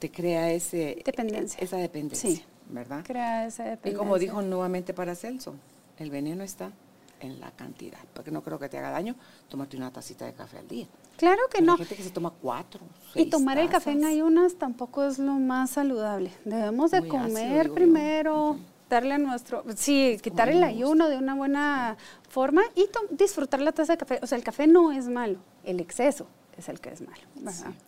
te 0.05 0.11
crea 0.11 0.53
ese, 0.53 1.03
dependencia. 1.03 1.59
esa 1.63 1.79
dependencia, 1.79 2.45
¿verdad? 2.69 3.03
Crea 3.07 3.47
esa 3.47 3.65
dependencia. 3.65 3.93
Y 3.93 3.95
como 3.95 4.19
dijo 4.19 4.43
nuevamente 4.43 4.93
para 4.93 5.15
Celso, 5.15 5.55
el 5.97 6.11
veneno 6.11 6.45
está 6.45 6.73
en 7.21 7.41
la 7.41 7.51
cantidad, 7.53 8.01
porque 8.13 8.31
no 8.31 8.43
creo 8.43 8.59
que 8.59 8.69
te 8.69 8.77
haga 8.77 8.91
daño 8.91 9.15
tomarte 9.49 9.79
una 9.79 9.91
tacita 9.91 10.27
de 10.27 10.35
café 10.35 10.59
al 10.59 10.69
día. 10.69 10.87
Claro 11.17 11.41
que 11.51 11.61
Pero 11.61 11.67
no. 11.69 11.73
Hay 11.73 11.79
gente 11.79 11.97
que 11.97 12.03
se 12.03 12.11
toma 12.11 12.35
cuatro. 12.39 12.83
Y 13.15 13.31
tomar 13.31 13.57
el 13.57 13.71
café 13.71 13.93
en 13.93 14.05
ayunas 14.05 14.57
tampoco 14.57 15.05
es 15.05 15.19
lo 15.19 15.33
más 15.33 15.71
saludable. 15.71 16.31
Debemos 16.45 16.91
de 16.91 17.01
Muy 17.01 17.09
ácido, 17.09 17.23
comer 17.23 17.73
primero, 17.73 18.59
darle 18.91 19.15
a 19.15 19.19
nuestro, 19.19 19.65
sí, 19.75 20.19
quitar 20.21 20.51
el 20.51 20.63
ayuno 20.65 21.09
de 21.09 21.17
una 21.17 21.35
buena 21.35 21.97
forma 22.29 22.61
y 22.75 22.91
disfrutar 23.09 23.61
la 23.61 23.73
taza 23.73 23.95
de 23.95 23.97
café. 23.97 24.19
O 24.23 24.27
sea, 24.27 24.37
el 24.37 24.45
café 24.45 24.67
no 24.67 24.93
es 24.93 25.09
malo, 25.09 25.39
el 25.65 25.81
exceso 25.81 26.27
es 26.59 26.69
el 26.69 26.81
que 26.81 26.91
es 26.91 27.01
malo. 27.01 27.23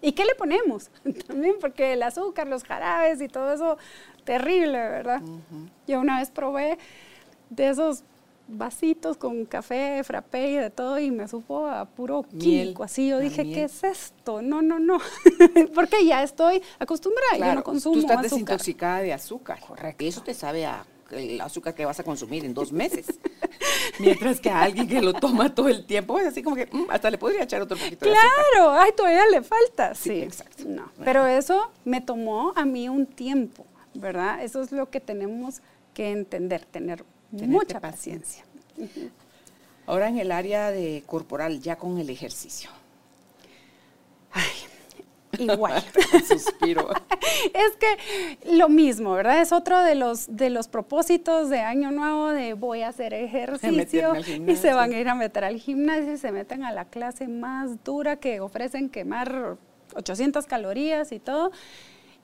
¿Y 0.02 0.12
qué 0.12 0.24
le 0.24 0.34
ponemos? 0.34 0.90
También 1.26 1.56
porque 1.60 1.92
el 1.94 2.02
azúcar, 2.02 2.46
los 2.48 2.64
jarabes 2.64 3.20
y 3.20 3.28
todo 3.28 3.52
eso, 3.52 3.78
terrible, 4.24 4.78
¿verdad? 4.78 5.22
Yo 5.86 6.00
una 6.00 6.18
vez 6.18 6.30
probé 6.30 6.78
de 7.50 7.68
esos 7.68 8.04
vasitos 8.48 9.16
con 9.16 9.44
café, 9.44 10.02
frappé 10.04 10.50
y 10.52 10.54
de 10.56 10.70
todo 10.70 10.98
y 11.00 11.10
me 11.10 11.26
supo 11.26 11.66
a 11.66 11.84
puro 11.84 12.24
Miel, 12.30 12.38
químico, 12.40 12.84
así 12.84 13.08
yo 13.08 13.18
dije, 13.18 13.42
miel. 13.42 13.54
¿qué 13.56 13.64
es 13.64 13.82
esto? 13.82 14.40
No, 14.40 14.62
no, 14.62 14.78
no, 14.78 14.98
porque 15.74 16.04
ya 16.06 16.22
estoy 16.22 16.62
acostumbrada, 16.78 17.32
yo 17.32 17.38
Claro, 17.38 17.54
no 17.56 17.64
consumo 17.64 17.94
tú 17.94 18.00
estás 18.02 18.18
azúcar. 18.18 18.30
desintoxicada 18.30 19.00
de 19.00 19.12
azúcar. 19.12 19.58
Correcto. 19.60 20.04
Eso 20.04 20.22
te 20.22 20.32
sabe 20.32 20.64
a 20.64 20.86
el 21.10 21.40
azúcar 21.40 21.74
que 21.74 21.84
vas 21.84 21.98
a 22.00 22.04
consumir 22.04 22.44
en 22.44 22.54
dos 22.54 22.72
meses. 22.72 23.06
Mientras 23.98 24.40
que 24.40 24.50
a 24.50 24.62
alguien 24.62 24.88
que 24.88 25.00
lo 25.00 25.12
toma 25.14 25.54
todo 25.54 25.68
el 25.68 25.86
tiempo 25.86 26.18
es 26.18 26.26
así 26.26 26.42
como 26.42 26.56
que 26.56 26.66
mm, 26.66 26.86
hasta 26.90 27.10
le 27.10 27.18
podría 27.18 27.42
echar 27.44 27.62
otro 27.62 27.76
poquito 27.76 28.04
de 28.06 28.12
azúcar. 28.12 28.30
Claro, 28.52 28.70
ay, 28.72 28.90
todavía 28.96 29.26
le 29.26 29.42
falta. 29.42 29.94
Sí, 29.94 30.10
Sí, 30.10 30.20
exacto. 30.22 30.64
No, 30.66 30.90
pero 31.04 31.26
eso 31.26 31.70
me 31.84 32.00
tomó 32.00 32.52
a 32.56 32.64
mí 32.64 32.88
un 32.88 33.06
tiempo, 33.06 33.64
¿verdad? 33.94 34.42
Eso 34.42 34.60
es 34.62 34.72
lo 34.72 34.90
que 34.90 35.00
tenemos 35.00 35.60
que 35.94 36.10
entender, 36.10 36.64
tener 36.64 37.04
Tenerte 37.30 37.46
mucha 37.52 37.80
paciencia. 37.80 38.44
paciencia. 38.70 39.10
Ahora 39.86 40.08
en 40.08 40.18
el 40.18 40.32
área 40.32 40.70
de 40.70 41.02
corporal, 41.06 41.60
ya 41.60 41.76
con 41.76 41.98
el 41.98 42.10
ejercicio. 42.10 42.70
Igual. 45.38 45.82
Suspiro. 46.28 46.88
es 47.54 47.76
que 47.76 48.56
lo 48.56 48.68
mismo, 48.68 49.12
¿verdad? 49.12 49.40
Es 49.40 49.52
otro 49.52 49.80
de 49.80 49.94
los, 49.94 50.36
de 50.36 50.50
los 50.50 50.68
propósitos 50.68 51.50
de 51.50 51.60
Año 51.60 51.90
Nuevo 51.90 52.28
de 52.30 52.54
voy 52.54 52.82
a 52.82 52.88
hacer 52.88 53.14
ejercicio 53.14 54.12
y 54.16 54.56
se 54.56 54.72
van 54.72 54.92
a 54.92 54.98
ir 54.98 55.08
a 55.08 55.14
meter 55.14 55.44
al 55.44 55.58
gimnasio 55.58 56.14
y 56.14 56.18
se 56.18 56.32
meten 56.32 56.64
a 56.64 56.72
la 56.72 56.86
clase 56.86 57.28
más 57.28 57.82
dura 57.84 58.16
que 58.16 58.40
ofrecen 58.40 58.88
quemar 58.88 59.56
800 59.94 60.46
calorías 60.46 61.12
y 61.12 61.18
todo. 61.18 61.52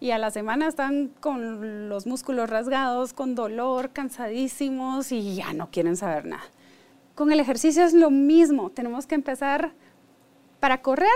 Y 0.00 0.10
a 0.10 0.18
la 0.18 0.32
semana 0.32 0.66
están 0.66 1.12
con 1.20 1.88
los 1.88 2.06
músculos 2.06 2.50
rasgados, 2.50 3.12
con 3.12 3.36
dolor, 3.36 3.90
cansadísimos 3.90 5.12
y 5.12 5.36
ya 5.36 5.52
no 5.52 5.70
quieren 5.70 5.96
saber 5.96 6.26
nada. 6.26 6.42
Con 7.14 7.30
el 7.30 7.38
ejercicio 7.38 7.84
es 7.84 7.92
lo 7.92 8.10
mismo. 8.10 8.70
Tenemos 8.70 9.06
que 9.06 9.14
empezar 9.14 9.72
para 10.58 10.82
correr, 10.82 11.08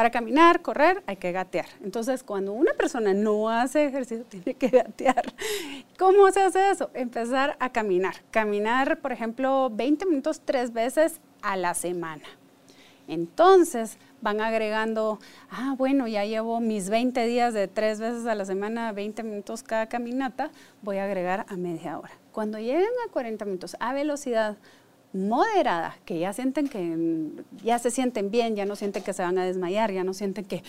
para 0.00 0.08
caminar, 0.08 0.62
correr, 0.62 1.02
hay 1.06 1.16
que 1.16 1.30
gatear. 1.30 1.66
Entonces, 1.84 2.22
cuando 2.22 2.54
una 2.54 2.72
persona 2.72 3.12
no 3.12 3.50
hace 3.50 3.84
ejercicio, 3.84 4.24
tiene 4.30 4.54
que 4.54 4.68
gatear. 4.68 5.34
¿Cómo 5.98 6.32
se 6.32 6.40
hace 6.40 6.70
eso? 6.70 6.90
Empezar 6.94 7.54
a 7.60 7.70
caminar. 7.70 8.14
Caminar, 8.30 9.00
por 9.00 9.12
ejemplo, 9.12 9.68
20 9.68 10.06
minutos 10.06 10.40
tres 10.42 10.72
veces 10.72 11.20
a 11.42 11.54
la 11.58 11.74
semana. 11.74 12.24
Entonces 13.08 13.98
van 14.22 14.40
agregando, 14.40 15.18
ah, 15.50 15.74
bueno, 15.76 16.08
ya 16.08 16.24
llevo 16.24 16.60
mis 16.60 16.88
20 16.88 17.26
días 17.26 17.52
de 17.52 17.68
tres 17.68 18.00
veces 18.00 18.24
a 18.24 18.34
la 18.34 18.46
semana, 18.46 18.92
20 18.92 19.22
minutos 19.22 19.62
cada 19.62 19.86
caminata, 19.90 20.50
voy 20.80 20.96
a 20.96 21.04
agregar 21.04 21.44
a 21.50 21.58
media 21.58 21.98
hora. 21.98 22.12
Cuando 22.32 22.58
lleguen 22.58 22.88
a 23.06 23.12
40 23.12 23.44
minutos 23.44 23.76
a 23.80 23.92
velocidad 23.92 24.56
moderada, 25.12 25.96
que 26.04 26.18
ya 26.18 26.32
sienten 26.32 26.68
que 26.68 27.42
ya 27.64 27.78
se 27.78 27.90
sienten 27.90 28.30
bien, 28.30 28.54
ya 28.54 28.64
no 28.64 28.76
sienten 28.76 29.02
que 29.02 29.12
se 29.12 29.22
van 29.22 29.38
a 29.38 29.44
desmayar, 29.44 29.90
ya 29.90 30.04
no 30.04 30.14
sienten 30.14 30.44
que 30.44 30.62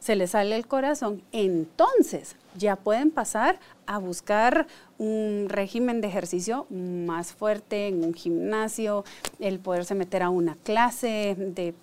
se 0.00 0.16
les 0.16 0.30
sale 0.30 0.54
el 0.56 0.66
corazón, 0.66 1.22
entonces 1.32 2.36
ya 2.56 2.76
pueden 2.76 3.10
pasar 3.10 3.58
a 3.86 3.98
buscar 3.98 4.66
un 4.98 5.46
régimen 5.48 6.00
de 6.00 6.08
ejercicio 6.08 6.66
más 6.70 7.32
fuerte 7.32 7.88
en 7.88 8.04
un 8.04 8.14
gimnasio, 8.14 9.04
el 9.40 9.58
poderse 9.60 9.94
meter 9.94 10.22
a 10.22 10.30
una 10.30 10.56
clase 10.56 11.34
de 11.38 11.74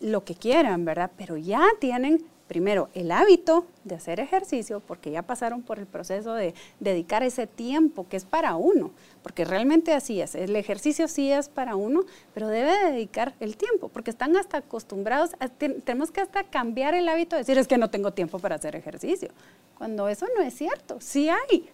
lo 0.00 0.24
que 0.24 0.34
quieran, 0.34 0.84
¿verdad? 0.84 1.10
Pero 1.16 1.36
ya 1.36 1.64
tienen 1.80 2.24
primero 2.46 2.88
el 2.94 3.10
hábito 3.10 3.66
de 3.84 3.96
hacer 3.96 4.20
ejercicio 4.20 4.80
porque 4.80 5.10
ya 5.10 5.22
pasaron 5.22 5.62
por 5.62 5.78
el 5.78 5.86
proceso 5.86 6.34
de 6.34 6.54
dedicar 6.80 7.22
ese 7.22 7.46
tiempo 7.46 8.06
que 8.08 8.16
es 8.16 8.24
para 8.24 8.56
uno, 8.56 8.92
porque 9.26 9.44
realmente 9.44 9.92
así 9.92 10.20
es, 10.20 10.36
el 10.36 10.54
ejercicio 10.54 11.08
sí 11.08 11.32
es 11.32 11.48
para 11.48 11.74
uno, 11.74 12.04
pero 12.32 12.46
debe 12.46 12.72
dedicar 12.92 13.34
el 13.40 13.56
tiempo, 13.56 13.88
porque 13.88 14.10
están 14.12 14.36
hasta 14.36 14.58
acostumbrados, 14.58 15.30
a- 15.40 15.48
ten- 15.48 15.80
tenemos 15.80 16.12
que 16.12 16.20
hasta 16.20 16.44
cambiar 16.44 16.94
el 16.94 17.08
hábito 17.08 17.34
de 17.34 17.40
decir 17.42 17.58
es 17.58 17.66
que 17.66 17.76
no 17.76 17.90
tengo 17.90 18.12
tiempo 18.12 18.38
para 18.38 18.54
hacer 18.54 18.76
ejercicio, 18.76 19.30
cuando 19.76 20.08
eso 20.08 20.26
no 20.36 20.42
es 20.42 20.54
cierto, 20.54 20.98
sí 21.00 21.28
hay, 21.28 21.68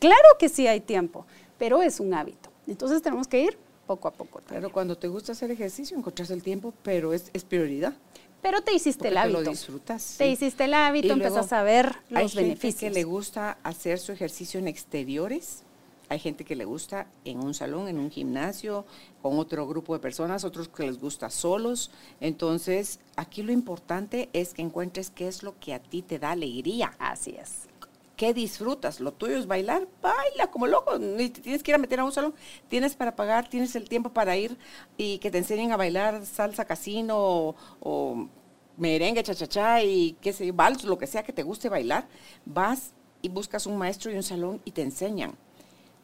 claro 0.00 0.16
que 0.36 0.48
sí 0.48 0.66
hay 0.66 0.80
tiempo, 0.80 1.24
pero 1.58 1.80
es 1.80 2.00
un 2.00 2.12
hábito, 2.12 2.50
entonces 2.66 3.00
tenemos 3.02 3.28
que 3.28 3.40
ir 3.40 3.56
poco 3.86 4.08
a 4.08 4.10
poco. 4.10 4.40
también. 4.40 4.62
Pero 4.62 4.72
cuando 4.72 4.98
te 4.98 5.06
gusta 5.06 5.30
hacer 5.30 5.52
ejercicio, 5.52 5.96
encontrás 5.96 6.30
el 6.30 6.42
tiempo, 6.42 6.74
pero 6.82 7.12
es, 7.12 7.30
es 7.32 7.44
prioridad. 7.44 7.94
Pero 8.42 8.62
te 8.62 8.74
hiciste 8.74 8.98
Porque 8.98 9.08
el 9.10 9.14
te 9.14 9.20
hábito. 9.20 9.40
lo 9.42 9.50
disfrutas. 9.50 10.14
Te 10.18 10.24
sí. 10.24 10.30
hiciste 10.32 10.64
el 10.64 10.74
hábito, 10.74 11.14
Y 11.14 11.16
luego, 11.16 11.38
a 11.48 11.62
ver 11.62 11.86
hay 12.10 12.22
los 12.24 12.32
gente 12.32 12.42
beneficios. 12.48 12.80
que 12.80 12.90
le 12.90 13.04
gusta 13.04 13.58
hacer 13.62 14.00
su 14.00 14.10
ejercicio 14.10 14.58
en 14.58 14.66
exteriores, 14.66 15.62
hay 16.08 16.18
gente 16.18 16.44
que 16.44 16.56
le 16.56 16.64
gusta 16.64 17.08
en 17.24 17.40
un 17.40 17.54
salón, 17.54 17.88
en 17.88 17.98
un 17.98 18.10
gimnasio, 18.10 18.84
con 19.22 19.38
otro 19.38 19.66
grupo 19.66 19.94
de 19.94 20.00
personas, 20.00 20.44
otros 20.44 20.68
que 20.68 20.86
les 20.86 21.00
gusta 21.00 21.30
solos. 21.30 21.90
Entonces, 22.20 23.00
aquí 23.16 23.42
lo 23.42 23.52
importante 23.52 24.28
es 24.32 24.54
que 24.54 24.62
encuentres 24.62 25.10
qué 25.10 25.26
es 25.26 25.42
lo 25.42 25.58
que 25.58 25.74
a 25.74 25.80
ti 25.80 26.02
te 26.02 26.18
da 26.18 26.32
alegría. 26.32 26.94
Así 26.98 27.36
es. 27.36 27.68
¿Qué 28.16 28.32
disfrutas? 28.32 29.00
Lo 29.00 29.12
tuyo 29.12 29.36
es 29.36 29.46
bailar, 29.46 29.88
baila 30.00 30.50
como 30.50 30.66
loco. 30.66 30.98
Ni 30.98 31.28
te 31.28 31.40
tienes 31.40 31.62
que 31.62 31.72
ir 31.72 31.74
a 31.74 31.78
meter 31.78 32.00
a 32.00 32.04
un 32.04 32.12
salón. 32.12 32.34
Tienes 32.68 32.94
para 32.94 33.14
pagar, 33.14 33.48
tienes 33.48 33.76
el 33.76 33.88
tiempo 33.88 34.10
para 34.10 34.36
ir 34.36 34.56
y 34.96 35.18
que 35.18 35.30
te 35.30 35.38
enseñen 35.38 35.72
a 35.72 35.76
bailar 35.76 36.24
salsa 36.24 36.64
casino 36.64 37.16
o, 37.18 37.56
o 37.80 38.28
merengue, 38.76 39.22
cha-cha-cha 39.22 39.82
y 39.82 40.16
qué 40.20 40.32
sé 40.32 40.46
yo, 40.46 40.54
vals, 40.54 40.84
lo 40.84 40.96
que 40.98 41.06
sea 41.06 41.24
que 41.24 41.32
te 41.32 41.42
guste 41.42 41.68
bailar. 41.68 42.08
Vas 42.46 42.92
y 43.20 43.28
buscas 43.28 43.66
un 43.66 43.76
maestro 43.76 44.10
y 44.10 44.16
un 44.16 44.22
salón 44.22 44.62
y 44.64 44.70
te 44.70 44.82
enseñan. 44.82 45.36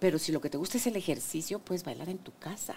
Pero 0.03 0.19
si 0.19 0.33
lo 0.33 0.41
que 0.41 0.51
te 0.51 0.59
gusta 0.59 0.79
es 0.79 0.89
el 0.89 0.97
ejercicio, 0.97 1.61
puedes 1.61 1.85
bailar 1.85 2.09
en 2.09 2.19
tu 2.19 2.33
casa. 2.41 2.75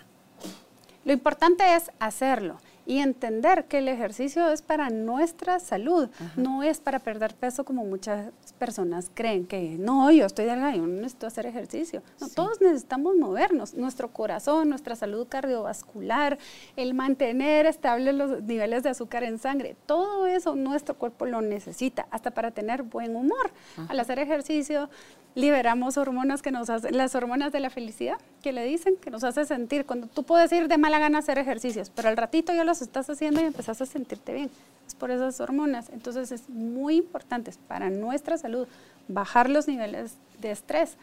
Lo 1.05 1.11
importante 1.11 1.75
es 1.75 1.89
hacerlo 1.97 2.59
y 2.85 2.99
entender 2.99 3.65
que 3.65 3.79
el 3.79 3.87
ejercicio 3.87 4.51
es 4.51 4.61
para 4.61 4.89
nuestra 4.89 5.59
salud, 5.59 6.09
no 6.35 6.63
es 6.63 6.79
para 6.79 6.99
perder 6.99 7.33
peso 7.35 7.65
como 7.65 7.83
muchas 7.83 8.31
personas 8.59 9.09
creen 9.13 9.45
que 9.45 9.75
no, 9.79 10.11
yo 10.11 10.25
estoy 10.25 10.45
delgada, 10.45 10.75
yo 10.75 10.83
no 10.83 10.87
necesito 10.87 11.27
hacer 11.27 11.45
ejercicio. 11.45 12.03
No, 12.19 12.29
Todos 12.29 12.61
necesitamos 12.61 13.15
movernos, 13.15 13.73
nuestro 13.73 14.09
corazón, 14.09 14.69
nuestra 14.69 14.95
salud 14.95 15.27
cardiovascular, 15.27 16.37
el 16.75 16.93
mantener 16.93 17.65
estables 17.65 18.15
los 18.15 18.43
niveles 18.43 18.83
de 18.83 18.89
azúcar 18.89 19.23
en 19.23 19.39
sangre, 19.39 19.75
todo 19.85 20.27
eso 20.27 20.55
nuestro 20.55 20.95
cuerpo 20.95 21.25
lo 21.25 21.41
necesita, 21.41 22.07
hasta 22.11 22.31
para 22.31 22.51
tener 22.51 22.83
buen 22.83 23.15
humor. 23.15 23.51
Al 23.89 23.99
hacer 23.99 24.19
ejercicio 24.19 24.89
liberamos 25.35 25.97
hormonas 25.97 26.41
que 26.41 26.49
nos 26.49 26.69
hacen, 26.69 26.95
las 26.95 27.13
hormonas 27.13 27.51
de 27.51 27.59
la 27.59 27.69
felicidad, 27.69 28.17
que 28.41 28.53
le 28.53 28.63
dicen, 28.63 28.95
que 28.95 29.11
nos 29.11 29.23
hace 29.25 29.45
sentir, 29.45 29.85
cuando 29.85 30.07
tú 30.07 30.23
puedes 30.23 30.51
ir 30.53 30.69
de 30.69 30.77
mala 30.77 30.97
gana 30.97 31.17
a 31.17 31.19
hacer 31.19 31.37
ejercicios, 31.37 31.91
pero 31.93 32.07
al 32.07 32.15
ratito 32.15 32.53
ya 32.53 32.63
estás 32.81 33.09
haciendo 33.09 33.41
y 33.41 33.45
empezás 33.45 33.81
a 33.81 33.85
sentirte 33.85 34.33
bien. 34.33 34.49
Es 34.87 34.95
por 34.95 35.11
esas 35.11 35.39
hormonas. 35.39 35.89
Entonces 35.89 36.31
es 36.31 36.49
muy 36.49 36.97
importante 36.97 37.51
para 37.67 37.89
nuestra 37.89 38.37
salud 38.37 38.67
bajar 39.07 39.49
los 39.49 39.67
niveles 39.67 40.15
de 40.39 40.51
estrés, 40.51 40.95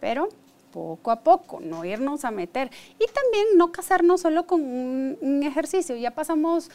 pero 0.00 0.28
poco 0.72 1.10
a 1.10 1.20
poco, 1.20 1.60
no 1.60 1.84
irnos 1.84 2.24
a 2.24 2.30
meter. 2.30 2.70
Y 2.98 3.06
también 3.12 3.46
no 3.56 3.72
casarnos 3.72 4.20
solo 4.20 4.46
con 4.46 4.62
un, 4.62 5.18
un 5.20 5.42
ejercicio. 5.42 5.96
Ya 5.96 6.12
pasamos 6.12 6.70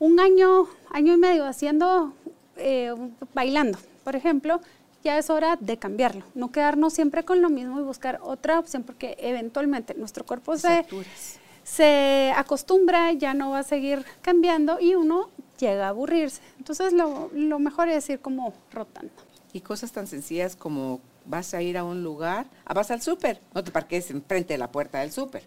un 0.00 0.18
año, 0.18 0.66
año 0.90 1.12
y 1.14 1.16
medio 1.16 1.46
haciendo, 1.46 2.12
eh, 2.56 2.92
bailando, 3.34 3.78
por 4.02 4.16
ejemplo, 4.16 4.60
ya 5.04 5.18
es 5.18 5.30
hora 5.30 5.56
de 5.56 5.78
cambiarlo, 5.78 6.24
no 6.34 6.50
quedarnos 6.50 6.92
siempre 6.92 7.24
con 7.24 7.40
lo 7.40 7.48
mismo 7.48 7.80
y 7.80 7.82
buscar 7.82 8.18
otra 8.22 8.58
opción, 8.58 8.82
porque 8.82 9.16
eventualmente 9.20 9.94
nuestro 9.94 10.24
cuerpo 10.24 10.56
se. 10.56 10.84
Se 11.64 12.32
acostumbra, 12.36 13.12
ya 13.12 13.34
no 13.34 13.50
va 13.50 13.60
a 13.60 13.62
seguir 13.62 14.04
cambiando 14.22 14.80
y 14.80 14.94
uno 14.94 15.30
llega 15.58 15.86
a 15.86 15.88
aburrirse. 15.90 16.40
Entonces 16.58 16.92
lo, 16.92 17.30
lo 17.32 17.58
mejor 17.58 17.88
es 17.88 18.08
ir 18.10 18.20
como 18.20 18.52
rotando. 18.72 19.12
Y 19.52 19.60
cosas 19.60 19.92
tan 19.92 20.06
sencillas 20.06 20.56
como 20.56 21.00
vas 21.26 21.54
a 21.54 21.62
ir 21.62 21.76
a 21.78 21.84
un 21.84 22.02
lugar, 22.02 22.46
ah, 22.64 22.74
vas 22.74 22.90
al 22.90 23.02
súper, 23.02 23.40
no 23.54 23.62
te 23.62 23.70
parques 23.70 24.10
enfrente 24.10 24.54
de 24.54 24.58
la 24.58 24.70
puerta 24.70 25.00
del 25.00 25.12
súper. 25.12 25.42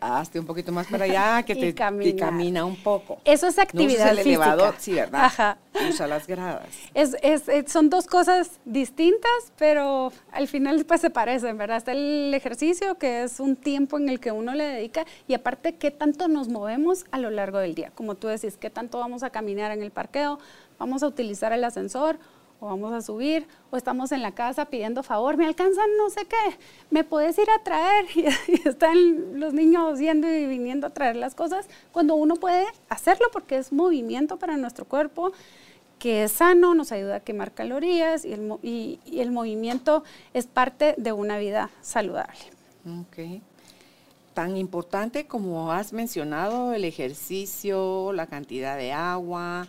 Hazte 0.00 0.40
un 0.40 0.46
poquito 0.46 0.72
más 0.72 0.86
para 0.86 1.04
allá, 1.06 1.42
que 1.42 1.54
te 1.54 1.74
camina 1.74 2.64
un 2.64 2.76
poco. 2.76 3.20
Eso 3.24 3.46
es 3.46 3.58
actividad 3.58 4.06
no 4.06 4.10
el 4.12 4.18
elevador, 4.20 4.74
sí, 4.78 4.94
¿verdad? 4.94 5.24
Ajá. 5.24 5.58
Usa 5.88 6.06
las 6.06 6.26
gradas. 6.26 6.66
Es, 6.94 7.16
es, 7.22 7.44
son 7.70 7.90
dos 7.90 8.06
cosas 8.06 8.60
distintas, 8.64 9.52
pero 9.56 10.12
al 10.32 10.48
final 10.48 10.84
pues 10.84 11.00
se 11.00 11.10
parecen, 11.10 11.56
¿verdad? 11.56 11.76
Está 11.76 11.92
el 11.92 12.32
ejercicio, 12.34 12.98
que 12.98 13.22
es 13.22 13.40
un 13.40 13.56
tiempo 13.56 13.96
en 13.98 14.08
el 14.08 14.20
que 14.20 14.32
uno 14.32 14.54
le 14.54 14.64
dedica, 14.64 15.04
y 15.28 15.34
aparte, 15.34 15.76
qué 15.76 15.90
tanto 15.90 16.28
nos 16.28 16.48
movemos 16.48 17.04
a 17.10 17.18
lo 17.18 17.30
largo 17.30 17.58
del 17.58 17.74
día. 17.74 17.92
Como 17.94 18.14
tú 18.14 18.28
decís, 18.28 18.56
qué 18.56 18.70
tanto 18.70 18.98
vamos 18.98 19.22
a 19.22 19.30
caminar 19.30 19.70
en 19.70 19.82
el 19.82 19.90
parqueo, 19.90 20.38
vamos 20.78 21.02
a 21.02 21.06
utilizar 21.06 21.52
el 21.52 21.62
ascensor, 21.62 22.18
o 22.60 22.66
vamos 22.66 22.92
a 22.92 23.00
subir, 23.00 23.46
o 23.70 23.76
estamos 23.76 24.12
en 24.12 24.22
la 24.22 24.32
casa 24.32 24.66
pidiendo 24.66 25.02
favor, 25.02 25.36
me 25.36 25.46
alcanzan 25.46 25.86
no 25.96 26.10
sé 26.10 26.26
qué, 26.26 26.58
me 26.90 27.04
puedes 27.04 27.38
ir 27.38 27.48
a 27.50 27.62
traer, 27.62 28.06
y, 28.14 28.68
están 28.68 29.40
los 29.40 29.54
niños 29.54 29.98
yendo 29.98 30.28
y 30.28 30.46
viniendo 30.46 30.86
a 30.86 30.90
traer 30.90 31.16
las 31.16 31.34
cosas, 31.34 31.66
cuando 31.90 32.14
uno 32.14 32.36
puede 32.36 32.66
hacerlo 32.88 33.26
porque 33.32 33.56
es 33.56 33.72
movimiento 33.72 34.38
para 34.38 34.56
nuestro 34.56 34.84
cuerpo, 34.84 35.32
que 35.98 36.24
es 36.24 36.32
sano, 36.32 36.74
nos 36.74 36.92
ayuda 36.92 37.16
a 37.16 37.20
quemar 37.20 37.52
calorías 37.52 38.24
y 38.24 38.32
el, 38.32 38.54
y, 38.62 39.00
el 39.20 39.30
movimiento 39.30 40.02
es 40.32 40.46
parte 40.46 40.94
de 40.96 41.12
una 41.12 41.38
vida 41.38 41.70
saludable. 41.82 42.38
Ok. 43.00 43.42
Tan 44.32 44.56
importante 44.56 45.26
como 45.26 45.72
has 45.72 45.92
mencionado, 45.92 46.72
el 46.72 46.84
ejercicio, 46.84 48.12
la 48.14 48.26
cantidad 48.26 48.78
de 48.78 48.92
agua, 48.92 49.68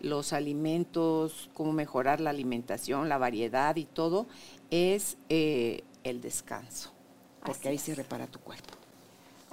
los 0.00 0.32
alimentos, 0.32 1.50
cómo 1.54 1.72
mejorar 1.72 2.20
la 2.20 2.30
alimentación, 2.30 3.08
la 3.08 3.18
variedad 3.18 3.76
y 3.76 3.84
todo, 3.84 4.26
es 4.70 5.16
eh, 5.28 5.82
el 6.04 6.20
descanso, 6.20 6.90
porque 7.44 7.68
ahí 7.68 7.78
se 7.78 7.94
repara 7.94 8.26
tu 8.26 8.38
cuerpo. 8.40 8.74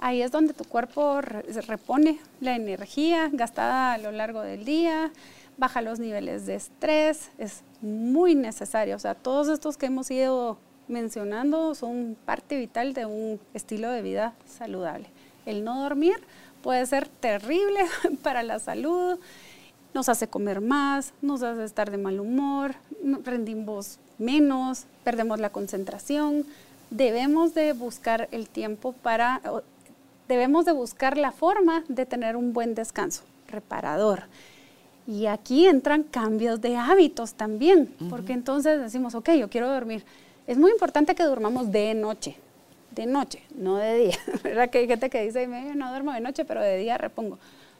Ahí 0.00 0.22
es 0.22 0.30
donde 0.30 0.54
tu 0.54 0.64
cuerpo 0.64 1.20
repone 1.20 2.20
la 2.40 2.54
energía 2.54 3.28
gastada 3.32 3.94
a 3.94 3.98
lo 3.98 4.12
largo 4.12 4.42
del 4.42 4.64
día, 4.64 5.10
baja 5.56 5.82
los 5.82 5.98
niveles 5.98 6.46
de 6.46 6.54
estrés, 6.54 7.30
es 7.36 7.62
muy 7.82 8.34
necesario. 8.36 8.94
O 8.94 8.98
sea, 9.00 9.14
todos 9.14 9.48
estos 9.48 9.76
que 9.76 9.86
hemos 9.86 10.10
ido 10.10 10.56
mencionando 10.86 11.74
son 11.74 12.16
parte 12.24 12.56
vital 12.56 12.94
de 12.94 13.06
un 13.06 13.40
estilo 13.54 13.90
de 13.90 14.02
vida 14.02 14.34
saludable. 14.46 15.08
El 15.46 15.64
no 15.64 15.82
dormir 15.82 16.16
puede 16.62 16.86
ser 16.86 17.08
terrible 17.08 17.80
para 18.22 18.42
la 18.42 18.58
salud, 18.58 19.18
nos 19.94 20.08
hace 20.08 20.28
comer 20.28 20.60
más, 20.60 21.12
nos 21.22 21.42
hace 21.42 21.64
estar 21.64 21.90
de 21.90 21.98
mal 21.98 22.20
humor, 22.20 22.74
rendimos 23.24 23.98
menos, 24.18 24.84
perdemos 25.04 25.40
la 25.40 25.50
concentración. 25.50 26.44
Debemos 26.90 27.54
de 27.54 27.72
buscar 27.72 28.28
el 28.32 28.48
tiempo 28.48 28.92
para, 28.92 29.40
debemos 30.28 30.64
de 30.64 30.72
buscar 30.72 31.16
la 31.16 31.32
forma 31.32 31.84
de 31.88 32.06
tener 32.06 32.36
un 32.36 32.52
buen 32.52 32.74
descanso 32.74 33.22
reparador. 33.48 34.24
Y 35.06 35.26
aquí 35.26 35.66
entran 35.66 36.02
cambios 36.02 36.60
de 36.60 36.76
hábitos 36.76 37.32
también, 37.32 37.94
porque 38.10 38.34
entonces 38.34 38.78
decimos, 38.78 39.14
ok, 39.14 39.30
yo 39.32 39.48
quiero 39.48 39.72
dormir. 39.72 40.04
Es 40.46 40.58
muy 40.58 40.70
importante 40.70 41.14
que 41.14 41.24
durmamos 41.24 41.72
de 41.72 41.94
noche, 41.94 42.36
de 42.90 43.06
noche, 43.06 43.42
no 43.54 43.76
de 43.76 43.94
día. 43.94 44.18
¿Verdad 44.42 44.68
que 44.68 44.78
hay 44.78 44.86
gente 44.86 45.08
que 45.08 45.22
dice, 45.22 45.46
no 45.46 45.88
duermo 45.90 46.12
de 46.12 46.20
noche, 46.20 46.44
pero 46.44 46.60
de 46.60 46.76
día 46.76 46.98
repongo? 46.98 47.38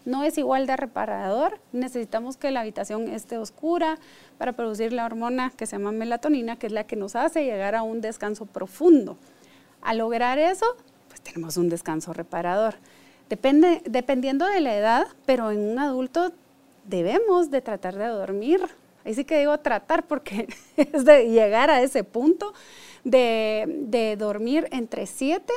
No 0.09 0.25
es 0.25 0.39
igual 0.39 0.67
de 0.67 0.77
reparador. 0.77 1.61
Necesitamos 1.73 2.37
que 2.37 2.51
la 2.51 2.61
habitación 2.61 3.09
esté 3.09 3.39
oscura 3.39 3.99
para 4.39 4.53
producir 4.53 4.93
la 4.93 5.05
hormona 5.05 5.53
que 5.57 5.67
se 5.67 5.77
llama 5.77 5.93
melatonina, 5.93 6.57
que 6.57 6.67
es 6.67 6.73
la 6.73 6.85
que 6.85 6.97
nos 6.97 7.15
hace 7.15 7.45
llegar 7.45 7.75
a 7.75 7.83
un 7.83 8.01
descanso 8.01 8.47
profundo. 8.47 9.19
Al 9.83 9.99
lograr 9.99 10.39
eso, 10.39 10.67
pues 11.09 11.21
tenemos 11.21 11.57
un 11.59 11.69
descanso 11.69 12.13
reparador. 12.13 12.77
Depende, 13.29 13.83
dependiendo 13.85 14.47
de 14.47 14.61
la 14.61 14.75
edad, 14.75 15.07
pero 15.27 15.51
en 15.51 15.61
un 15.61 15.79
adulto 15.79 16.33
debemos 16.85 17.51
de 17.51 17.61
tratar 17.61 17.97
de 17.97 18.07
dormir. 18.07 18.61
Ahí 19.05 19.13
sí 19.15 19.25
que 19.25 19.39
digo 19.39 19.59
tratar 19.59 20.07
porque 20.07 20.49
es 20.77 21.05
de 21.05 21.29
llegar 21.29 21.71
a 21.71 21.83
ese 21.83 22.03
punto 22.03 22.55
de, 23.05 24.17
dormir 24.19 24.69
entre 24.71 25.07
7 25.07 25.53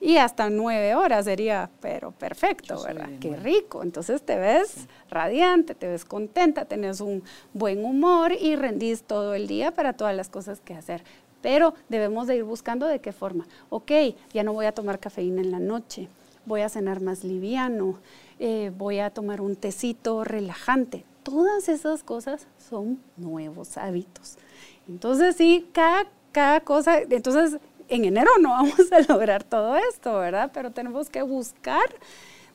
y 0.00 0.16
hasta 0.16 0.48
nueve 0.48 0.94
horas 0.94 1.24
sería, 1.24 1.70
pero 1.80 2.12
perfecto, 2.12 2.82
¿verdad? 2.82 3.08
Qué 3.20 3.36
rico. 3.36 3.82
Entonces 3.82 4.22
te 4.22 4.38
ves 4.38 4.86
radiante, 5.10 5.74
te 5.74 5.88
ves 5.88 6.04
contenta, 6.04 6.64
tenés 6.64 7.00
un 7.00 7.22
buen 7.52 7.84
humor 7.84 8.32
y 8.32 8.54
rendís 8.54 9.02
todo 9.02 9.34
el 9.34 9.48
día 9.48 9.72
para 9.72 9.94
todas 9.94 10.14
las 10.14 10.28
cosas 10.28 10.60
que 10.60 10.74
hacer. 10.74 11.02
Pero 11.42 11.74
debemos 11.88 12.26
de 12.26 12.36
ir 12.36 12.44
buscando 12.44 12.86
de 12.86 13.00
qué 13.00 13.12
forma. 13.12 13.46
Ok, 13.70 13.90
ya 14.32 14.42
no 14.44 14.52
voy 14.52 14.66
a 14.66 14.72
tomar 14.72 14.98
cafeína 15.00 15.40
en 15.40 15.50
la 15.50 15.60
noche, 15.60 16.08
voy 16.46 16.60
a 16.60 16.68
cenar 16.68 17.00
más 17.00 17.24
liviano, 17.24 17.98
eh, 18.38 18.70
voy 18.76 19.00
a 19.00 19.10
tomar 19.10 19.40
un 19.40 19.56
tecito 19.56 20.22
relajante. 20.24 21.04
Todas 21.24 21.68
esas 21.68 22.02
cosas 22.04 22.46
son 22.68 23.00
nuevos 23.16 23.76
hábitos. 23.76 24.36
Entonces 24.88 25.36
sí, 25.36 25.68
cada, 25.72 26.06
cada 26.32 26.60
cosa, 26.60 27.00
entonces 27.00 27.60
en 27.88 28.04
enero 28.04 28.30
no 28.40 28.50
vamos 28.50 28.92
a 28.92 29.12
lograr 29.12 29.44
todo 29.44 29.76
esto, 29.76 30.18
¿verdad? 30.18 30.50
Pero 30.52 30.70
tenemos 30.70 31.10
que 31.10 31.22
buscar 31.22 31.88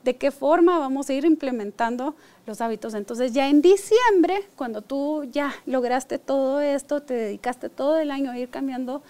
de 0.04 0.16
qué 0.16 0.32
forma 0.32 0.80
vamos 0.80 1.10
a 1.10 1.14
ir 1.14 1.26
implementando 1.26 2.16
los 2.46 2.62
hábitos. 2.62 2.94
Entonces 2.94 3.34
ya 3.34 3.50
en 3.50 3.62
diciembre, 3.62 4.46
cuando 4.56 4.82
tú 4.82 5.26
ya 5.32 5.54
lograste 5.66 6.20
todo 6.20 6.62
esto, 6.62 7.02
te 7.02 7.14
dedicaste 7.14 7.70
todo 7.70 7.98
el 8.00 8.12
año 8.12 8.32
a 8.32 8.38
ir 8.38 8.50
cambiando, 8.50 9.02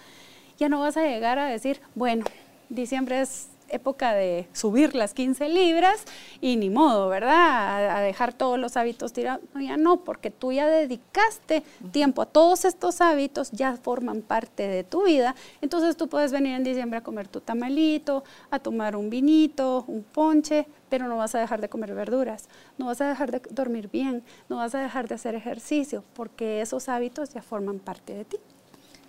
ya 0.56 0.68
no 0.68 0.80
vas 0.80 0.96
a 0.96 1.02
llegar 1.02 1.38
a 1.38 1.46
decir, 1.46 1.80
bueno, 1.94 2.24
diciembre 2.68 3.20
es 3.20 3.48
época 3.74 4.14
de 4.14 4.46
subir 4.52 4.94
las 4.94 5.14
15 5.14 5.48
libras 5.48 6.04
y 6.40 6.56
ni 6.56 6.70
modo, 6.70 7.08
¿verdad? 7.08 7.96
A, 7.96 8.00
dejar 8.00 8.32
todos 8.32 8.58
los 8.58 8.76
hábitos 8.76 9.12
tirados. 9.12 9.42
No, 9.54 9.60
ya 9.60 9.76
no, 9.76 9.98
porque 10.04 10.30
tú 10.30 10.52
ya 10.52 10.66
dedicaste 10.66 11.62
tiempo 11.92 12.22
a 12.22 12.26
todos 12.26 12.64
estos 12.64 13.00
hábitos, 13.00 13.50
ya 13.50 13.76
forman 13.76 14.22
parte 14.22 14.68
de 14.68 14.84
tu 14.84 15.04
vida. 15.04 15.34
Entonces 15.60 15.96
tú 15.96 16.08
puedes 16.08 16.32
venir 16.32 16.54
en 16.54 16.64
diciembre 16.64 16.98
a 16.98 17.02
comer 17.02 17.28
tu 17.28 17.40
tamalito, 17.40 18.24
a 18.50 18.58
tomar 18.58 18.96
un 18.96 19.10
vinito, 19.10 19.84
un 19.88 20.02
ponche, 20.02 20.66
pero 20.88 21.08
no 21.08 21.16
vas 21.16 21.34
a 21.34 21.40
dejar 21.40 21.60
de 21.60 21.68
comer 21.68 21.94
verduras, 21.94 22.48
no 22.78 22.86
vas 22.86 23.00
a 23.00 23.08
dejar 23.08 23.30
de 23.32 23.42
dormir 23.50 23.90
bien, 23.90 24.22
no 24.48 24.56
vas 24.56 24.74
a 24.74 24.78
dejar 24.80 25.08
de 25.08 25.16
hacer 25.16 25.34
ejercicio, 25.34 26.04
porque 26.14 26.60
esos 26.60 26.88
hábitos 26.88 27.30
ya 27.30 27.42
forman 27.42 27.80
parte 27.80 28.14
de 28.14 28.24
ti. 28.24 28.36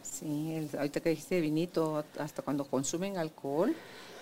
Sí, 0.02 0.68
ahorita 0.78 1.00
que 1.02 1.10
dijiste 1.10 1.42
vinito, 1.42 2.04
hasta 2.18 2.42
cuando 2.42 2.66
consumen 2.66 3.18
alcohol, 3.18 3.76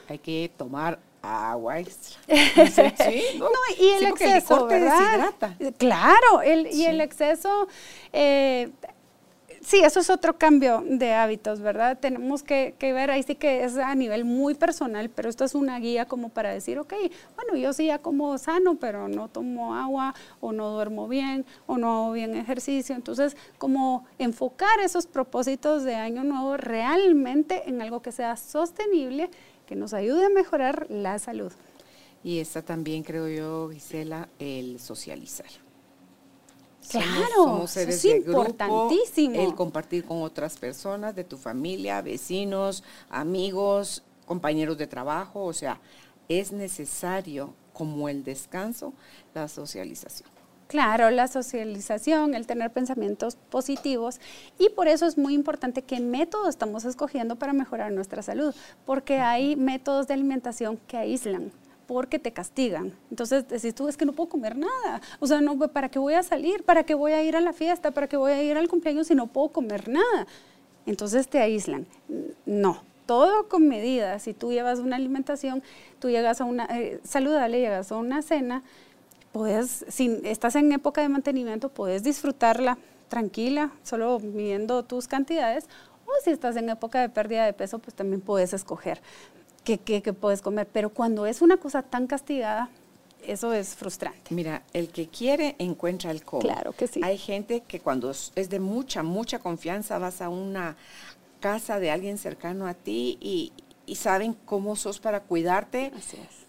hay 0.09 0.19
que 0.19 0.51
tomar 0.57 0.99
agua 1.23 1.79
extra. 1.79 2.19
¿Sí? 2.27 3.23
¿no? 3.37 3.47
y 3.79 3.89
el 3.89 4.05
exceso, 4.07 4.65
¿verdad? 4.65 5.33
Claro, 5.77 6.41
el, 6.43 6.67
y 6.67 6.85
el 6.85 6.99
exceso, 6.99 7.67
eh, 8.11 8.69
sí, 9.61 9.79
eso 9.79 10.01
es 10.01 10.09
otro 10.09 10.37
cambio 10.37 10.83
de 10.85 11.13
hábitos, 11.13 11.61
¿verdad? 11.61 11.97
Tenemos 11.97 12.43
que, 12.43 12.75
ver, 12.81 13.09
ahí 13.09 13.23
sí 13.23 13.35
que 13.35 13.63
es 13.63 13.77
a 13.77 13.95
nivel 13.95 14.25
muy 14.25 14.53
personal, 14.53 15.09
pero 15.09 15.29
esto 15.29 15.45
es 15.45 15.55
una 15.55 15.79
guía 15.79 16.05
como 16.05 16.29
para 16.29 16.51
decir, 16.51 16.77
ok, 16.77 16.93
bueno, 17.35 17.55
yo 17.55 17.71
sí 17.71 17.85
ya 17.85 17.99
como 17.99 18.37
sano, 18.37 18.75
pero 18.75 19.07
no 19.07 19.29
tomo 19.29 19.75
agua, 19.75 20.13
o 20.41 20.51
no 20.51 20.71
duermo 20.71 21.07
bien, 21.07 21.45
o 21.65 21.77
no 21.77 21.93
hago 21.93 22.11
bien 22.11 22.35
ejercicio. 22.35 22.95
Entonces, 22.95 23.37
como 23.57 24.05
enfocar 24.19 24.79
esos 24.81 25.07
propósitos 25.07 25.83
de 25.83 25.95
año 25.95 26.23
nuevo 26.23 26.57
realmente 26.57 27.63
en 27.67 27.81
algo 27.81 28.01
que 28.01 28.11
sea 28.11 28.35
sostenible 28.35 29.29
que 29.65 29.75
nos 29.75 29.93
ayude 29.93 30.25
a 30.25 30.29
mejorar 30.29 30.87
la 30.89 31.19
salud. 31.19 31.51
Y 32.23 32.39
está 32.39 32.61
también, 32.61 33.03
creo 33.03 33.27
yo, 33.27 33.69
Gisela, 33.71 34.29
el 34.39 34.79
socializar. 34.79 35.47
Claro, 36.89 37.63
es 37.63 38.05
importantísimo. 38.05 39.39
el 39.39 39.55
compartir 39.55 40.05
con 40.05 40.21
otras 40.21 40.57
personas 40.57 41.15
de 41.15 41.23
tu 41.23 41.37
familia, 41.37 42.01
vecinos, 42.01 42.83
amigos, 43.09 44.03
compañeros 44.25 44.77
de 44.77 44.87
trabajo, 44.87 45.45
o 45.45 45.53
sea, 45.53 45.79
es 46.27 46.51
necesario 46.51 47.53
como 47.73 48.09
el 48.09 48.23
descanso, 48.23 48.93
la 49.33 49.47
socialización. 49.47 50.29
Claro, 50.73 51.11
la 51.11 51.27
socialización, 51.27 52.33
el 52.33 52.47
tener 52.47 52.71
pensamientos 52.71 53.35
positivos 53.51 54.19
y 54.57 54.69
por 54.69 54.87
eso 54.87 55.05
es 55.05 55.19
muy 55.19 55.35
importante 55.35 55.83
qué 55.83 55.99
método 55.99 56.49
estamos 56.49 56.83
escogiendo 56.83 57.35
para 57.35 57.53
mejorar 57.53 57.91
nuestra 57.91 58.23
salud, 58.23 58.55
porque 58.83 59.19
hay 59.19 59.55
métodos 59.55 60.07
de 60.07 60.15
alimentación 60.15 60.79
que 60.87 60.97
aíslan, 60.97 61.51
porque 61.85 62.17
te 62.17 62.33
castigan. 62.33 62.91
Entonces 63.11 63.47
decís 63.47 63.75
tú, 63.75 63.87
es 63.87 63.97
que 63.97 64.05
no 64.07 64.13
puedo 64.13 64.29
comer 64.29 64.55
nada. 64.55 64.99
O 65.19 65.27
sea, 65.27 65.41
no, 65.41 65.55
¿para 65.59 65.89
qué 65.89 65.99
voy 65.99 66.15
a 66.15 66.23
salir? 66.23 66.63
¿Para 66.63 66.83
qué 66.83 66.95
voy 66.95 67.11
a 67.11 67.21
ir 67.21 67.35
a 67.35 67.41
la 67.41 67.53
fiesta? 67.53 67.91
¿Para 67.91 68.07
qué 68.07 68.17
voy 68.17 68.31
a 68.31 68.41
ir 68.41 68.57
al 68.57 68.67
cumpleaños 68.67 69.05
si 69.05 69.13
no 69.13 69.27
puedo 69.27 69.49
comer 69.49 69.87
nada? 69.87 70.25
Entonces 70.87 71.27
te 71.27 71.37
aíslan. 71.37 71.85
No, 72.47 72.81
todo 73.05 73.47
con 73.47 73.67
medida. 73.67 74.17
Si 74.17 74.33
tú 74.33 74.51
llevas 74.51 74.79
una 74.79 74.95
alimentación, 74.95 75.61
tú 75.99 76.09
llegas 76.09 76.41
a 76.41 76.45
una 76.45 76.65
eh, 76.65 76.99
saludable, 77.03 77.59
llegas 77.59 77.91
a 77.91 77.97
una 77.97 78.23
cena, 78.23 78.63
puedes, 79.33 79.85
si 79.89 80.21
estás 80.23 80.55
en 80.55 80.71
época 80.71 81.01
de 81.01 81.09
mantenimiento, 81.09 81.67
puedes 81.67 82.03
disfrutarla 82.03 82.77
tranquila, 83.09 83.71
solo 83.83 84.19
midiendo 84.19 84.83
tus 84.83 85.09
cantidades, 85.09 85.65
o 86.05 86.11
si 86.23 86.31
estás 86.31 86.55
en 86.55 86.69
época 86.69 87.01
de 87.01 87.09
pérdida 87.09 87.45
de 87.45 87.51
peso, 87.51 87.79
pues 87.79 87.93
también 87.93 88.21
puedes 88.21 88.53
escoger. 88.53 89.01
que, 89.65 89.77
que 89.77 90.13
puedes 90.13 90.41
comer. 90.41 90.67
Pero 90.71 90.89
cuando 90.89 91.25
es 91.25 91.41
una 91.41 91.57
cosa 91.57 91.81
tan 91.81 92.07
castigada, 92.07 92.69
eso 93.25 93.53
es 93.53 93.75
frustrante. 93.75 94.33
Mira, 94.33 94.63
el 94.73 94.89
que 94.89 95.07
quiere 95.07 95.55
encuentra 95.57 96.11
el 96.11 96.23
cómo. 96.23 96.41
Claro 96.41 96.73
que 96.73 96.87
sí. 96.87 96.99
Hay 97.03 97.17
gente 97.17 97.61
que 97.61 97.79
cuando 97.79 98.11
es 98.11 98.49
de 98.49 98.59
mucha, 98.59 99.03
mucha 99.03 99.39
confianza 99.39 99.97
vas 99.97 100.21
a 100.21 100.29
una 100.29 100.75
casa 101.39 101.79
de 101.79 101.91
alguien 101.91 102.17
cercano 102.17 102.67
a 102.67 102.73
ti 102.73 103.17
y, 103.21 103.53
y 103.85 103.95
saben 103.95 104.35
cómo 104.45 104.75
sos 104.75 104.99
para 104.99 105.21
cuidarte. 105.21 105.91
Así 105.95 106.17
es. 106.17 106.42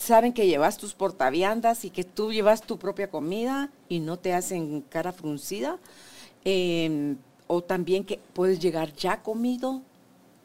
Saben 0.00 0.32
que 0.32 0.46
llevas 0.46 0.78
tus 0.78 0.94
portaviandas 0.94 1.84
y 1.84 1.90
que 1.90 2.04
tú 2.04 2.32
llevas 2.32 2.62
tu 2.62 2.78
propia 2.78 3.10
comida 3.10 3.70
y 3.86 4.00
no 4.00 4.18
te 4.18 4.32
hacen 4.32 4.80
cara 4.80 5.12
fruncida. 5.12 5.76
Eh, 6.46 7.16
o 7.48 7.62
también 7.62 8.04
que 8.04 8.18
puedes 8.32 8.60
llegar 8.60 8.94
ya 8.94 9.22
comido 9.22 9.82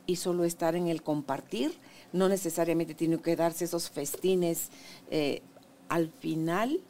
y 0.07 0.17
solo 0.17 0.43
estar 0.43 0.75
en 0.75 0.89
el 0.89 1.01
compartir. 1.03 1.73
No 2.11 2.27
necesariamente 2.27 2.95
tiene 2.95 3.17
que 3.17 3.37
darse 3.37 3.63
esos 3.63 3.89
festines. 3.89 4.71
Eh, 5.09 5.41
al 5.87 6.09
final, 6.09 6.81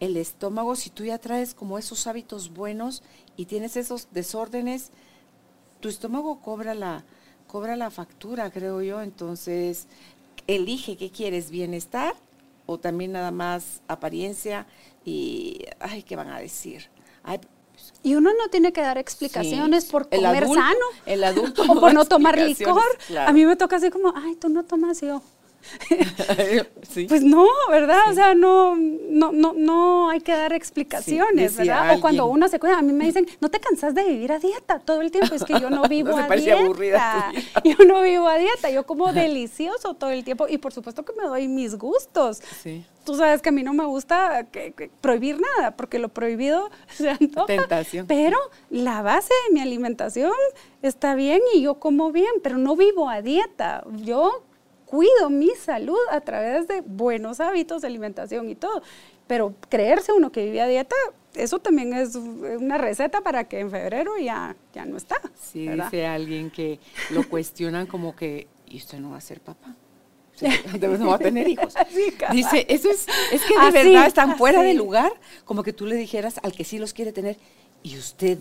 el 0.00 0.16
estómago, 0.16 0.76
si 0.76 0.88
tú 0.88 1.04
ya 1.04 1.18
traes 1.18 1.52
como 1.52 1.76
esos 1.76 2.06
hábitos 2.06 2.54
buenos 2.54 3.02
y 3.36 3.44
tienes 3.44 3.76
esos 3.76 4.08
desórdenes, 4.12 4.92
tu 5.80 5.90
estómago 5.90 6.40
cobra 6.40 6.74
la, 6.74 7.04
cobra 7.46 7.76
la 7.76 7.90
factura, 7.90 8.50
creo 8.50 8.80
yo. 8.80 9.02
Entonces, 9.02 9.88
elige 10.48 10.96
qué 10.96 11.10
quieres, 11.10 11.50
bienestar 11.50 12.16
o 12.66 12.78
también 12.78 13.12
nada 13.12 13.30
más 13.30 13.82
apariencia 13.86 14.66
y, 15.04 15.60
ay, 15.78 16.02
¿qué 16.02 16.16
van 16.16 16.28
a 16.30 16.40
decir? 16.40 16.88
Ay, 17.22 17.38
Y 18.02 18.14
uno 18.16 18.30
no 18.32 18.48
tiene 18.50 18.72
que 18.72 18.80
dar 18.80 18.98
explicaciones 18.98 19.84
Sí, 19.84 19.90
por 19.92 20.08
el 20.10 20.20
comer 20.22 20.44
adulto- 20.44 20.54
sano 20.54 20.86
el 21.06 21.22
adulto 21.24 21.62
o 21.68 21.78
por 21.80 21.94
no 21.94 22.04
tomar 22.04 22.36
licor. 22.38 22.82
claro. 23.06 23.30
A 23.30 23.32
mí 23.32 23.46
me 23.46 23.54
toca 23.56 23.76
así 23.76 23.90
como, 23.90 24.12
ay, 24.16 24.34
tú 24.34 24.48
no 24.48 24.64
tomas 24.64 25.02
y 25.02 25.06
yo. 25.06 25.22
sí. 26.88 27.06
Pues 27.08 27.22
no, 27.22 27.46
¿verdad? 27.70 28.10
O 28.10 28.14
sea, 28.14 28.34
no, 28.34 28.76
no, 28.76 29.32
no, 29.32 29.52
no 29.54 30.10
hay 30.10 30.20
que 30.20 30.32
dar 30.32 30.52
explicaciones, 30.52 31.56
¿verdad? 31.56 31.96
O 31.96 32.00
cuando 32.00 32.26
uno 32.26 32.48
se 32.48 32.58
cuida, 32.58 32.78
a 32.78 32.82
mí 32.82 32.92
me 32.92 33.04
dicen, 33.06 33.26
no 33.40 33.48
te 33.50 33.60
cansas 33.60 33.94
de 33.94 34.04
vivir 34.04 34.32
a 34.32 34.38
dieta 34.38 34.78
todo 34.78 35.00
el 35.02 35.10
tiempo, 35.10 35.34
es 35.34 35.44
que 35.44 35.58
yo 35.60 35.70
no 35.70 35.82
vivo 35.88 36.16
a 36.16 36.26
dieta. 36.28 36.60
aburrida. 36.60 37.32
Yo 37.64 37.84
no 37.86 38.02
vivo 38.02 38.26
a 38.28 38.38
dieta, 38.38 38.70
yo 38.70 38.86
como 38.86 39.12
delicioso 39.12 39.94
todo 39.94 40.10
el 40.10 40.24
tiempo 40.24 40.46
y 40.48 40.58
por 40.58 40.72
supuesto 40.72 41.04
que 41.04 41.12
me 41.14 41.24
doy 41.28 41.48
mis 41.48 41.76
gustos. 41.76 42.40
Sí. 42.62 42.84
Tú 43.04 43.14
sabes 43.14 43.40
que 43.40 43.48
a 43.48 43.52
mí 43.52 43.62
no 43.62 43.72
me 43.72 43.86
gusta 43.86 44.44
que- 44.52 44.72
que 44.72 44.90
prohibir 45.00 45.40
nada, 45.40 45.76
porque 45.76 45.98
lo 45.98 46.08
prohibido 46.10 46.70
se 46.88 47.10
antoja. 47.10 47.46
Tentación. 47.46 48.06
Pero 48.06 48.38
la 48.70 49.02
base 49.02 49.32
de 49.48 49.54
mi 49.54 49.60
alimentación 49.60 50.32
está 50.82 51.14
bien 51.14 51.40
y 51.54 51.62
yo 51.62 51.74
como 51.80 52.12
bien, 52.12 52.30
pero 52.42 52.58
no 52.58 52.76
vivo 52.76 53.08
a 53.08 53.22
dieta. 53.22 53.82
Yo 53.96 54.44
cuido 54.88 55.30
mi 55.30 55.50
salud 55.50 55.98
a 56.10 56.20
través 56.20 56.66
de 56.66 56.80
buenos 56.80 57.40
hábitos 57.40 57.82
de 57.82 57.88
alimentación 57.88 58.48
y 58.48 58.54
todo. 58.54 58.82
Pero 59.26 59.54
creerse 59.68 60.12
uno 60.12 60.32
que 60.32 60.44
vive 60.44 60.62
a 60.62 60.66
dieta, 60.66 60.96
eso 61.34 61.58
también 61.58 61.92
es 61.92 62.14
una 62.14 62.78
receta 62.78 63.20
para 63.20 63.44
que 63.44 63.60
en 63.60 63.70
febrero 63.70 64.16
ya, 64.18 64.56
ya 64.72 64.86
no 64.86 64.96
está. 64.96 65.20
Sí, 65.38 65.68
¿verdad? 65.68 65.84
dice 65.90 66.06
alguien 66.06 66.50
que 66.50 66.80
lo 67.10 67.28
cuestionan 67.28 67.86
como 67.86 68.16
que, 68.16 68.48
¿y 68.66 68.78
usted 68.78 68.98
no 68.98 69.10
va 69.10 69.18
a 69.18 69.20
ser 69.20 69.40
papá? 69.40 69.74
No 70.80 71.08
va 71.08 71.16
a 71.16 71.18
tener 71.18 71.46
hijos. 71.48 71.74
Cabal. 72.18 72.36
Dice, 72.36 72.64
eso 72.68 72.90
es, 72.90 73.06
es 73.32 73.42
que 73.44 73.54
de 73.54 73.60
Así, 73.60 73.72
verdad 73.72 74.06
están 74.06 74.38
fuera 74.38 74.60
así. 74.60 74.68
de 74.68 74.74
lugar, 74.74 75.12
como 75.44 75.62
que 75.62 75.72
tú 75.72 75.86
le 75.86 75.96
dijeras 75.96 76.40
al 76.42 76.52
que 76.52 76.64
sí 76.64 76.78
los 76.78 76.94
quiere 76.94 77.12
tener, 77.12 77.36
¿y 77.82 77.98
usted 77.98 78.38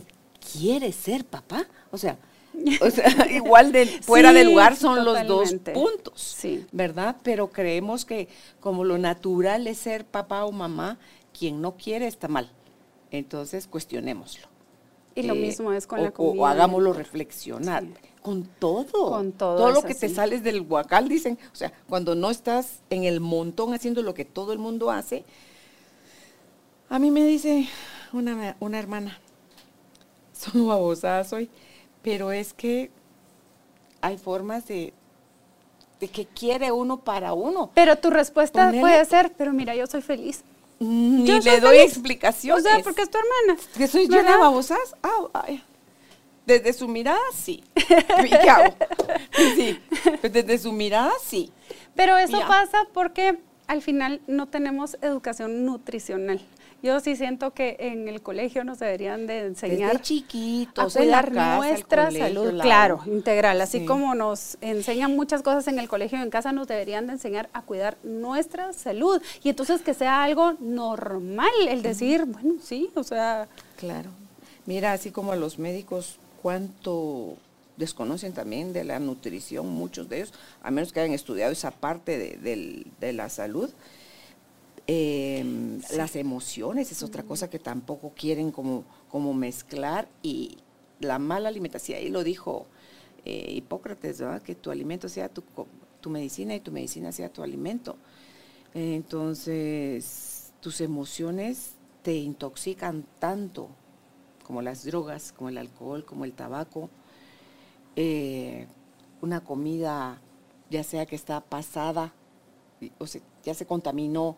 quiere 0.53 0.91
ser 0.93 1.25
papá? 1.25 1.65
O 1.91 1.97
sea, 1.97 2.17
o 2.81 2.89
sea, 2.91 3.09
igual 3.31 3.71
de 3.71 3.85
fuera 4.01 4.33
de 4.33 4.43
Sí, 4.43 4.49
lugar 4.49 4.75
son 4.75 5.05
los 5.05 5.25
dos 5.27 5.53
puntos, 5.73 6.21
Sí. 6.21 6.65
¿verdad? 6.71 7.15
Pero 7.23 7.49
creemos 7.49 8.05
que 8.05 8.27
como 8.59 8.83
lo 8.83 8.97
natural 8.97 9.67
es 9.67 9.77
ser 9.77 10.05
papá 10.05 10.45
o 10.45 10.51
mamá, 10.51 10.97
quien 11.37 11.61
no 11.61 11.75
quiere 11.77 12.07
está 12.07 12.27
mal. 12.27 12.49
Entonces, 13.11 13.67
cuestionémoslo. 13.67 14.47
Y 15.15 15.23
lo 15.23 15.33
Eh, 15.33 15.37
mismo 15.39 15.71
es 15.73 15.87
con 15.87 15.99
o- 15.99 16.03
la 16.03 16.11
comida. 16.11 16.41
O, 16.41 16.45
hagámoslo 16.45 16.93
reflexionar. 16.93 17.83
Sí. 17.83 17.93
Con 18.21 18.43
todo. 18.59 19.09
Con 19.11 19.31
todo 19.31 19.55
Todo 19.57 19.71
lo 19.71 19.81
que 19.83 19.95
te 19.95 20.09
sales 20.09 20.43
del 20.43 20.61
guacal, 20.61 21.07
dicen. 21.07 21.39
O 21.53 21.55
sea, 21.55 21.71
cuando 21.87 22.13
no 22.13 22.29
estás 22.29 22.79
en 22.89 23.05
el 23.05 23.19
montón 23.21 23.73
haciendo 23.73 24.01
lo 24.03 24.13
que 24.13 24.25
todo 24.25 24.51
el 24.51 24.59
mundo 24.59 24.91
hace. 24.91 25.23
A 26.89 26.99
mí 26.99 27.09
me 27.11 27.25
dice 27.25 27.67
una, 28.13 28.55
una 28.59 28.79
hermana, 28.79 29.17
solo 30.33 30.67
babosada 30.67 31.23
soy, 31.23 31.49
pero 32.01 32.31
es 32.31 32.53
que 32.53 32.91
hay 34.01 34.17
formas 34.17 34.67
de, 34.67 34.93
de 35.99 36.07
que 36.07 36.25
quiere 36.25 36.71
uno 36.71 36.99
para 36.99 37.33
uno. 37.33 37.71
Pero 37.73 37.97
tu 37.97 38.09
respuesta 38.09 38.71
puede 38.79 39.03
ser, 39.05 39.33
pero 39.37 39.53
mira, 39.53 39.75
yo 39.75 39.87
soy 39.87 40.01
feliz. 40.01 40.43
Ni 40.79 41.25
Yo 41.25 41.39
le 41.39 41.59
doy 41.59 41.77
explicaciones. 41.77 42.63
O 42.63 42.67
sea, 42.67 42.79
porque 42.83 43.01
es 43.01 43.09
tu 43.09 43.17
hermana. 43.17 43.59
¿Que 43.75 43.87
soy 43.87 44.07
llena 44.07 44.31
de 44.33 44.37
babosas? 44.37 44.95
Ah, 45.01 45.27
ay. 45.33 45.63
Desde 46.45 46.71
su 46.71 46.87
mirada, 46.87 47.19
sí. 47.33 47.63
¿Y 47.75 48.29
qué 48.29 48.49
hago? 48.49 48.75
Sí. 49.55 49.79
Desde 50.21 50.57
su 50.59 50.71
mirada, 50.71 51.11
sí. 51.21 51.51
Pero 51.95 52.15
eso 52.17 52.39
Ya. 52.39 52.47
pasa 52.47 52.85
porque 52.93 53.39
al 53.65 53.81
final 53.81 54.21
no 54.27 54.47
tenemos 54.47 54.97
educación 55.01 55.65
nutricional. 55.65 56.39
Yo 56.83 56.99
sí 56.99 57.15
siento 57.15 57.51
que 57.53 57.75
en 57.79 58.07
el 58.07 58.21
colegio 58.21 58.63
nos 58.63 58.77
deberían 58.79 59.25
de 59.25 59.39
enseñar 59.47 59.93
Desde 59.93 60.03
chiquitos, 60.03 60.95
a 60.95 60.99
cuidar 60.99 61.33
casa, 61.33 61.55
nuestra 61.57 62.05
colegio, 62.05 62.27
salud, 62.27 62.51
la- 62.53 62.63
claro, 62.63 62.99
integral. 63.07 63.59
Así 63.61 63.79
Sí. 63.79 63.85
como 63.85 64.13
nos 64.13 64.57
enseñan 64.61 65.15
muchas 65.15 65.41
cosas 65.41 65.67
en 65.67 65.79
el 65.79 65.87
colegio 65.89 66.19
y 66.19 66.21
en 66.21 66.29
casa, 66.29 66.51
nos 66.51 66.67
deberían 66.67 67.07
de 67.07 67.13
enseñar 67.13 67.49
a 67.53 67.63
cuidar 67.63 67.97
nuestra 68.03 68.73
salud. 68.73 69.19
Y 69.43 69.49
entonces 69.49 69.81
que 69.81 69.95
sea 69.95 70.23
algo 70.23 70.53
normal 70.59 71.49
el 71.67 71.81
decir, 71.81 72.25
bueno, 72.25 72.55
sí, 72.61 72.89
o 72.95 73.03
sea, 73.03 73.47
Claro. 73.77 74.09
Mira, 74.67 74.91
así 74.93 75.11
como 75.11 75.31
a 75.31 75.35
los 75.35 75.57
médicos, 75.59 76.17
cuánto 76.43 77.37
desconocen 77.77 78.33
también 78.33 78.73
de 78.73 78.83
la 78.83 78.99
nutrición, 78.99 79.67
muchos 79.69 80.09
de 80.09 80.17
ellos, 80.17 80.33
a 80.61 80.71
menos 80.71 80.91
que 80.91 80.99
hayan 80.99 81.13
estudiado 81.13 81.51
esa 81.51 81.71
parte 81.71 82.17
de 82.19 83.13
la 83.13 83.29
salud. 83.29 83.69
Eh, 84.87 85.43
Las 85.95 86.15
emociones 86.15 86.91
es 86.91 87.03
otra 87.03 87.23
cosa 87.23 87.49
que 87.49 87.59
tampoco 87.59 88.13
quieren 88.15 88.51
como, 88.51 88.85
como 89.09 89.33
mezclar 89.33 90.07
y 90.23 90.57
la 90.99 91.19
mala 91.19 91.49
alimentación, 91.49 91.97
ahí 91.99 92.09
lo 92.09 92.23
dijo 92.23 92.65
eh, 93.25 93.51
Hipócrates, 93.53 94.19
¿verdad? 94.19 94.41
que 94.41 94.55
tu 94.55 94.71
alimento 94.71 95.09
sea 95.09 95.27
tu, 95.29 95.43
tu 96.01 96.09
medicina 96.09 96.55
y 96.55 96.61
tu 96.61 96.71
medicina 96.71 97.11
sea 97.11 97.29
tu 97.31 97.43
alimento. 97.43 97.97
Entonces, 98.73 100.53
tus 100.61 100.81
emociones 100.81 101.71
te 102.03 102.15
intoxican 102.15 103.05
tanto 103.19 103.69
como 104.45 104.61
las 104.61 104.85
drogas, 104.85 105.33
como 105.33 105.49
el 105.49 105.57
alcohol, 105.57 106.05
como 106.05 106.23
el 106.23 106.31
tabaco. 106.33 106.89
Eh, 107.95 108.67
una 109.21 109.43
comida, 109.43 110.21
ya 110.69 110.83
sea 110.83 111.05
que 111.05 111.15
está 111.15 111.41
pasada, 111.41 112.13
o 112.99 113.07
se- 113.07 113.23
ya 113.43 113.53
se 113.53 113.65
contaminó, 113.65 114.37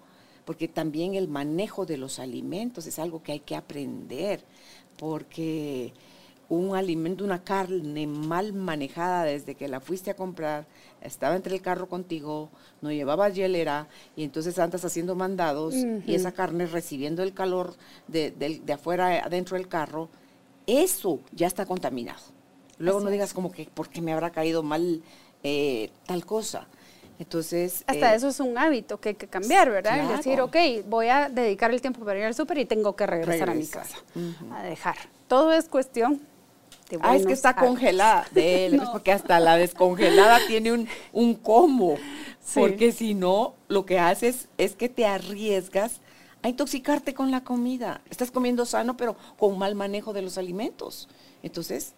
porque 0.50 0.68
también 0.68 1.14
el 1.14 1.28
manejo 1.28 1.86
de 1.86 1.96
los 1.96 2.18
alimentos 2.18 2.88
es 2.88 2.98
algo 2.98 3.22
que 3.22 3.34
hay 3.34 3.40
que 3.40 3.56
aprender, 3.56 4.44
porque 4.98 5.94
un 6.50 6.76
alimento, 6.76 7.24
una 7.24 7.44
carne 7.44 8.08
mal 8.08 8.54
manejada 8.54 9.26
desde 9.26 9.54
que 9.54 9.68
la 9.68 9.80
fuiste 9.80 10.10
a 10.10 10.16
comprar, 10.16 10.66
estaba 11.02 11.36
entre 11.36 11.54
el 11.54 11.62
carro 11.62 11.88
contigo, 11.88 12.50
no 12.82 12.92
llevabas 12.92 13.36
hielera 13.36 13.90
y 14.16 14.24
entonces 14.24 14.58
andas 14.58 14.84
haciendo 14.84 15.14
mandados 15.14 15.76
y 15.76 16.16
esa 16.16 16.32
carne 16.32 16.66
recibiendo 16.66 17.22
el 17.22 17.36
calor 17.36 17.76
de, 18.08 18.32
de 18.32 18.74
afuera 18.74 19.24
adentro 19.24 19.56
del 19.56 19.68
carro, 19.68 20.10
eso 20.66 21.20
ya 21.32 21.46
está 21.46 21.68
contaminado. 21.68 22.24
Luego 22.80 22.98
Así 22.98 23.06
no 23.06 23.12
digas 23.12 23.36
como 23.36 23.52
que 23.52 23.70
porque 23.72 24.02
me 24.02 24.14
habrá 24.14 24.32
caído 24.32 24.64
mal 24.64 25.04
eh, 25.44 25.92
tal 26.08 26.26
cosa. 26.26 26.68
Entonces... 27.20 27.84
hasta 27.86 28.14
eh, 28.14 28.16
eso 28.16 28.30
es 28.30 28.40
un 28.40 28.58
hábito 28.58 29.00
que 29.00 29.10
hay 29.10 29.16
que 29.16 29.28
cambiar, 29.28 29.70
¿verdad? 29.70 29.96
Claro. 30.00 30.18
decir, 30.18 30.40
ok, 30.42 30.56
voy 30.88 31.10
a 31.10 31.28
dedicar 31.30 31.70
el 31.72 31.82
tiempo 31.82 32.04
para 32.06 32.18
ir 32.18 32.26
al 32.26 32.34
súper 32.34 32.58
y 32.60 32.66
tengo 32.66 32.96
que 32.96 33.06
regresar 33.06 33.50
a 33.50 33.54
mi 33.54 33.68
casa, 33.68 33.98
a 34.54 34.64
dejar. 34.64 34.96
Todo 35.28 35.52
es 35.54 35.68
cuestión 35.68 36.22
de 36.90 36.98
Ah, 37.02 37.16
es 37.16 37.26
que 37.28 37.34
está 37.34 37.50
hábitos. 37.50 37.68
congelada. 37.68 38.26
De 38.32 38.66
él, 38.66 38.78
No. 38.78 38.92
porque 38.92 39.12
hasta 39.12 39.40
la 39.40 39.58
descongelada 39.58 40.40
tiene 40.48 40.72
un, 40.72 40.88
un 41.12 41.36
combo. 41.36 41.98
Sí. 42.42 42.60
Porque 42.62 42.92
si 42.92 43.14
no, 43.14 43.54
lo 43.68 43.86
que 43.86 44.00
haces 44.00 44.48
es 44.58 44.76
que 44.76 44.90
te 44.90 45.06
arriesgas 45.06 46.00
a 46.42 46.48
intoxicarte 46.50 47.14
con 47.14 47.30
la 47.30 47.44
comida. 47.44 48.02
Estás 48.10 48.32
comiendo 48.32 48.66
sano, 48.66 48.96
pero 48.98 49.16
con 49.38 49.58
mal 49.60 49.76
manejo 49.76 50.14
de 50.14 50.22
los 50.24 50.38
alimentos. 50.40 51.10
Entonces, 51.44 51.94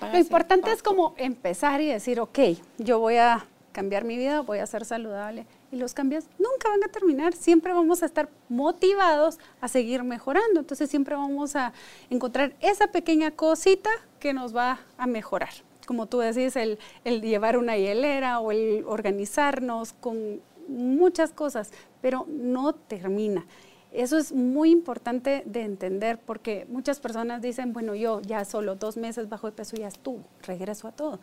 Lo 0.00 0.18
importante 0.18 0.72
es 0.72 0.82
como 0.82 1.14
empezar 1.18 1.80
y 1.80 1.86
decir, 1.88 2.18
ok, 2.20 2.38
yo 2.78 2.98
voy 2.98 3.16
a 3.16 3.46
cambiar 3.74 4.04
mi 4.04 4.16
vida, 4.16 4.40
voy 4.40 4.60
a 4.60 4.66
ser 4.66 4.84
saludable. 4.84 5.46
Y 5.72 5.76
los 5.76 5.92
cambios 5.92 6.24
nunca 6.38 6.70
van 6.70 6.84
a 6.84 6.88
terminar, 6.88 7.34
siempre 7.34 7.72
vamos 7.72 8.02
a 8.02 8.06
estar 8.06 8.30
motivados 8.48 9.38
a 9.60 9.68
seguir 9.68 10.04
mejorando. 10.04 10.60
Entonces 10.60 10.88
siempre 10.88 11.16
vamos 11.16 11.56
a 11.56 11.74
encontrar 12.08 12.54
esa 12.60 12.86
pequeña 12.86 13.32
cosita 13.32 13.90
que 14.20 14.32
nos 14.32 14.56
va 14.56 14.80
a 14.96 15.06
mejorar. 15.06 15.50
como 15.86 16.06
tú 16.06 16.20
decís, 16.20 16.56
el, 16.56 16.78
llevar 17.04 17.58
una 17.58 17.76
hielera 17.76 18.40
o 18.40 18.52
el 18.52 18.84
organizarnos 18.86 19.92
con 19.92 20.40
muchas 20.68 21.32
cosas, 21.32 21.72
pero 22.00 22.26
no 22.28 22.74
termina. 22.74 23.44
Eso 23.92 24.16
es 24.16 24.32
muy 24.32 24.70
importante 24.70 25.42
de 25.44 25.62
entender 25.62 26.18
porque 26.18 26.64
muchas 26.70 27.00
personas 27.00 27.42
dicen, 27.42 27.72
bueno, 27.72 27.94
yo 27.94 28.20
ya 28.22 28.44
solo 28.44 28.76
dos 28.76 28.96
meses 28.96 29.28
bajo 29.28 29.48
de 29.48 29.52
peso 29.52 29.76
y 29.76 29.80
ya 29.80 29.88
estuvo, 29.88 30.24
regreso 30.42 30.88
a 30.88 30.92
todo. 30.92 31.20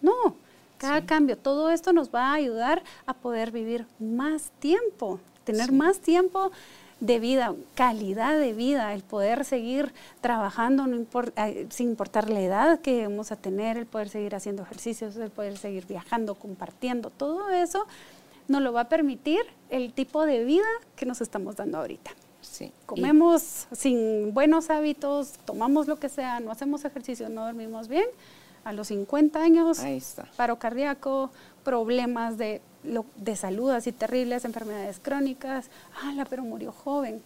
No, 0.00 0.36
cada 0.84 1.06
cambio, 1.06 1.36
todo 1.36 1.70
esto 1.70 1.92
nos 1.92 2.14
va 2.14 2.30
a 2.30 2.34
ayudar 2.34 2.82
a 3.06 3.14
poder 3.14 3.50
vivir 3.50 3.86
más 3.98 4.50
tiempo, 4.60 5.20
tener 5.44 5.72
más 5.72 6.00
tiempo 6.00 6.50
de 7.00 7.18
vida, 7.18 7.54
calidad 7.74 8.38
de 8.38 8.52
vida, 8.52 8.94
el 8.94 9.02
poder 9.02 9.44
seguir 9.44 9.92
trabajando 10.20 10.86
no 10.86 11.04
eh, 11.36 11.66
sin 11.70 11.90
importar 11.90 12.30
la 12.30 12.40
edad 12.40 12.80
que 12.80 13.06
vamos 13.06 13.32
a 13.32 13.36
tener, 13.36 13.76
el 13.76 13.86
poder 13.86 14.08
seguir 14.08 14.34
haciendo 14.34 14.62
ejercicios, 14.62 15.16
el 15.16 15.30
poder 15.30 15.58
seguir 15.58 15.86
viajando, 15.86 16.34
compartiendo, 16.34 17.10
todo 17.10 17.50
eso 17.50 17.86
nos 18.48 18.62
lo 18.62 18.72
va 18.72 18.82
a 18.82 18.88
permitir 18.88 19.40
el 19.70 19.92
tipo 19.92 20.24
de 20.26 20.44
vida 20.44 20.66
que 20.96 21.06
nos 21.06 21.20
estamos 21.20 21.56
dando 21.56 21.78
ahorita. 21.78 22.10
Sí. 22.42 22.72
Comemos 22.86 23.66
sin 23.72 24.34
buenos 24.34 24.70
hábitos, 24.70 25.32
tomamos 25.44 25.86
lo 25.86 25.98
que 25.98 26.08
sea, 26.08 26.40
no 26.40 26.50
hacemos 26.50 26.84
ejercicio, 26.84 27.28
no 27.28 27.46
dormimos 27.46 27.88
bien. 27.88 28.06
A 28.64 28.72
los 28.72 28.88
50 28.88 29.40
años, 29.40 29.80
paro 30.36 30.58
cardíaco, 30.58 31.30
problemas 31.62 32.38
de, 32.38 32.60
de 33.16 33.36
salud 33.36 33.70
así 33.70 33.92
terribles, 33.92 34.44
enfermedades 34.44 34.98
crónicas. 35.00 35.70
¡Hala! 36.02 36.24
Pero 36.24 36.42
murió 36.44 36.72
joven. 36.72 37.22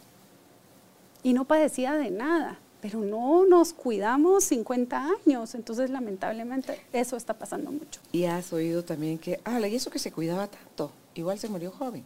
Y 1.22 1.32
no 1.32 1.44
padecía 1.44 1.94
de 1.94 2.10
nada 2.10 2.58
pero 2.80 3.00
no 3.00 3.44
nos 3.46 3.72
cuidamos 3.72 4.44
50 4.44 5.08
años, 5.26 5.54
entonces 5.54 5.90
lamentablemente 5.90 6.80
eso 6.92 7.16
está 7.16 7.34
pasando 7.34 7.72
mucho. 7.72 8.00
Y 8.12 8.24
has 8.24 8.52
oído 8.52 8.84
también 8.84 9.18
que, 9.18 9.40
ah, 9.44 9.60
y 9.66 9.74
eso 9.74 9.90
que 9.90 9.98
se 9.98 10.12
cuidaba 10.12 10.46
tanto, 10.46 10.92
igual 11.14 11.38
se 11.38 11.48
murió 11.48 11.70
joven. 11.70 12.04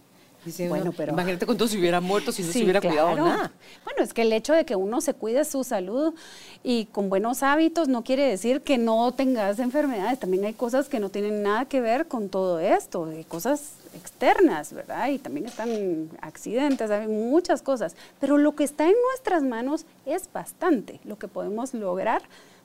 Bueno, 0.68 0.92
pero 0.96 1.12
imagínate 1.12 1.46
cuánto 1.46 1.68
se 1.68 1.78
hubiera 1.78 2.00
muerto 2.00 2.32
si 2.32 2.42
no 2.42 2.52
se 2.52 2.62
hubiera 2.62 2.80
cuidado 2.80 3.14
nada. 3.14 3.52
Bueno, 3.84 4.02
es 4.02 4.12
que 4.12 4.22
el 4.22 4.32
hecho 4.32 4.52
de 4.52 4.64
que 4.64 4.76
uno 4.76 5.00
se 5.00 5.14
cuide 5.14 5.44
su 5.44 5.64
salud 5.64 6.14
y 6.62 6.86
con 6.86 7.08
buenos 7.08 7.42
hábitos 7.42 7.88
no 7.88 8.02
quiere 8.02 8.24
decir 8.26 8.60
que 8.62 8.78
no 8.78 9.12
tengas 9.12 9.58
enfermedades. 9.58 10.18
También 10.18 10.44
hay 10.44 10.54
cosas 10.54 10.88
que 10.88 11.00
no 11.00 11.08
tienen 11.10 11.42
nada 11.42 11.64
que 11.66 11.80
ver 11.80 12.08
con 12.08 12.28
todo 12.28 12.58
esto, 12.58 13.04
hay 13.04 13.24
cosas 13.24 13.74
externas, 13.94 14.72
¿verdad? 14.72 15.08
Y 15.08 15.18
también 15.18 15.46
están 15.46 16.10
accidentes, 16.20 16.90
hay 16.90 17.06
muchas 17.06 17.62
cosas. 17.62 17.94
Pero 18.20 18.38
lo 18.38 18.54
que 18.54 18.64
está 18.64 18.86
en 18.86 18.94
nuestras 19.10 19.42
manos 19.42 19.86
es 20.06 20.28
bastante 20.32 21.00
lo 21.04 21.18
que 21.18 21.28
podemos 21.28 21.74
lograr 21.74 22.22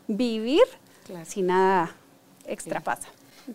vivir 0.08 0.64
si 1.26 1.42
nada 1.42 1.96
extra 2.46 2.80
pasa. 2.82 3.08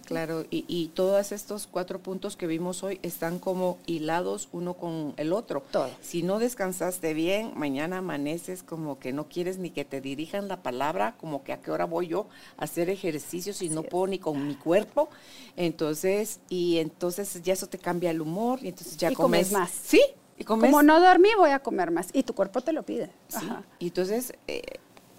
Claro, 0.06 0.44
y, 0.50 0.64
y, 0.68 0.88
todos 0.88 1.32
estos 1.32 1.66
cuatro 1.66 1.98
puntos 1.98 2.36
que 2.36 2.46
vimos 2.46 2.82
hoy 2.82 2.98
están 3.02 3.38
como 3.38 3.78
hilados 3.86 4.48
uno 4.52 4.74
con 4.74 5.14
el 5.16 5.32
otro. 5.32 5.62
Todo. 5.70 5.90
Si 6.00 6.22
no 6.22 6.38
descansaste 6.38 7.12
bien, 7.14 7.52
mañana 7.56 7.98
amaneces 7.98 8.62
como 8.62 8.98
que 8.98 9.12
no 9.12 9.28
quieres 9.28 9.58
ni 9.58 9.70
que 9.70 9.84
te 9.84 10.00
dirijan 10.00 10.48
la 10.48 10.62
palabra, 10.62 11.14
como 11.20 11.44
que 11.44 11.52
a 11.52 11.60
qué 11.60 11.70
hora 11.70 11.84
voy 11.84 12.08
yo 12.08 12.26
a 12.56 12.64
hacer 12.64 12.88
ejercicio 12.90 13.52
si 13.52 13.68
no 13.68 13.82
puedo 13.82 14.06
ni 14.06 14.18
con 14.18 14.46
mi 14.46 14.54
cuerpo. 14.54 15.08
Entonces, 15.56 16.40
y 16.48 16.78
entonces 16.78 17.42
ya 17.42 17.52
eso 17.52 17.66
te 17.66 17.78
cambia 17.78 18.10
el 18.10 18.20
humor 18.20 18.60
y 18.62 18.68
entonces 18.68 18.96
ya 18.96 19.12
comes, 19.12 19.52
más. 19.52 19.70
Sí, 19.70 20.02
y 20.38 20.44
comes. 20.44 20.70
Como 20.70 20.82
no 20.82 21.00
dormí, 21.00 21.28
voy 21.36 21.50
a 21.50 21.58
comer 21.58 21.90
más. 21.90 22.08
Y 22.12 22.22
tu 22.22 22.34
cuerpo 22.34 22.62
te 22.62 22.72
lo 22.72 22.82
pide. 22.82 23.10
Sí. 23.28 23.46
Y 23.78 23.86
entonces, 23.88 24.32
eh, 24.46 24.62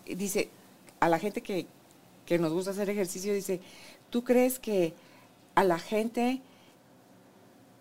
dice, 0.06 0.50
a 1.00 1.10
la 1.10 1.20
gente 1.20 1.42
que, 1.42 1.68
que 2.26 2.40
nos 2.40 2.52
gusta 2.54 2.72
hacer 2.72 2.90
ejercicio, 2.90 3.34
dice, 3.34 3.62
¿Tú 4.14 4.24
crees 4.24 4.60
que 4.60 4.94
a 5.56 5.64
la 5.64 5.80
gente, 5.80 6.40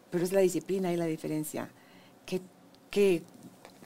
pero 0.09 0.25
es 0.25 0.33
la 0.33 0.41
disciplina 0.41 0.91
y 0.91 0.97
la 0.97 1.05
diferencia, 1.05 1.69
que, 2.25 2.41
que 2.91 3.23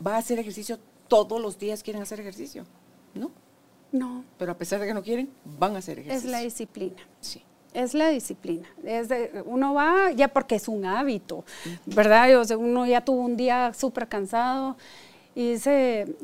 va 0.06 0.14
a 0.14 0.18
hacer 0.18 0.38
ejercicio 0.38 0.78
todos 1.08 1.42
los 1.42 1.58
días 1.58 1.82
quieren 1.82 2.02
hacer 2.02 2.20
ejercicio? 2.20 2.64
¿No? 3.14 3.32
No. 3.90 4.24
Pero 4.38 4.52
a 4.52 4.56
pesar 4.56 4.78
de 4.78 4.86
que 4.86 4.94
no 4.94 5.02
quieren, 5.02 5.28
van 5.58 5.74
a 5.74 5.78
hacer 5.80 5.98
ejercicio. 5.98 6.28
Es 6.28 6.32
la 6.32 6.38
disciplina. 6.38 7.02
Sí. 7.20 7.42
Es 7.74 7.94
la 7.94 8.10
disciplina. 8.10 8.68
Es 8.84 9.08
uno 9.44 9.74
va 9.74 10.12
ya 10.12 10.28
porque 10.28 10.54
es 10.54 10.68
un 10.68 10.84
hábito, 10.84 11.44
¿verdad? 11.84 12.38
O 12.38 12.44
sea, 12.44 12.56
uno 12.56 12.86
ya 12.86 13.04
tuvo 13.04 13.22
un 13.22 13.36
día 13.36 13.74
súper 13.74 14.06
cansado 14.06 14.76
y 15.34 15.54
dice, 15.54 16.14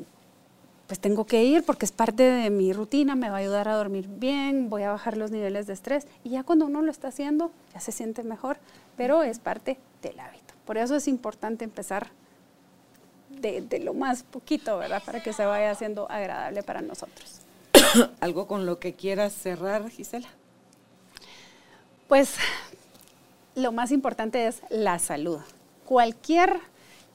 pues 0.92 1.00
tengo 1.00 1.24
que 1.24 1.42
ir 1.42 1.64
porque 1.64 1.86
es 1.86 1.90
parte 1.90 2.22
de 2.22 2.50
mi 2.50 2.74
rutina, 2.74 3.14
me 3.14 3.30
va 3.30 3.36
a 3.36 3.38
ayudar 3.38 3.66
a 3.66 3.76
dormir 3.76 4.06
bien, 4.08 4.68
voy 4.68 4.82
a 4.82 4.90
bajar 4.90 5.16
los 5.16 5.30
niveles 5.30 5.66
de 5.66 5.72
estrés. 5.72 6.06
Y 6.22 6.28
ya 6.28 6.42
cuando 6.42 6.66
uno 6.66 6.82
lo 6.82 6.90
está 6.90 7.08
haciendo, 7.08 7.50
ya 7.72 7.80
se 7.80 7.92
siente 7.92 8.22
mejor, 8.22 8.58
pero 8.94 9.22
es 9.22 9.38
parte 9.38 9.78
del 10.02 10.20
hábito. 10.20 10.52
Por 10.66 10.76
eso 10.76 10.94
es 10.94 11.08
importante 11.08 11.64
empezar 11.64 12.08
de, 13.30 13.80
lo 13.82 13.94
más 13.94 14.22
poquito, 14.22 14.76
¿verdad? 14.76 15.02
Para 15.02 15.22
que 15.22 15.32
se 15.32 15.46
vaya 15.46 15.70
haciendo 15.70 16.10
agradable 16.10 16.62
para 16.62 16.82
nosotros. 16.82 17.40
¿Algo 18.20 18.46
con 18.46 18.66
lo 18.66 18.78
que 18.78 18.92
quieras 18.92 19.32
cerrar, 19.32 19.88
Gisela? 19.88 20.28
Pues 22.06 22.34
lo 23.54 23.72
más 23.72 23.92
importante 23.92 24.46
es 24.46 24.60
la 24.68 24.98
salud. 24.98 25.40
Cualquier 25.86 26.60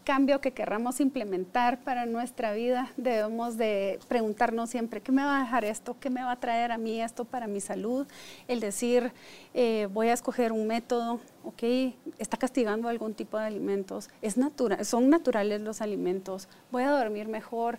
cambio 0.08 0.40
que 0.40 0.54
querramos 0.54 1.02
implementar 1.02 1.84
para 1.84 2.06
nuestra 2.06 2.54
vida, 2.54 2.94
debemos 2.96 3.58
de 3.58 4.00
preguntarnos 4.08 4.70
siempre, 4.70 5.02
¿qué 5.02 5.12
me 5.12 5.22
va 5.22 5.36
a 5.36 5.44
dejar 5.44 5.66
esto? 5.66 5.98
¿Qué 6.00 6.10
me 6.10 6.24
va 6.24 6.32
a 6.32 6.40
traer 6.40 6.72
a 6.72 6.78
mí 6.78 7.02
esto 7.02 7.26
para 7.26 7.46
mi 7.46 7.60
salud? 7.60 8.08
El 8.48 8.62
decir, 8.62 9.12
eh, 9.54 9.90
voy 9.92 10.08
a 10.08 10.14
escoger 10.14 10.54
un 10.54 10.66
método, 10.66 11.20
¿ok? 11.44 11.94
Está 12.20 12.38
castigando 12.38 12.88
algún 12.88 13.16
tipo 13.16 13.38
de 13.38 13.48
alimentos, 13.48 14.10
es 14.22 14.38
natural, 14.38 14.86
son 14.86 15.10
naturales 15.10 15.60
los 15.60 15.82
alimentos, 15.82 16.48
voy 16.72 16.84
a 16.84 16.92
dormir 16.92 17.28
mejor, 17.28 17.78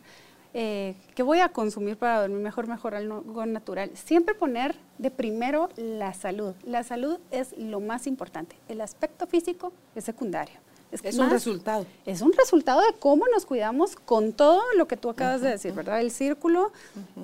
eh, 0.53 0.97
¿qué 1.14 1.22
voy 1.22 1.41
a 1.41 1.49
consumir 1.49 1.97
para 1.97 2.20
dormir 2.20 2.41
mejor, 2.41 2.66
mejor 2.66 2.95
algo 2.95 3.47
natural? 3.47 3.91
Siempre 3.95 4.35
poner 4.35 4.76
de 4.99 5.11
primero 5.11 5.70
la 5.76 6.12
salud. 6.12 6.55
La 6.62 6.83
salud 6.83 7.20
es 7.31 7.57
lo 7.57 7.81
más 7.81 8.07
importante. 8.07 8.57
El 8.68 8.83
aspecto 8.83 9.26
físico 9.26 9.72
es 9.95 10.05
secundario. 10.05 10.68
Es, 10.91 11.18
un 11.18 11.28
resultado. 11.28 11.86
Es 12.07 12.22
un 12.22 12.32
resultado 12.32 12.80
de 12.80 12.95
cómo 12.99 13.26
nos 13.32 13.45
cuidamos 13.45 13.95
con 13.95 14.32
todo 14.32 14.62
lo 14.76 14.89
que 14.89 14.97
tú 14.97 15.11
acabas 15.11 15.43
de 15.43 15.51
decir, 15.51 15.72
¿verdad? 15.72 16.01
El 16.01 16.11
círculo 16.11 16.72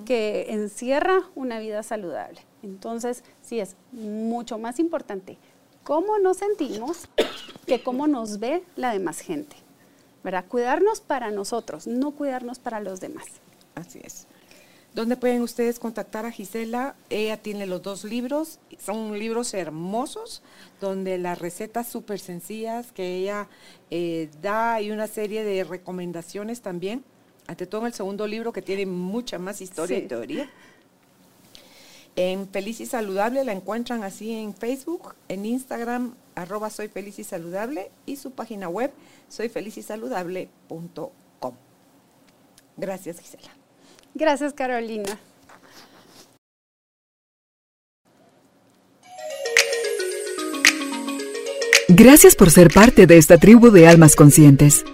que 0.05 0.53
encierra 0.53 1.23
una 1.35 1.59
vida 1.59 1.83
saludable. 1.83 2.41
Entonces, 2.63 3.25
sí 3.43 3.61
es 3.61 3.77
mucho 3.93 4.59
más 4.59 4.79
importante 4.79 5.39
cómo 5.83 6.19
nos 6.19 6.39
sentimos 6.39 7.09
que 7.67 7.83
cómo 7.83 8.07
nos 8.07 8.39
ve 8.39 8.65
la 8.77 8.93
demás 8.93 9.21
gente. 9.21 9.57
¿Verdad? 10.23 10.47
Cuidarnos 10.49 11.01
para 11.01 11.31
nosotros, 11.31 11.87
no 11.87 12.13
cuidarnos 12.13 12.59
para 12.59 12.81
los 12.81 13.01
demás. 13.01 13.27
Así 13.75 14.01
es. 14.03 14.27
¿Dónde 14.95 15.17
pueden 15.17 15.43
ustedes 15.43 15.81
contactar 15.81 16.25
a 16.25 16.31
Gisela? 16.31 16.95
Ella 17.11 17.37
tiene 17.37 17.67
los 17.67 17.83
dos 17.83 18.05
libros, 18.05 18.61
son 18.79 19.19
libros 19.19 19.53
hermosos, 19.53 20.41
donde 20.81 21.19
las 21.19 21.41
recetas 21.41 21.89
súper 21.89 22.21
sencillas 22.21 22.93
que 22.93 23.17
ella 23.17 23.49
eh, 23.91 24.31
da 24.41 24.81
y 24.81 24.93
una 24.93 25.09
serie 25.09 25.43
de 25.43 25.65
recomendaciones 25.65 26.61
también. 26.61 27.03
Ante 27.49 27.67
todo 27.67 27.81
en 27.81 27.89
el 27.89 27.93
segundo 27.93 28.29
libro 28.29 28.53
que 28.53 28.63
tiene 28.63 28.87
mucha 28.87 29.41
más 29.41 29.61
historia 29.61 29.99
y 29.99 30.07
teoría. 30.07 30.49
En 32.15 32.49
Feliz 32.49 32.81
y 32.81 32.87
Saludable 32.87 33.43
la 33.43 33.51
encuentran 33.51 34.05
así 34.05 34.33
en 34.33 34.55
Facebook, 34.55 35.17
en 35.27 35.45
Instagram, 35.45 36.15
arroba 36.37 36.71
soy 36.71 36.87
feliz 36.87 37.19
y 37.19 37.25
saludable 37.25 37.91
y 38.07 38.15
su 38.15 38.31
página 38.31 38.69
web 38.69 38.93
soyfelizysaludable.com. 39.29 41.55
Gracias 42.77 43.19
Gisela. 43.19 43.64
Gracias, 44.15 44.53
Carolina. 44.53 45.19
Gracias 51.89 52.35
por 52.35 52.51
ser 52.51 52.73
parte 52.73 53.07
de 53.07 53.19
esta 53.19 53.39
tribu 53.39 53.71
de 53.71 53.87
almas 53.87 54.17
conscientes. 54.17 54.85